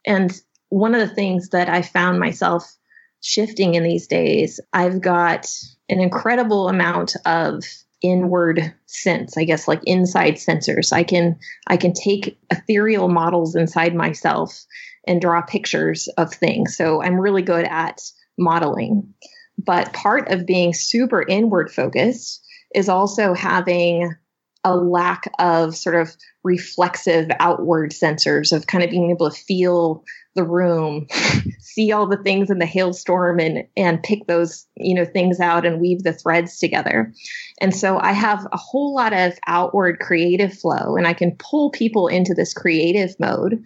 And 0.06 0.32
one 0.70 0.94
of 0.94 1.02
the 1.02 1.14
things 1.14 1.50
that 1.50 1.70
I 1.70 1.82
found 1.82 2.20
myself 2.20 2.72
shifting 3.22 3.74
in 3.74 3.84
these 3.84 4.06
days, 4.06 4.60
I've 4.72 5.02
got 5.02 5.52
an 5.90 6.00
incredible 6.00 6.70
amount 6.70 7.16
of 7.26 7.64
inward 8.02 8.74
sense 8.86 9.38
i 9.38 9.44
guess 9.44 9.68
like 9.68 9.82
inside 9.84 10.36
sensors. 10.36 10.94
I 10.94 11.04
can 11.04 11.38
i 11.68 11.78
can 11.78 11.94
take 11.94 12.40
ethereal 12.50 13.10
models 13.10 13.56
inside 13.56 13.96
myself 13.96 14.66
and 15.08 15.22
draw 15.22 15.42
pictures 15.42 16.08
of 16.18 16.34
things. 16.34 16.78
So 16.78 17.02
i'm 17.02 17.20
really 17.20 17.42
good 17.42 17.66
at 17.66 18.02
modeling. 18.38 19.14
But 19.58 19.92
part 19.94 20.32
of 20.32 20.46
being 20.46 20.74
super 20.74 21.22
inward 21.28 21.72
focused 21.72 22.42
is 22.74 22.88
also 22.88 23.34
having 23.34 24.16
a 24.64 24.76
lack 24.76 25.30
of 25.40 25.76
sort 25.76 25.96
of 25.96 26.16
reflexive 26.44 27.30
outward 27.40 27.92
sensors 27.92 28.56
of 28.56 28.68
kind 28.68 28.84
of 28.84 28.90
being 28.90 29.10
able 29.10 29.30
to 29.30 29.36
feel 29.36 30.04
the 30.40 30.46
room, 30.46 31.06
see 31.60 31.92
all 31.92 32.08
the 32.08 32.24
things 32.24 32.50
in 32.50 32.60
the 32.60 32.66
hailstorm 32.66 33.40
and 33.42 33.66
and 33.76 34.02
pick 34.02 34.26
those, 34.28 34.66
you 34.78 34.96
know, 34.96 35.04
things 35.04 35.42
out 35.42 35.66
and 35.66 35.82
weave 35.82 36.04
the 36.04 36.14
threads 36.14 36.60
together. 36.60 37.14
And 37.60 37.76
so 37.76 38.00
I 38.00 38.14
have 38.14 38.48
a 38.54 38.58
whole 38.58 38.96
lot 38.96 39.12
of 39.12 39.38
outward 39.48 40.00
creative 40.00 40.58
flow 40.58 40.96
and 40.96 41.06
I 41.06 41.14
can 41.14 41.36
pull 41.38 41.72
people 41.72 42.08
into 42.08 42.34
this 42.34 42.54
creative 42.54 43.20
mode. 43.20 43.62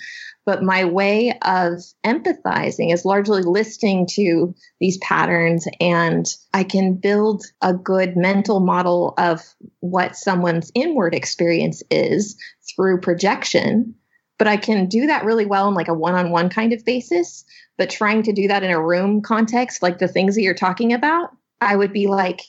But 0.46 0.64
my 0.64 0.84
way 0.84 1.38
of 1.44 1.80
empathizing 2.04 2.92
is 2.92 3.06
largely 3.06 3.44
listening 3.44 4.08
to 4.14 4.56
these 4.80 4.98
patterns 4.98 5.68
and 5.80 6.26
I 6.56 6.64
can 6.64 6.96
build 6.96 7.46
a 7.62 7.74
good 7.74 8.18
mental 8.18 8.60
model 8.60 9.14
of 9.20 9.42
what 9.80 10.16
someone's 10.16 10.72
inward 10.74 11.14
experience 11.14 11.84
is 11.92 12.36
through 12.76 13.02
projection 13.02 13.96
but 14.38 14.48
I 14.48 14.58
can 14.58 14.88
do 14.88 15.08
that 15.08 15.26
really 15.26 15.46
well 15.46 15.68
in 15.68 15.74
like 15.74 15.88
a 15.88 15.94
one 15.94 16.16
on 16.16 16.32
one 16.32 16.50
kind 16.50 16.74
of 16.74 16.84
basis. 16.86 17.46
But 17.78 17.90
trying 17.90 18.24
to 18.24 18.34
do 18.34 18.48
that 18.48 18.64
in 18.64 18.72
a 18.72 18.82
room 18.82 19.22
context, 19.22 19.82
like 19.82 19.98
the 20.00 20.08
things 20.08 20.36
that 20.36 20.42
you're 20.42 20.54
talking 20.54 20.94
about, 20.94 21.32
I 21.60 21.76
would 21.76 21.94
be 21.94 22.08
like, 22.08 22.42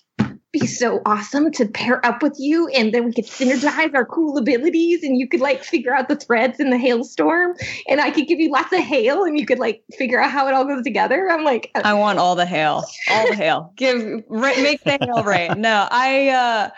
be 0.55 0.67
so 0.67 1.03
awesome 1.05 1.51
to 1.51 1.67
pair 1.67 2.05
up 2.07 2.23
with 2.23 2.37
you 2.39 2.69
and 2.69 2.95
then 2.95 3.05
we 3.05 3.13
could 3.13 3.27
synergize 3.27 3.93
our 3.93 4.05
cool 4.05 4.39
abilities 4.39 5.03
and 5.03 5.19
you 5.19 5.29
could 5.29 5.41
like 5.41 5.65
figure 5.65 5.93
out 5.93 6.09
the 6.09 6.15
threads 6.15 6.61
in 6.61 6.71
the 6.71 6.79
hailstorm 6.79 7.57
and 7.89 8.01
I 8.01 8.13
could 8.13 8.29
give 8.29 8.39
you 8.39 8.53
lots 8.53 8.73
of 8.73 8.79
hail 8.79 9.25
and 9.25 9.37
you 9.37 9.47
could 9.47 9.59
like 9.59 9.83
figure 9.99 10.23
out 10.23 10.31
how 10.31 10.47
it 10.47 10.55
all 10.55 10.65
goes 10.65 10.85
together. 10.85 11.29
I'm 11.29 11.43
like 11.43 11.73
I 11.75 11.95
want 11.95 12.21
all 12.21 12.37
the 12.37 12.47
hail. 12.47 12.85
All 13.11 13.29
the 13.29 13.35
hail. 13.35 13.73
Give 13.77 14.23
make 14.31 14.85
the 14.85 14.97
hail 15.01 15.25
rain. 15.25 15.61
No, 15.61 15.89
I 15.91 16.29
uh 16.29 16.71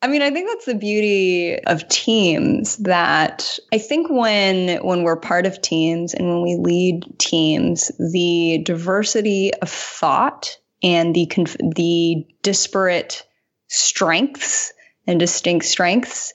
I 0.00 0.06
mean, 0.06 0.22
I 0.22 0.30
think 0.30 0.48
that's 0.48 0.66
the 0.66 0.76
beauty 0.76 1.58
of 1.58 1.88
teams 1.88 2.76
that 2.78 3.58
I 3.72 3.78
think 3.78 4.08
when 4.08 4.78
when 4.84 5.02
we're 5.02 5.16
part 5.16 5.44
of 5.44 5.60
teams 5.60 6.14
and 6.14 6.28
when 6.28 6.42
we 6.42 6.56
lead 6.56 7.18
teams, 7.18 7.90
the 7.98 8.62
diversity 8.64 9.52
of 9.54 9.68
thought 9.68 10.56
and 10.84 11.14
the 11.14 11.26
conf- 11.26 11.56
the 11.74 12.26
disparate 12.42 13.26
strengths 13.66 14.72
and 15.06 15.18
distinct 15.18 15.66
strengths 15.66 16.32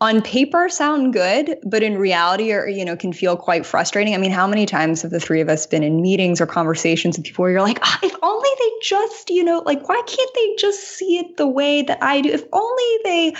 on 0.00 0.22
paper 0.22 0.68
sound 0.68 1.12
good, 1.12 1.58
but 1.64 1.82
in 1.82 1.98
reality 1.98 2.52
are, 2.52 2.68
you 2.68 2.84
know, 2.84 2.96
can 2.96 3.12
feel 3.12 3.36
quite 3.36 3.66
frustrating. 3.66 4.14
I 4.14 4.18
mean, 4.18 4.30
how 4.30 4.46
many 4.46 4.64
times 4.64 5.02
have 5.02 5.10
the 5.10 5.18
three 5.18 5.40
of 5.40 5.48
us 5.48 5.66
been 5.66 5.82
in 5.82 6.00
meetings 6.00 6.40
or 6.40 6.46
conversations 6.46 7.16
with 7.16 7.26
people 7.26 7.42
where 7.42 7.50
you're 7.50 7.62
like, 7.62 7.80
oh, 7.82 7.98
if 8.02 8.14
only 8.22 8.48
they 8.58 8.70
just, 8.82 9.30
you 9.30 9.42
know, 9.42 9.62
like, 9.66 9.88
why 9.88 10.00
can't 10.06 10.30
they 10.34 10.54
just 10.56 10.80
see 10.80 11.18
it 11.18 11.36
the 11.36 11.48
way 11.48 11.82
that 11.82 11.98
I 12.00 12.20
do? 12.20 12.30
If 12.30 12.44
only 12.52 12.98
they, 13.02 13.34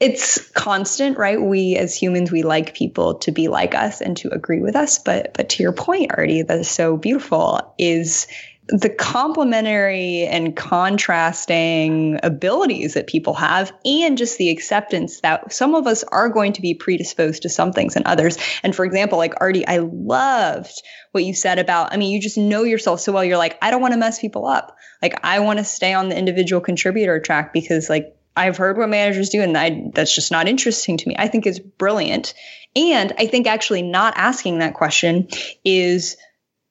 it's 0.00 0.50
constant, 0.52 1.18
right? 1.18 1.40
We 1.40 1.76
as 1.76 1.94
humans, 1.94 2.32
we 2.32 2.42
like 2.42 2.74
people 2.74 3.16
to 3.16 3.30
be 3.30 3.48
like 3.48 3.74
us 3.74 4.00
and 4.00 4.16
to 4.18 4.32
agree 4.32 4.62
with 4.62 4.76
us. 4.76 4.98
But, 4.98 5.34
but 5.34 5.50
to 5.50 5.62
your 5.62 5.72
point, 5.72 6.12
Arty, 6.16 6.40
that's 6.40 6.70
so 6.70 6.96
beautiful 6.96 7.74
is 7.78 8.26
the 8.68 8.90
complementary 8.90 10.24
and 10.24 10.56
contrasting 10.56 12.18
abilities 12.22 12.94
that 12.94 13.06
people 13.06 13.34
have 13.34 13.72
and 13.84 14.18
just 14.18 14.38
the 14.38 14.50
acceptance 14.50 15.20
that 15.20 15.52
some 15.52 15.74
of 15.74 15.86
us 15.86 16.02
are 16.04 16.28
going 16.28 16.52
to 16.52 16.60
be 16.60 16.74
predisposed 16.74 17.42
to 17.42 17.48
some 17.48 17.72
things 17.72 17.94
and 17.94 18.06
others 18.06 18.36
and 18.64 18.74
for 18.74 18.84
example 18.84 19.18
like 19.18 19.34
Arty 19.40 19.66
i 19.66 19.78
loved 19.78 20.82
what 21.12 21.24
you 21.24 21.32
said 21.32 21.60
about 21.60 21.92
i 21.92 21.96
mean 21.96 22.12
you 22.12 22.20
just 22.20 22.38
know 22.38 22.64
yourself 22.64 23.00
so 23.00 23.12
well 23.12 23.24
you're 23.24 23.38
like 23.38 23.56
i 23.62 23.70
don't 23.70 23.82
want 23.82 23.94
to 23.94 24.00
mess 24.00 24.18
people 24.18 24.46
up 24.46 24.76
like 25.00 25.14
i 25.22 25.38
want 25.38 25.58
to 25.58 25.64
stay 25.64 25.92
on 25.92 26.08
the 26.08 26.18
individual 26.18 26.60
contributor 26.60 27.20
track 27.20 27.52
because 27.52 27.88
like 27.88 28.16
I've 28.38 28.58
heard 28.58 28.76
what 28.76 28.90
managers 28.90 29.30
do, 29.30 29.40
and 29.40 29.56
I, 29.56 29.90
that's 29.94 30.14
just 30.14 30.30
not 30.30 30.46
interesting 30.46 30.98
to 30.98 31.08
me. 31.08 31.16
I 31.18 31.28
think 31.28 31.46
it's 31.46 31.58
brilliant. 31.58 32.34
And 32.76 33.14
I 33.18 33.26
think 33.26 33.46
actually 33.46 33.80
not 33.80 34.12
asking 34.18 34.58
that 34.58 34.74
question 34.74 35.28
is 35.64 36.18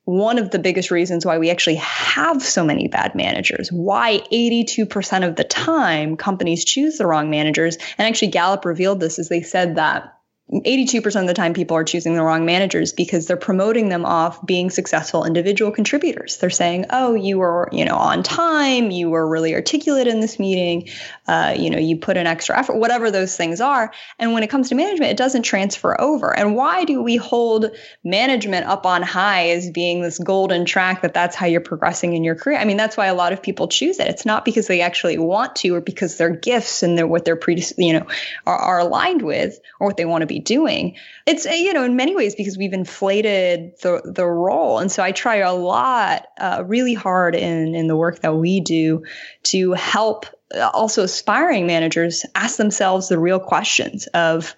one 0.06 0.38
of 0.38 0.52
the 0.52 0.60
biggest 0.60 0.91
reasons 0.91 1.26
why 1.26 1.38
we 1.38 1.50
actually 1.50 1.76
have 1.76 2.41
so 2.41 2.63
many 2.63 2.88
bad 2.88 3.15
managers, 3.15 3.72
why 3.72 4.20
82% 4.32 5.28
of 5.28 5.36
the 5.36 5.44
time 5.44 6.15
companies 6.15 6.63
choose 6.63 6.98
the 6.98 7.08
wrong 7.08 7.30
managers. 7.30 7.78
And 7.98 8.08
actually, 8.08 8.30
Gallup 8.30 8.65
revealed 8.65 9.00
this 9.00 9.20
as 9.20 9.30
they 9.30 9.41
said 9.41 9.76
that 9.76 10.15
82% 10.52 11.22
of 11.22 11.26
the 11.26 11.34
time 11.34 11.56
people 11.56 11.76
are 11.76 11.84
choosing 11.84 12.14
the 12.14 12.22
wrong 12.22 12.46
managers 12.46 12.94
because 12.94 13.26
they're 13.26 13.36
promoting 13.36 13.90
them 13.90 14.06
off 14.06 14.46
being 14.46 14.70
successful 14.70 15.26
individual 15.26 15.72
contributors. 15.72 16.38
They're 16.38 16.52
saying 16.52 16.86
oh 16.92 17.16
you 17.16 17.40
were 17.40 17.68
you 17.72 17.84
know 17.84 17.96
on 17.96 18.22
time 18.22 18.92
you 18.92 19.10
were 19.10 19.28
really 19.28 19.56
articulate 19.56 20.06
in 20.06 20.20
this 20.20 20.38
meeting 20.38 20.88
uh, 21.28 21.56
you 21.58 21.72
know 21.72 21.80
you 21.80 21.98
put 21.98 22.16
an 22.16 22.28
extra 22.28 22.60
effort 22.60 22.78
whatever 22.78 23.10
those 23.10 23.36
things 23.36 23.60
are. 23.60 23.92
And 24.20 24.34
when 24.34 24.44
it 24.44 24.52
comes 24.52 24.70
to 24.70 24.76
management 24.76 25.12
it 25.12 25.18
doesn't 25.18 25.42
transfer 25.42 26.00
over. 26.00 26.38
And 26.38 26.56
why 26.56 26.86
do 26.86 27.02
we 27.02 27.16
hold 27.16 27.72
management 28.04 28.68
up 28.68 28.86
on 28.86 29.02
high 29.02 29.50
as 29.50 29.72
being 29.72 30.04
this 30.04 30.20
golden 30.20 30.66
track 30.66 31.02
that 31.02 31.16
that's 31.16 31.36
how 31.36 31.48
you're 31.48 31.60
progressing 31.60 32.14
in 32.14 32.24
your 32.24 32.36
career? 32.36 32.60
I 32.60 32.66
mean 32.66 32.78
that's 32.78 32.98
why 32.98 33.08
a 33.08 33.16
lot 33.16 33.34
of 33.34 33.42
people 33.42 33.68
choose 33.68 34.00
it. 34.00 34.08
It's 34.08 34.28
not 34.28 34.46
because 34.46 34.68
they 34.68 34.82
actually 34.82 35.18
want 35.18 35.56
to 35.58 35.74
or 35.74 35.82
because 35.82 36.18
their 36.18 36.30
gifts 36.30 36.84
and 36.84 37.00
their 37.00 37.08
what 37.08 37.26
they're 37.26 37.36
pre 37.36 37.64
you 37.80 37.94
know 37.94 38.06
are, 38.46 38.58
are 38.58 38.80
aligned 38.80 39.24
with 39.24 39.60
or 39.80 39.88
what 39.88 39.98
they 39.98 40.06
want 40.06 40.22
to 40.22 40.28
be 40.28 40.35
be 40.36 40.41
doing. 40.41 40.98
It's 41.26 41.45
you 41.45 41.74
know 41.74 41.84
in 41.84 41.95
many 41.95 42.15
ways 42.15 42.36
because 42.36 42.58
we've 42.58 42.74
inflated 42.74 43.74
the 43.82 44.02
the 44.04 44.26
role, 44.26 44.80
and 44.80 44.91
so 44.91 45.02
I 45.02 45.12
try 45.12 45.38
a 45.38 45.54
lot, 45.54 46.28
uh, 46.38 46.63
really 46.65 46.93
hard 46.93 47.36
in 47.36 47.74
in 47.74 47.88
the 47.88 47.95
work 47.95 48.19
that 48.19 48.36
we 48.36 48.60
do 48.60 49.04
to 49.43 49.74
help 49.74 50.26
uh, 50.54 50.69
also 50.74 51.04
aspiring 51.04 51.65
managers 51.67 52.26
ask 52.36 52.58
themselves 52.58 53.08
the 53.08 53.17
real 53.17 53.39
questions 53.39 54.08
of, 54.08 54.56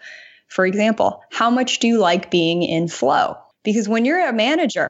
for 0.48 0.66
example, 0.66 1.22
how 1.32 1.50
much 1.50 1.80
do 1.80 1.88
you 1.88 2.00
like 2.00 2.32
being 2.32 2.64
in 2.64 2.88
flow? 2.88 3.38
because 3.64 3.90
when 3.90 4.06
you're 4.06 4.26
a 4.26 4.32
manager, 4.32 4.88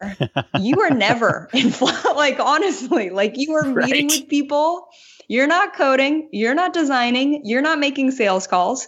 you 0.59 0.81
are 0.81 0.91
never 0.91 1.49
in 1.53 1.71
flow. 1.71 2.13
like 2.15 2.39
honestly, 2.39 3.09
like 3.09 3.33
you 3.35 3.55
are 3.55 3.73
right. 3.73 3.89
meeting 3.89 4.05
with 4.05 4.29
people, 4.29 4.87
you're 5.27 5.47
not 5.47 5.73
coding, 5.75 6.29
you're 6.31 6.53
not 6.53 6.73
designing, 6.73 7.41
you're 7.43 7.63
not 7.63 7.79
making 7.79 8.11
sales 8.11 8.45
calls. 8.45 8.87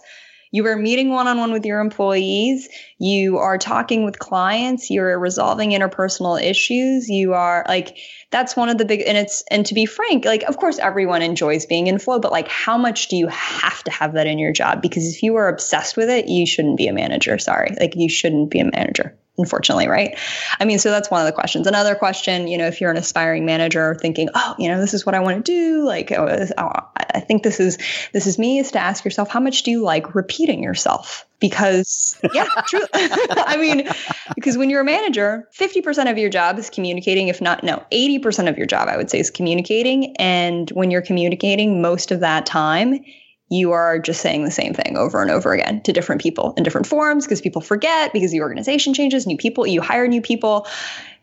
You 0.52 0.66
are 0.66 0.76
meeting 0.76 1.10
one 1.10 1.28
on 1.28 1.38
one 1.38 1.52
with 1.52 1.64
your 1.64 1.80
employees. 1.80 2.68
You 2.98 3.38
are 3.38 3.56
talking 3.56 4.04
with 4.04 4.18
clients. 4.18 4.90
You're 4.90 5.18
resolving 5.18 5.70
interpersonal 5.70 6.42
issues. 6.42 7.08
You 7.08 7.34
are 7.34 7.64
like, 7.68 7.96
that's 8.30 8.56
one 8.56 8.68
of 8.68 8.78
the 8.78 8.84
big, 8.84 9.02
and 9.06 9.16
it's, 9.16 9.44
and 9.50 9.64
to 9.66 9.74
be 9.74 9.86
frank, 9.86 10.24
like, 10.24 10.42
of 10.42 10.56
course, 10.56 10.78
everyone 10.78 11.22
enjoys 11.22 11.66
being 11.66 11.86
in 11.86 11.98
flow, 11.98 12.18
but 12.18 12.32
like, 12.32 12.48
how 12.48 12.76
much 12.76 13.08
do 13.08 13.16
you 13.16 13.28
have 13.28 13.82
to 13.84 13.90
have 13.90 14.14
that 14.14 14.26
in 14.26 14.38
your 14.38 14.52
job? 14.52 14.82
Because 14.82 15.06
if 15.06 15.22
you 15.22 15.36
are 15.36 15.48
obsessed 15.48 15.96
with 15.96 16.10
it, 16.10 16.28
you 16.28 16.46
shouldn't 16.46 16.76
be 16.76 16.88
a 16.88 16.92
manager. 16.92 17.38
Sorry. 17.38 17.74
Like, 17.78 17.94
you 17.96 18.08
shouldn't 18.08 18.50
be 18.50 18.60
a 18.60 18.64
manager 18.64 19.16
unfortunately, 19.40 19.88
right? 19.88 20.16
I 20.60 20.64
mean, 20.64 20.78
so 20.78 20.90
that's 20.90 21.10
one 21.10 21.20
of 21.20 21.26
the 21.26 21.32
questions. 21.32 21.66
Another 21.66 21.94
question, 21.94 22.46
you 22.46 22.56
know, 22.56 22.66
if 22.66 22.80
you're 22.80 22.90
an 22.90 22.96
aspiring 22.96 23.44
manager 23.44 23.96
thinking, 24.00 24.28
oh, 24.34 24.54
you 24.58 24.68
know, 24.68 24.80
this 24.80 24.94
is 24.94 25.04
what 25.04 25.14
I 25.14 25.20
want 25.20 25.44
to 25.44 25.52
do, 25.52 25.84
like, 25.84 26.12
oh, 26.12 26.46
oh, 26.58 26.72
I 27.14 27.20
think 27.20 27.42
this 27.42 27.58
is 27.58 27.78
this 28.12 28.26
is 28.26 28.38
me, 28.38 28.58
is 28.58 28.70
to 28.72 28.78
ask 28.78 29.04
yourself, 29.04 29.28
how 29.30 29.40
much 29.40 29.62
do 29.62 29.70
you 29.70 29.82
like 29.82 30.14
repeating 30.14 30.62
yourself? 30.62 31.26
Because 31.40 32.20
yeah, 32.34 32.46
true. 32.66 32.84
I 32.94 33.56
mean, 33.56 33.88
because 34.34 34.58
when 34.58 34.68
you're 34.70 34.82
a 34.82 34.84
manager, 34.84 35.48
50% 35.58 36.10
of 36.10 36.18
your 36.18 36.30
job 36.30 36.58
is 36.58 36.68
communicating, 36.68 37.28
if 37.28 37.40
not 37.40 37.64
no, 37.64 37.82
80% 37.90 38.48
of 38.48 38.58
your 38.58 38.66
job, 38.66 38.88
I 38.88 38.96
would 38.96 39.10
say, 39.10 39.18
is 39.18 39.30
communicating. 39.30 40.14
And 40.16 40.70
when 40.70 40.90
you're 40.90 41.02
communicating, 41.02 41.80
most 41.80 42.12
of 42.12 42.20
that 42.20 42.44
time 42.44 43.00
you 43.50 43.72
are 43.72 43.98
just 43.98 44.20
saying 44.20 44.44
the 44.44 44.50
same 44.50 44.72
thing 44.72 44.96
over 44.96 45.20
and 45.20 45.30
over 45.30 45.52
again 45.52 45.82
to 45.82 45.92
different 45.92 46.22
people 46.22 46.54
in 46.56 46.62
different 46.62 46.86
forms 46.86 47.26
because 47.26 47.40
people 47.40 47.60
forget 47.60 48.12
because 48.12 48.30
the 48.30 48.40
organization 48.40 48.94
changes, 48.94 49.26
new 49.26 49.36
people, 49.36 49.66
you 49.66 49.82
hire 49.82 50.06
new 50.06 50.22
people. 50.22 50.66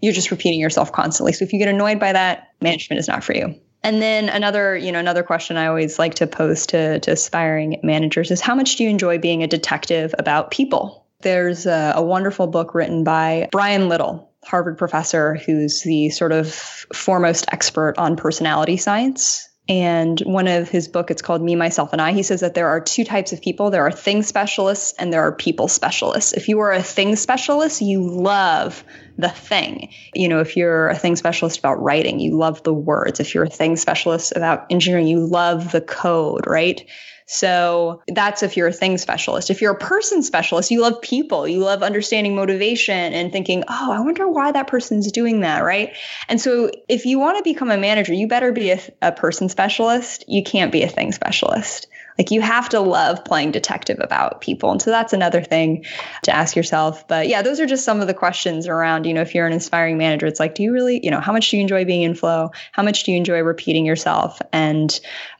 You're 0.02 0.14
just 0.14 0.30
repeating 0.30 0.60
yourself 0.60 0.92
constantly. 0.92 1.32
So 1.32 1.46
if 1.46 1.54
you 1.54 1.60
get 1.60 1.70
annoyed 1.70 2.00
by 2.00 2.12
that, 2.12 2.50
management 2.62 3.00
is 3.00 3.08
not 3.08 3.24
for 3.24 3.34
you. 3.34 3.56
And 3.84 4.02
then 4.02 4.28
another, 4.28 4.76
you 4.76 4.92
know, 4.92 5.00
another 5.00 5.24
question 5.24 5.56
I 5.56 5.68
always 5.68 5.98
like 5.98 6.16
to 6.16 6.28
pose 6.28 6.66
to, 6.68 7.00
to 7.00 7.12
aspiring 7.12 7.80
managers 7.84 8.30
is 8.30 8.42
how 8.42 8.56
much 8.56 8.76
do 8.76 8.84
you 8.84 8.90
enjoy 8.90 9.18
being 9.18 9.44
a 9.44 9.48
detective 9.48 10.14
about 10.20 10.52
people? 10.52 11.06
There's 11.22 11.66
a, 11.66 11.94
a 11.96 12.02
wonderful 12.02 12.48
book 12.48 12.76
written 12.76 13.04
by 13.04 13.48
Brian 13.52 13.88
Little, 13.88 14.30
Harvard 14.44 14.78
professor, 14.78 15.36
who's 15.36 15.84
the 15.84 16.10
sort 16.10 16.32
of 16.32 16.54
foremost 16.94 17.46
expert 17.52 17.96
on 17.98 18.18
personality 18.18 18.78
science. 18.78 19.47
And 19.70 20.20
one 20.22 20.48
of 20.48 20.70
his 20.70 20.88
book, 20.88 21.12
it's 21.12 21.22
called 21.22 21.42
Me, 21.42 21.56
Myself, 21.56 21.92
and 21.92 22.02
I. 22.02 22.14
He 22.14 22.24
says 22.24 22.40
that 22.40 22.54
there 22.54 22.70
are 22.70 22.80
two 22.80 23.04
types 23.04 23.34
of 23.34 23.42
people. 23.42 23.70
There 23.70 23.86
are 23.86 23.92
thing 23.92 24.24
specialists 24.24 24.94
and 24.98 25.12
there 25.12 25.22
are 25.22 25.34
people 25.34 25.68
specialists. 25.68 26.32
If 26.34 26.48
you 26.48 26.60
are 26.60 26.72
a 26.72 26.82
thing 26.82 27.16
specialist, 27.18 27.82
you 27.82 28.02
love 28.02 28.86
the 29.18 29.30
thing. 29.30 29.90
You 30.14 30.30
know, 30.30 30.40
if 30.40 30.56
you're 30.56 30.88
a 30.88 30.96
thing 30.96 31.18
specialist 31.18 31.60
about 31.60 31.82
writing, 31.82 32.20
you 32.20 32.38
love 32.38 32.64
the 32.64 32.74
words. 32.74 33.20
If 33.20 33.36
you're 33.36 33.44
a 33.44 33.50
thing 33.50 33.76
specialist 33.76 34.34
about 34.36 34.66
engineering, 34.70 35.08
you 35.08 35.26
love 35.26 35.72
the 35.72 35.82
code, 35.82 36.48
right? 36.48 36.86
So 37.28 38.02
that's 38.08 38.42
if 38.42 38.56
you're 38.56 38.68
a 38.68 38.74
thing 38.74 38.98
specialist. 38.98 39.50
If 39.50 39.62
you're 39.62 39.74
a 39.74 39.78
person 39.78 40.24
specialist, 40.24 40.72
you 40.72 40.82
love 40.82 41.02
people, 41.02 41.46
you 41.46 41.60
love 41.60 41.84
understanding 41.84 42.36
motivation 42.36 43.14
and 43.14 43.34
thinking, 43.34 43.66
oh, 43.68 43.92
I 43.92 44.00
wonder 44.00 44.30
why 44.30 44.54
that 44.54 44.68
person's 44.68 45.12
doing 45.12 45.42
that, 45.42 45.60
right? 45.60 45.94
And 46.30 46.40
so 46.40 46.72
if 46.88 47.06
you 47.06 47.20
want 47.20 47.38
to 47.38 47.44
become 47.44 47.70
a 47.70 47.78
manager, 47.78 48.14
you 48.14 48.30
better 48.30 48.54
be 48.54 48.72
a, 48.72 48.80
a 49.02 49.12
person 49.12 49.50
specialist. 49.50 50.24
You 50.28 50.42
can't 50.42 50.72
be 50.72 50.84
a 50.84 50.88
thing 50.88 51.12
specialist. 51.12 51.88
Like 52.18 52.32
you 52.32 52.42
have 52.42 52.70
to 52.70 52.80
love 52.80 53.24
playing 53.24 53.52
detective 53.52 53.98
about 54.00 54.42
people. 54.42 54.72
And 54.72 54.82
so 54.82 54.90
that's 54.90 55.14
another 55.14 55.42
thing 55.42 55.86
to 56.24 56.36
ask 56.36 56.56
yourself. 56.56 57.08
But 57.08 57.28
yeah, 57.28 57.42
those 57.42 57.60
are 57.60 57.66
just 57.66 57.86
some 57.86 58.02
of 58.02 58.08
the 58.08 58.14
questions 58.14 58.68
around, 58.68 59.06
you 59.06 59.14
know, 59.14 59.22
if 59.22 59.36
you're 59.36 59.48
an 59.48 59.54
inspiring 59.54 59.98
manager, 59.98 60.26
it's 60.26 60.40
like, 60.40 60.56
do 60.56 60.64
you 60.64 60.74
really, 60.74 61.00
you 61.04 61.12
know, 61.12 61.20
how 61.20 61.32
much 61.32 61.50
do 61.50 61.58
you 61.58 61.62
enjoy 61.62 61.86
being 61.86 62.02
in 62.02 62.16
flow? 62.16 62.52
How 62.72 62.84
much 62.84 63.04
do 63.04 63.12
you 63.12 63.18
enjoy 63.18 63.40
repeating 63.40 63.86
yourself? 63.86 64.42
And 64.52 64.90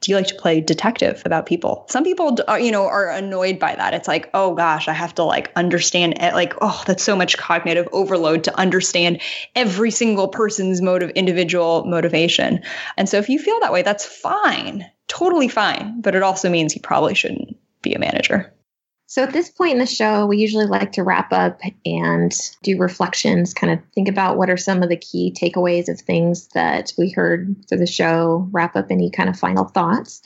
do 0.00 0.10
you 0.10 0.16
like 0.16 0.28
to 0.28 0.34
play 0.34 0.60
detective 0.60 1.22
about 1.24 1.46
people? 1.46 1.86
Some 1.88 2.04
people, 2.04 2.38
are, 2.46 2.60
you 2.60 2.70
know, 2.70 2.86
are 2.86 3.10
annoyed 3.10 3.58
by 3.58 3.74
that. 3.74 3.94
It's 3.94 4.08
like, 4.08 4.30
oh 4.34 4.54
gosh, 4.54 4.88
I 4.88 4.92
have 4.92 5.14
to 5.16 5.24
like 5.24 5.52
understand 5.56 6.18
it. 6.20 6.34
Like, 6.34 6.54
oh, 6.60 6.82
that's 6.86 7.02
so 7.02 7.16
much 7.16 7.36
cognitive 7.36 7.88
overload 7.92 8.44
to 8.44 8.58
understand 8.58 9.20
every 9.54 9.90
single 9.90 10.28
person's 10.28 10.80
motive, 10.80 11.10
individual 11.10 11.84
motivation. 11.84 12.62
And 12.96 13.08
so 13.08 13.18
if 13.18 13.28
you 13.28 13.38
feel 13.38 13.58
that 13.60 13.72
way, 13.72 13.82
that's 13.82 14.04
fine 14.04 14.88
totally 15.08 15.48
fine, 15.48 16.00
but 16.00 16.14
it 16.14 16.22
also 16.22 16.48
means 16.48 16.74
you 16.74 16.80
probably 16.80 17.14
shouldn't 17.14 17.56
be 17.82 17.94
a 17.94 17.98
manager. 17.98 18.52
So 19.06 19.22
at 19.22 19.32
this 19.32 19.50
point 19.50 19.72
in 19.72 19.78
the 19.78 19.86
show, 19.86 20.26
we 20.26 20.36
usually 20.36 20.66
like 20.66 20.92
to 20.92 21.02
wrap 21.02 21.32
up 21.32 21.60
and 21.86 22.30
do 22.62 22.76
reflections, 22.76 23.54
kind 23.54 23.72
of 23.72 23.80
think 23.94 24.06
about 24.06 24.36
what 24.36 24.50
are 24.50 24.58
some 24.58 24.82
of 24.82 24.90
the 24.90 24.98
key 24.98 25.34
takeaways 25.34 25.88
of 25.88 25.98
things 25.98 26.48
that 26.48 26.92
we 26.98 27.08
heard 27.08 27.56
for 27.70 27.76
the 27.76 27.86
show, 27.86 28.46
wrap 28.52 28.76
up 28.76 28.88
any 28.90 29.10
kind 29.10 29.30
of 29.30 29.38
final 29.38 29.64
thoughts. 29.64 30.20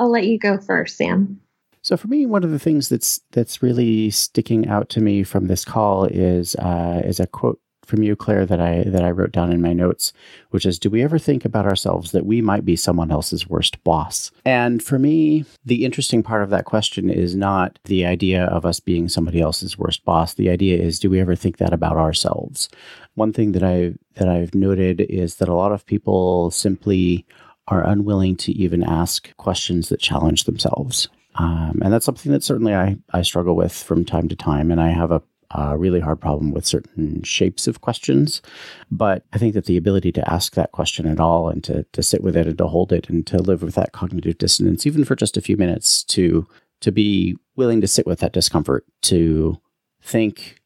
I'll 0.00 0.10
let 0.10 0.26
you 0.26 0.40
go 0.40 0.58
first, 0.58 0.96
Sam. 0.96 1.40
So 1.82 1.96
for 1.96 2.08
me, 2.08 2.26
one 2.26 2.42
of 2.42 2.50
the 2.50 2.58
things 2.58 2.88
that's 2.88 3.20
that's 3.30 3.62
really 3.62 4.10
sticking 4.10 4.66
out 4.66 4.88
to 4.88 5.00
me 5.00 5.22
from 5.22 5.46
this 5.46 5.64
call 5.64 6.04
is 6.06 6.56
uh, 6.56 7.02
is 7.04 7.20
a 7.20 7.28
quote 7.28 7.60
from 7.86 8.02
you, 8.02 8.16
Claire, 8.16 8.44
that 8.46 8.60
I 8.60 8.84
that 8.84 9.02
I 9.02 9.10
wrote 9.10 9.32
down 9.32 9.52
in 9.52 9.62
my 9.62 9.72
notes, 9.72 10.12
which 10.50 10.66
is, 10.66 10.78
"Do 10.78 10.90
we 10.90 11.02
ever 11.02 11.18
think 11.18 11.44
about 11.44 11.66
ourselves 11.66 12.12
that 12.12 12.26
we 12.26 12.40
might 12.42 12.64
be 12.64 12.76
someone 12.76 13.10
else's 13.10 13.48
worst 13.48 13.82
boss?" 13.84 14.30
And 14.44 14.82
for 14.82 14.98
me, 14.98 15.44
the 15.64 15.84
interesting 15.84 16.22
part 16.22 16.42
of 16.42 16.50
that 16.50 16.64
question 16.64 17.08
is 17.10 17.34
not 17.34 17.78
the 17.84 18.04
idea 18.04 18.44
of 18.44 18.66
us 18.66 18.80
being 18.80 19.08
somebody 19.08 19.40
else's 19.40 19.78
worst 19.78 20.04
boss. 20.04 20.34
The 20.34 20.50
idea 20.50 20.78
is, 20.78 20.98
do 20.98 21.10
we 21.10 21.20
ever 21.20 21.34
think 21.34 21.56
that 21.58 21.72
about 21.72 21.96
ourselves? 21.96 22.68
One 23.14 23.32
thing 23.32 23.52
that 23.52 23.62
I 23.62 23.94
that 24.14 24.28
I've 24.28 24.54
noted 24.54 25.00
is 25.00 25.36
that 25.36 25.48
a 25.48 25.54
lot 25.54 25.72
of 25.72 25.86
people 25.86 26.50
simply 26.50 27.24
are 27.68 27.86
unwilling 27.86 28.36
to 28.36 28.52
even 28.52 28.82
ask 28.82 29.36
questions 29.36 29.88
that 29.88 30.00
challenge 30.00 30.44
themselves. 30.44 31.08
Um, 31.34 31.80
and 31.82 31.92
that's 31.92 32.06
something 32.06 32.32
that 32.32 32.42
certainly 32.42 32.74
I, 32.74 32.96
I 33.12 33.22
struggle 33.22 33.56
with 33.56 33.72
from 33.72 34.04
time 34.04 34.28
to 34.28 34.36
time. 34.36 34.70
And 34.70 34.80
I 34.80 34.88
have 34.88 35.10
a 35.10 35.22
a 35.50 35.76
really 35.76 36.00
hard 36.00 36.20
problem 36.20 36.50
with 36.50 36.66
certain 36.66 37.22
shapes 37.22 37.66
of 37.66 37.80
questions. 37.80 38.42
But 38.90 39.24
I 39.32 39.38
think 39.38 39.54
that 39.54 39.66
the 39.66 39.76
ability 39.76 40.12
to 40.12 40.32
ask 40.32 40.54
that 40.54 40.72
question 40.72 41.06
at 41.06 41.20
all 41.20 41.48
and 41.48 41.62
to, 41.64 41.84
to 41.92 42.02
sit 42.02 42.22
with 42.22 42.36
it 42.36 42.46
and 42.46 42.58
to 42.58 42.66
hold 42.66 42.92
it 42.92 43.08
and 43.08 43.26
to 43.28 43.38
live 43.38 43.62
with 43.62 43.74
that 43.74 43.92
cognitive 43.92 44.38
dissonance, 44.38 44.86
even 44.86 45.04
for 45.04 45.16
just 45.16 45.36
a 45.36 45.42
few 45.42 45.56
minutes, 45.56 46.02
to 46.04 46.46
to 46.82 46.92
be 46.92 47.36
willing 47.56 47.80
to 47.80 47.86
sit 47.86 48.06
with 48.06 48.20
that 48.20 48.34
discomfort, 48.34 48.84
to 49.00 49.58
think 50.02 50.60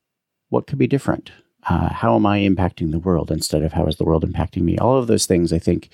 what 0.49 0.67
could 0.67 0.79
be 0.79 0.89
different. 0.89 1.31
Uh, 1.69 1.93
how 1.93 2.17
am 2.17 2.27
I 2.27 2.41
impacting 2.41 2.91
the 2.91 2.99
world 2.99 3.31
instead 3.31 3.63
of 3.63 3.73
how 3.73 3.87
is 3.87 3.97
the 3.97 4.05
world 4.05 4.25
impacting 4.25 4.63
me? 4.63 4.77
All 4.79 4.99
of 4.99 5.07
those 5.07 5.27
things, 5.27 5.53
I 5.53 5.59
think, 5.59 5.91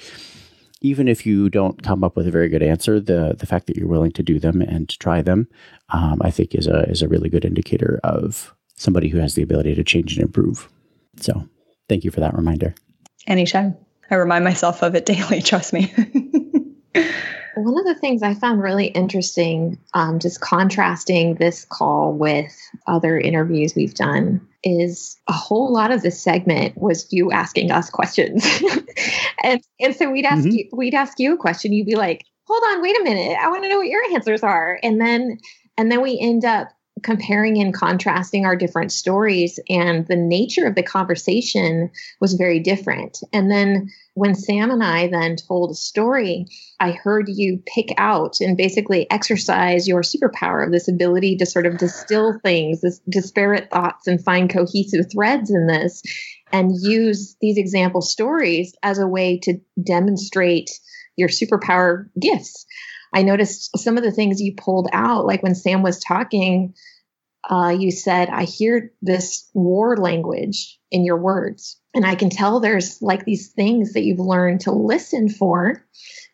even 0.81 1.09
if 1.09 1.27
you 1.27 1.49
don't 1.49 1.83
come 1.83 2.05
up 2.05 2.17
with 2.17 2.27
a 2.27 2.31
very 2.31 2.49
good 2.49 2.63
answer, 2.63 3.01
the 3.01 3.35
the 3.39 3.47
fact 3.47 3.67
that 3.67 3.77
you're 3.77 3.89
willing 3.89 4.13
to 4.13 4.23
do 4.23 4.39
them 4.39 4.61
and 4.63 4.89
to 4.89 4.99
try 4.99 5.23
them, 5.23 5.49
um, 5.91 6.21
I 6.23 6.31
think 6.31 6.55
is 6.55 6.67
a 6.67 6.89
is 6.89 7.03
a 7.03 7.09
really 7.09 7.29
good 7.29 7.45
indicator 7.45 8.01
of 8.05 8.55
somebody 8.77 9.09
who 9.09 9.19
has 9.19 9.35
the 9.35 9.43
ability 9.43 9.75
to 9.75 9.85
change 9.85 10.15
and 10.15 10.23
improve. 10.23 10.69
So 11.19 11.49
thank 11.89 12.05
you 12.05 12.11
for 12.11 12.21
that 12.21 12.35
reminder. 12.35 12.75
Anytime. 13.27 13.77
I 14.11 14.17
remind 14.17 14.45
myself 14.45 14.83
of 14.83 14.95
it 14.95 15.07
daily, 15.07 15.43
trust 15.43 15.73
me. 15.73 15.93
One 17.57 17.79
of 17.79 17.87
the 17.87 17.99
things 17.99 18.23
I 18.23 18.35
found 18.35 18.63
really 18.63 18.89
interesting, 18.89 19.79
um, 19.95 20.19
just 20.19 20.43
contrasting 20.43 21.37
this 21.37 21.65
call 21.65 22.13
with 22.13 22.55
other 22.87 23.19
interviews 23.19 23.75
we've 23.75 23.95
done, 23.95 24.47
is 24.63 25.17
a 25.27 25.33
whole 25.33 25.73
lot 25.73 25.91
of 25.91 26.03
this 26.03 26.21
segment 26.21 26.77
was 26.77 27.11
you 27.11 27.33
asking 27.33 27.71
us 27.71 27.89
questions, 27.89 28.47
and 29.43 29.63
and 29.81 29.97
so 29.97 30.11
we'd 30.11 30.27
ask 30.27 30.45
mm-hmm. 30.45 30.51
you 30.51 30.69
we'd 30.73 30.95
ask 30.95 31.19
you 31.19 31.33
a 31.33 31.39
question, 31.39 31.73
you'd 31.73 31.87
be 31.87 31.97
like, 31.97 32.27
"Hold 32.45 32.63
on, 32.69 32.83
wait 32.83 33.01
a 33.01 33.05
minute, 33.05 33.39
I 33.41 33.49
want 33.49 33.63
to 33.63 33.71
know 33.71 33.79
what 33.79 33.89
your 33.89 34.03
answers 34.13 34.43
are," 34.43 34.79
and 34.83 35.01
then 35.01 35.39
and 35.79 35.91
then 35.91 36.03
we 36.03 36.19
end 36.21 36.45
up 36.45 36.69
comparing 37.03 37.61
and 37.61 37.75
contrasting 37.75 38.47
our 38.47 38.57
different 38.57 38.91
stories 38.91 39.61
and 39.69 40.07
the 40.07 40.17
nature 40.17 40.67
of 40.67 40.75
the 40.75 40.83
conversation 40.83 41.91
was 42.21 42.35
very 42.35 42.61
different. 42.61 43.19
And 43.33 43.51
then 43.51 43.91
when 44.17 44.35
sam 44.35 44.71
and 44.71 44.83
i 44.83 45.07
then 45.09 45.37
told 45.37 45.71
a 45.71 45.75
story 45.75 46.47
i 46.81 46.91
heard 46.91 47.27
you 47.29 47.63
pick 47.67 47.89
out 47.99 48.41
and 48.41 48.57
basically 48.57 49.09
exercise 49.11 49.87
your 49.87 50.01
superpower 50.01 50.65
of 50.65 50.73
this 50.73 50.89
ability 50.89 51.37
to 51.37 51.47
sort 51.47 51.67
of 51.67 51.77
distill 51.77 52.39
things 52.43 52.81
this 52.81 52.99
disparate 53.09 53.71
thoughts 53.71 54.07
and 54.07 54.25
find 54.25 54.51
cohesive 54.51 55.05
threads 55.13 55.51
in 55.51 55.67
this 55.67 56.03
and 56.51 56.73
use 56.81 57.37
these 57.41 57.59
example 57.59 58.01
stories 58.01 58.75
as 58.83 58.99
a 58.99 59.07
way 59.07 59.39
to 59.39 59.61
demonstrate 59.85 60.71
your 61.17 61.29
superpower 61.29 62.07
gifts 62.19 62.67
I 63.17 63.23
noticed 63.23 63.79
some 63.79 63.97
of 63.97 64.05
the 64.05 64.13
things 64.13 64.43
you 64.43 64.55
pulled 64.55 64.91
out, 64.93 65.25
like 65.25 65.43
when 65.43 65.55
Sam 65.55 65.83
was 65.83 65.99
talking, 65.99 66.75
uh, 67.49 67.71
you 67.71 67.91
said, 67.91 68.29
I 68.29 68.45
hear 68.45 68.93
this 69.01 69.49
war 69.55 69.97
language 69.97 70.79
in 70.91 71.03
your 71.03 71.17
words. 71.17 71.81
And 71.95 72.05
I 72.05 72.15
can 72.15 72.29
tell 72.29 72.61
there's 72.61 73.01
like 73.01 73.25
these 73.25 73.49
things 73.49 73.95
that 73.95 74.03
you've 74.03 74.19
learned 74.19 74.61
to 74.63 74.73
listen 74.73 75.31
for 75.31 75.83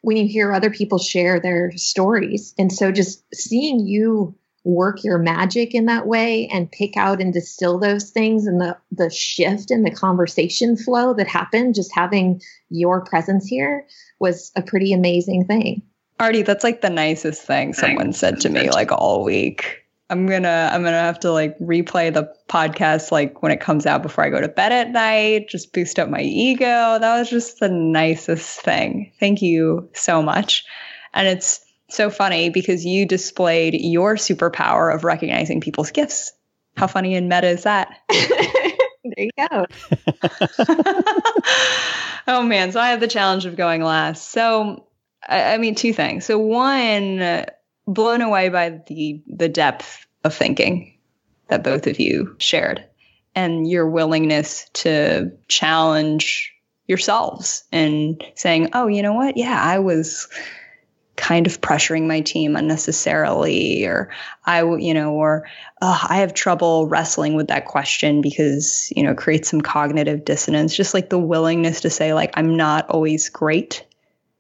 when 0.01 0.17
you 0.17 0.27
hear 0.27 0.53
other 0.53 0.71
people 0.71 0.99
share 0.99 1.39
their 1.39 1.71
stories. 1.77 2.53
And 2.59 2.73
so 2.73 2.91
just 2.91 3.23
seeing 3.33 3.87
you 3.87 4.35
work 4.65 5.05
your 5.05 5.19
magic 5.19 5.77
in 5.77 5.87
that 5.87 6.09
way 6.09 6.49
and 6.49 6.73
pick 6.73 6.97
out 6.97 7.21
and 7.21 7.33
distill 7.33 7.79
those 7.79 8.11
things 8.11 8.49
and 8.49 8.61
the 8.61 8.77
the 8.91 9.11
shift 9.11 9.71
in 9.71 9.83
the 9.83 9.91
conversation 9.91 10.77
flow 10.77 11.15
that 11.15 11.29
happened 11.29 11.77
just 11.77 11.93
having 11.95 12.41
your 12.71 13.05
presence 13.05 13.47
here 13.47 13.87
was 14.19 14.51
a 14.57 14.63
pretty 14.63 14.93
amazing 14.93 15.45
thing. 15.47 15.83
Arty, 16.21 16.43
that's 16.43 16.65
like 16.65 16.81
the 16.81 16.91
nicest 16.91 17.43
thing 17.43 17.73
someone 17.73 18.13
said 18.13 18.41
to 18.41 18.49
me 18.49 18.71
like 18.71 18.93
all 18.93 19.25
week. 19.25 19.83
I'm 20.13 20.27
gonna 20.27 20.69
I'm 20.71 20.83
gonna 20.83 20.99
have 20.99 21.21
to 21.21 21.33
like 21.33 21.59
replay 21.59 22.13
the 22.13 22.31
podcast 22.47 23.11
like 23.11 23.43
when 23.43 23.51
it 23.51 23.61
comes 23.61 23.87
out 23.87 24.03
before 24.03 24.23
I 24.23 24.29
go 24.29 24.41
to 24.41 24.49
bed 24.49 24.71
at 24.71 24.91
night, 24.91 25.49
just 25.49 25.73
boost 25.73 25.99
up 25.99 26.11
my 26.11 26.21
ego. 26.21 26.99
That 26.99 27.19
was 27.19 27.31
just 27.31 27.61
the 27.61 27.71
nicest 27.71 28.61
thing. 28.61 29.11
Thank 29.19 29.41
you 29.41 29.89
so 29.95 30.23
much. 30.23 30.65
And 31.15 31.27
it's 31.27 31.65
so 31.89 32.11
funny 32.11 32.51
because 32.51 32.85
you 32.85 33.07
displayed 33.07 33.75
your 33.75 34.17
superpower 34.17 34.95
of 34.95 35.05
recognizing 35.05 35.63
people's 35.63 35.91
gifts. 35.91 36.33
How 36.77 36.89
funny 36.89 37.15
and 37.15 37.29
meta 37.29 37.49
is 37.49 37.63
that? 37.63 37.99
there 38.11 38.75
you 39.17 39.31
go. 39.39 39.67
oh 42.29 42.43
man, 42.43 42.73
so 42.73 42.81
I 42.81 42.91
have 42.91 43.01
the 43.01 43.09
challenge 43.09 43.47
of 43.47 43.57
going 43.57 43.83
last. 43.83 44.31
So 44.31 44.87
I, 45.29 45.55
I 45.55 45.59
mean, 45.59 45.75
two 45.75 45.93
things. 45.93 46.25
So 46.27 46.39
one, 46.39 47.47
blown 47.87 48.21
away 48.21 48.49
by 48.49 48.81
the 48.87 49.23
the 49.27 49.49
depth 49.49 50.07
of 50.25 50.35
thinking 50.35 50.99
that 51.49 51.65
both 51.65 51.87
of 51.87 51.99
you 51.99 52.37
shared 52.39 52.85
and 53.35 53.69
your 53.69 53.89
willingness 53.89 54.69
to 54.75 55.33
challenge 55.49 56.53
yourselves 56.87 57.65
and 57.73 58.23
saying, 58.35 58.71
"Oh, 58.73 58.87
you 58.87 59.03
know 59.03 59.15
what? 59.15 59.37
Yeah, 59.37 59.61
I 59.61 59.79
was 59.79 60.29
kind 61.17 61.47
of 61.47 61.61
pressuring 61.61 62.07
my 62.07 62.21
team 62.21 62.57
unnecessarily 62.57 63.85
or 63.85 64.09
i 64.47 64.63
you 64.63 64.95
know 64.95 65.13
or 65.13 65.47
uh, 65.83 66.07
i 66.09 66.17
have 66.17 66.33
trouble 66.33 66.89
wrestling 66.89 67.35
with 67.35 67.49
that 67.49 67.67
question 67.67 68.23
because 68.23 68.91
you 68.97 69.03
know 69.03 69.15
creates 69.15 69.51
some 69.51 69.61
cognitive 69.61 70.25
dissonance 70.25 70.75
just 70.75 70.95
like 70.95 71.11
the 71.11 71.19
willingness 71.19 71.83
to 71.83 71.91
say 71.91 72.15
like 72.15 72.33
i'm 72.35 72.57
not 72.57 72.89
always 72.89 73.29
great 73.29 73.85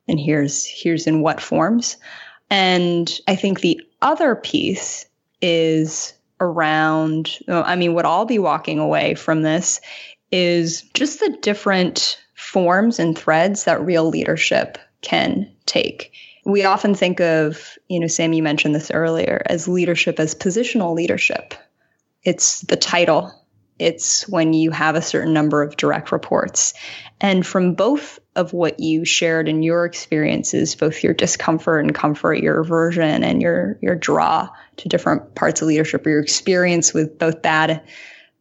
and 0.08 0.18
here's 0.18 0.64
here's 0.64 1.06
in 1.06 1.20
what 1.20 1.40
forms 1.40 1.96
and 2.50 3.20
i 3.28 3.36
think 3.36 3.60
the 3.60 3.80
other 4.00 4.34
piece 4.34 5.06
is 5.40 6.14
around 6.40 7.38
i 7.48 7.76
mean 7.76 7.94
what 7.94 8.04
i'll 8.06 8.24
be 8.24 8.38
walking 8.38 8.78
away 8.78 9.14
from 9.14 9.42
this 9.42 9.80
is 10.30 10.82
just 10.94 11.20
the 11.20 11.36
different 11.42 12.18
forms 12.34 12.98
and 12.98 13.16
threads 13.16 13.64
that 13.64 13.84
real 13.84 14.08
leadership 14.08 14.78
can 15.02 15.50
take 15.66 16.12
we 16.44 16.64
often 16.64 16.94
think 16.94 17.20
of, 17.20 17.78
you 17.88 18.00
know, 18.00 18.06
Sam, 18.06 18.32
you 18.32 18.42
mentioned 18.42 18.74
this 18.74 18.90
earlier, 18.90 19.42
as 19.46 19.68
leadership 19.68 20.18
as 20.18 20.34
positional 20.34 20.94
leadership. 20.94 21.54
It's 22.24 22.62
the 22.62 22.76
title, 22.76 23.32
it's 23.78 24.28
when 24.28 24.52
you 24.52 24.70
have 24.70 24.94
a 24.94 25.02
certain 25.02 25.32
number 25.32 25.62
of 25.62 25.76
direct 25.76 26.12
reports. 26.12 26.74
And 27.20 27.46
from 27.46 27.74
both 27.74 28.18
of 28.34 28.52
what 28.52 28.80
you 28.80 29.04
shared 29.04 29.48
in 29.48 29.62
your 29.62 29.84
experiences, 29.84 30.74
both 30.74 31.02
your 31.04 31.12
discomfort 31.12 31.84
and 31.84 31.94
comfort, 31.94 32.34
your 32.34 32.60
aversion 32.60 33.22
and 33.24 33.42
your 33.42 33.78
your 33.82 33.94
draw 33.94 34.48
to 34.78 34.88
different 34.88 35.34
parts 35.34 35.60
of 35.60 35.68
leadership, 35.68 36.06
or 36.06 36.10
your 36.10 36.20
experience 36.20 36.94
with 36.94 37.18
both 37.18 37.42
bad 37.42 37.82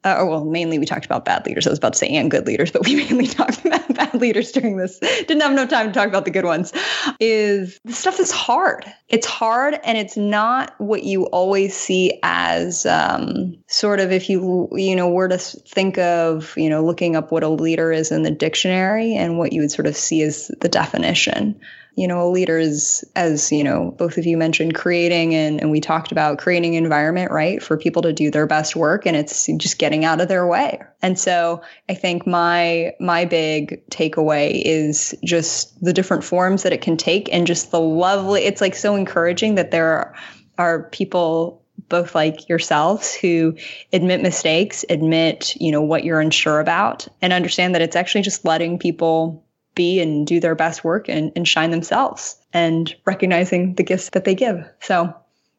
uh, 0.04 0.26
well, 0.28 0.44
mainly 0.44 0.80
we 0.80 0.86
talked 0.86 1.06
about 1.06 1.26
bad 1.26 1.46
leaders. 1.46 1.68
I 1.68 1.70
was 1.70 1.78
about 1.78 1.94
to 1.94 2.00
say 2.00 2.10
and 2.10 2.32
good 2.32 2.48
leaders, 2.48 2.72
but 2.72 2.86
we 2.86 2.96
mainly 3.04 3.28
talked 3.28 3.64
about 3.64 3.94
bad 3.94 4.16
leaders 4.16 4.52
during 4.52 4.78
this. 4.78 5.00
Didn't 5.00 5.42
have 5.42 5.54
no 5.54 5.68
time 5.68 5.88
to 5.88 5.94
talk 5.94 6.08
about 6.08 6.26
the 6.26 6.32
good 6.32 6.46
ones. 6.46 6.74
Is 7.20 7.80
the 7.86 7.94
stuff 7.94 8.18
that's 8.18 8.32
hard. 8.32 8.92
It's 9.10 9.28
hard, 9.28 9.78
and 9.84 9.98
it's 9.98 10.18
not 10.18 10.74
what 10.80 11.04
you 11.04 11.26
always 11.26 11.76
see 11.78 12.20
as 12.24 12.86
um, 12.86 13.58
sort 13.68 14.00
of 14.00 14.12
if 14.12 14.30
you 14.30 14.70
you 14.74 14.96
know 14.96 15.10
were 15.10 15.28
to 15.28 15.38
think 15.38 15.98
of 16.00 16.54
you 16.58 16.70
know 16.70 16.84
looking 16.84 17.16
up 17.16 17.32
what 17.32 17.44
a 17.44 17.50
leader 17.50 17.92
is 17.92 18.12
in 18.12 18.24
the 18.24 18.32
dictionary 18.32 19.16
and 19.16 19.38
what 19.38 19.54
you 19.54 19.62
would 19.62 19.72
sort 19.72 19.88
of 19.88 19.96
see 19.96 20.24
as 20.24 20.50
the 20.62 20.70
definition 20.70 21.60
you 21.96 22.08
know, 22.08 22.28
a 22.28 22.30
leader 22.30 22.58
is, 22.58 23.04
as 23.16 23.52
you 23.52 23.64
know, 23.64 23.92
both 23.92 24.18
of 24.18 24.26
you 24.26 24.38
mentioned, 24.38 24.76
creating 24.76 25.36
and, 25.36 25.60
and 25.60 25.72
we 25.72 25.82
talked 25.82 26.12
about 26.12 26.40
creating 26.40 26.76
environment, 26.76 27.32
right, 27.32 27.62
for 27.62 27.78
people 27.78 28.02
to 28.04 28.14
do 28.14 28.32
their 28.32 28.48
best 28.48 28.76
work, 28.76 29.06
and 29.06 29.16
it's 29.18 29.48
just 29.58 29.78
getting 29.78 30.06
out 30.06 30.22
of 30.22 30.28
their 30.28 30.48
way. 30.48 30.82
And 31.02 31.20
so, 31.20 31.62
I 31.90 31.94
think 31.94 32.26
my 32.26 32.94
my 33.00 33.26
big 33.26 33.88
takeaway 33.90 34.62
is 34.64 35.16
just 35.24 35.84
the 35.84 35.94
different 35.94 36.24
forms 36.24 36.64
that 36.64 36.74
it 36.74 36.82
can 36.82 36.98
take, 36.98 37.32
and 37.34 37.46
just 37.46 37.72
the 37.72 37.80
lovely. 37.80 38.44
It's 38.44 38.62
like 38.62 38.76
so 38.76 38.96
encouraging 38.96 39.56
that 39.56 39.72
there 39.72 39.88
are, 39.88 40.16
are 40.58 40.84
people 40.90 41.62
both 41.90 42.16
like 42.16 42.48
yourselves 42.48 43.14
who 43.14 43.56
admit 43.92 44.22
mistakes, 44.22 44.86
admit, 44.90 45.56
you 45.58 45.72
know, 45.72 45.82
what 45.82 46.04
you're 46.04 46.22
unsure 46.22 46.60
about, 46.60 47.08
and 47.22 47.34
understand 47.34 47.76
that 47.76 47.82
it's 47.82 47.96
actually 47.96 48.22
just 48.22 48.46
letting 48.46 48.80
people 48.80 49.46
be 49.76 50.00
and 50.00 50.28
do 50.28 50.40
their 50.40 50.56
best 50.56 50.84
work 50.84 51.08
and, 51.10 51.32
and 51.36 51.48
shine 51.48 51.72
themselves 51.72 52.38
and 52.54 52.94
recognizing 53.06 53.76
the 53.76 53.84
gifts 53.84 54.10
that 54.10 54.26
they 54.26 54.36
give. 54.36 54.68
So 54.82 55.14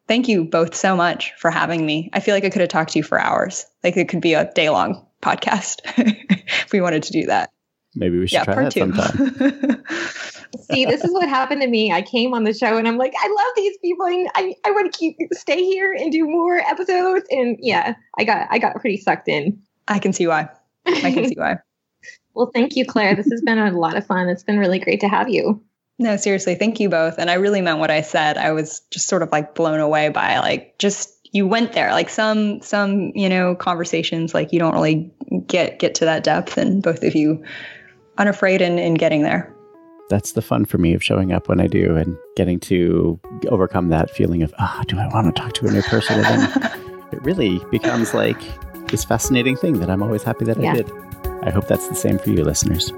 thank 0.09 0.29
you 0.29 0.45
both 0.45 0.75
so 0.75 0.97
much 0.97 1.33
for 1.39 1.51
having 1.51 1.87
me. 1.87 2.11
I 2.13 2.21
feel 2.21 2.35
like 2.35 2.45
I 2.45 2.51
could 2.51 2.61
have 2.61 2.71
talked 2.71 2.93
to 2.93 2.99
you 2.99 3.03
for 3.03 3.21
hours. 3.21 3.67
Like 3.83 3.97
it 3.97 4.09
could 4.09 4.21
be 4.21 4.35
a 4.35 4.51
day 4.53 4.71
long 4.71 5.07
podcast 5.23 5.81
if 5.97 6.73
we 6.73 6.81
wanted 6.81 7.05
to 7.05 7.13
do 7.13 7.27
that. 7.27 7.51
Maybe 7.95 8.19
we 8.19 8.27
should 8.27 8.37
yeah, 8.37 8.45
try 8.45 8.65
that 8.65 8.73
two. 8.73 8.81
sometime. 8.81 9.85
See, 10.71 10.85
this 10.85 11.05
is 11.05 11.13
what 11.13 11.29
happened 11.29 11.63
to 11.63 11.69
me. 11.69 11.93
I 11.93 12.03
came 12.03 12.35
on 12.35 12.45
the 12.45 12.55
show 12.55 12.77
and 12.77 12.87
I'm 12.87 12.97
like, 12.97 13.15
I 13.19 13.27
love 13.27 13.53
these 13.57 13.77
people 13.79 14.07
and 14.07 14.29
I, 14.35 14.55
I 14.65 14.71
want 14.71 14.93
to 14.93 14.99
keep 14.99 15.17
stay 15.33 15.65
here 15.65 15.93
and 15.93 16.11
do 16.11 16.27
more 16.27 16.57
episodes. 16.57 17.27
And 17.31 17.57
yeah, 17.61 17.95
I 18.19 18.25
got 18.25 18.49
I 18.51 18.59
got 18.59 18.77
pretty 18.77 18.97
sucked 18.99 19.29
in. 19.29 19.63
I 19.89 19.99
can 19.99 20.13
see 20.13 20.27
why. 20.27 20.49
I 20.87 21.13
can 21.13 21.25
see 21.29 21.37
why. 21.37 21.59
Well, 22.35 22.51
thank 22.53 22.77
you, 22.77 22.85
Claire. 22.85 23.15
This 23.15 23.31
has 23.31 23.43
been 23.43 23.59
a 23.59 23.71
lot 23.79 23.97
of 23.97 24.07
fun. 24.07 24.29
It's 24.29 24.43
been 24.43 24.59
really 24.59 24.79
great 24.79 25.01
to 25.01 25.09
have 25.09 25.29
you. 25.29 25.63
No, 25.99 26.17
seriously, 26.17 26.55
thank 26.55 26.81
you 26.81 26.89
both. 26.89 27.19
And 27.19 27.31
I 27.31 27.35
really 27.35 27.61
meant 27.61 27.79
what 27.79 27.91
I 27.91 28.01
said. 28.01 28.39
I 28.39 28.53
was 28.53 28.81
just 28.91 29.09
sort 29.09 29.23
of 29.23 29.31
like 29.31 29.55
blown 29.55 29.79
away 29.79 30.09
by 30.09 30.39
like 30.39 30.77
just 30.79 31.11
you 31.33 31.47
went 31.47 31.73
there. 31.73 31.93
Like 31.93 32.09
some 32.09 32.61
some, 32.63 33.13
you 33.15 33.29
know, 33.29 33.55
conversations 33.55 34.35
like 34.35 34.53
you 34.53 34.59
don't 34.59 34.75
really 34.75 35.13
get 35.47 35.79
get 35.79 35.95
to 35.97 36.05
that 36.05 36.25
depth 36.25 36.57
and 36.57 36.83
both 36.83 37.03
of 37.03 37.15
you 37.15 37.43
unafraid 38.19 38.61
in, 38.61 38.79
in 38.79 38.95
getting 38.95 39.23
there. 39.23 39.55
That's 40.09 40.33
the 40.33 40.43
fun 40.43 40.65
for 40.65 40.79
me 40.79 40.93
of 40.93 41.03
showing 41.03 41.33
up 41.33 41.49
when 41.49 41.61
I 41.61 41.67
do 41.67 41.97
and 41.97 42.17
getting 42.37 42.61
to 42.61 43.19
overcome 43.49 43.89
that 43.89 44.11
feeling 44.11 44.43
of, 44.43 44.53
ah, 44.59 44.79
oh, 44.79 44.85
do 44.85 44.99
I 44.99 45.07
want 45.09 45.35
to 45.35 45.41
talk 45.41 45.55
to 45.55 45.67
a 45.67 45.71
new 45.71 45.83
person? 45.83 46.23
And 46.23 46.43
then 46.43 46.73
it 47.13 47.23
really 47.23 47.61
becomes 47.71 48.13
like 48.13 48.41
this 48.89 49.05
fascinating 49.05 49.57
thing 49.57 49.79
that 49.81 49.89
I'm 49.89 50.03
always 50.03 50.23
happy 50.23 50.45
that 50.47 50.61
yeah. 50.61 50.73
I 50.73 50.77
did. 50.77 51.12
I 51.45 51.51
hope 51.51 51.67
that's 51.67 51.89
the 51.89 51.95
same 51.95 52.19
for 52.19 52.31
you, 52.31 52.45
listeners. 52.45 52.93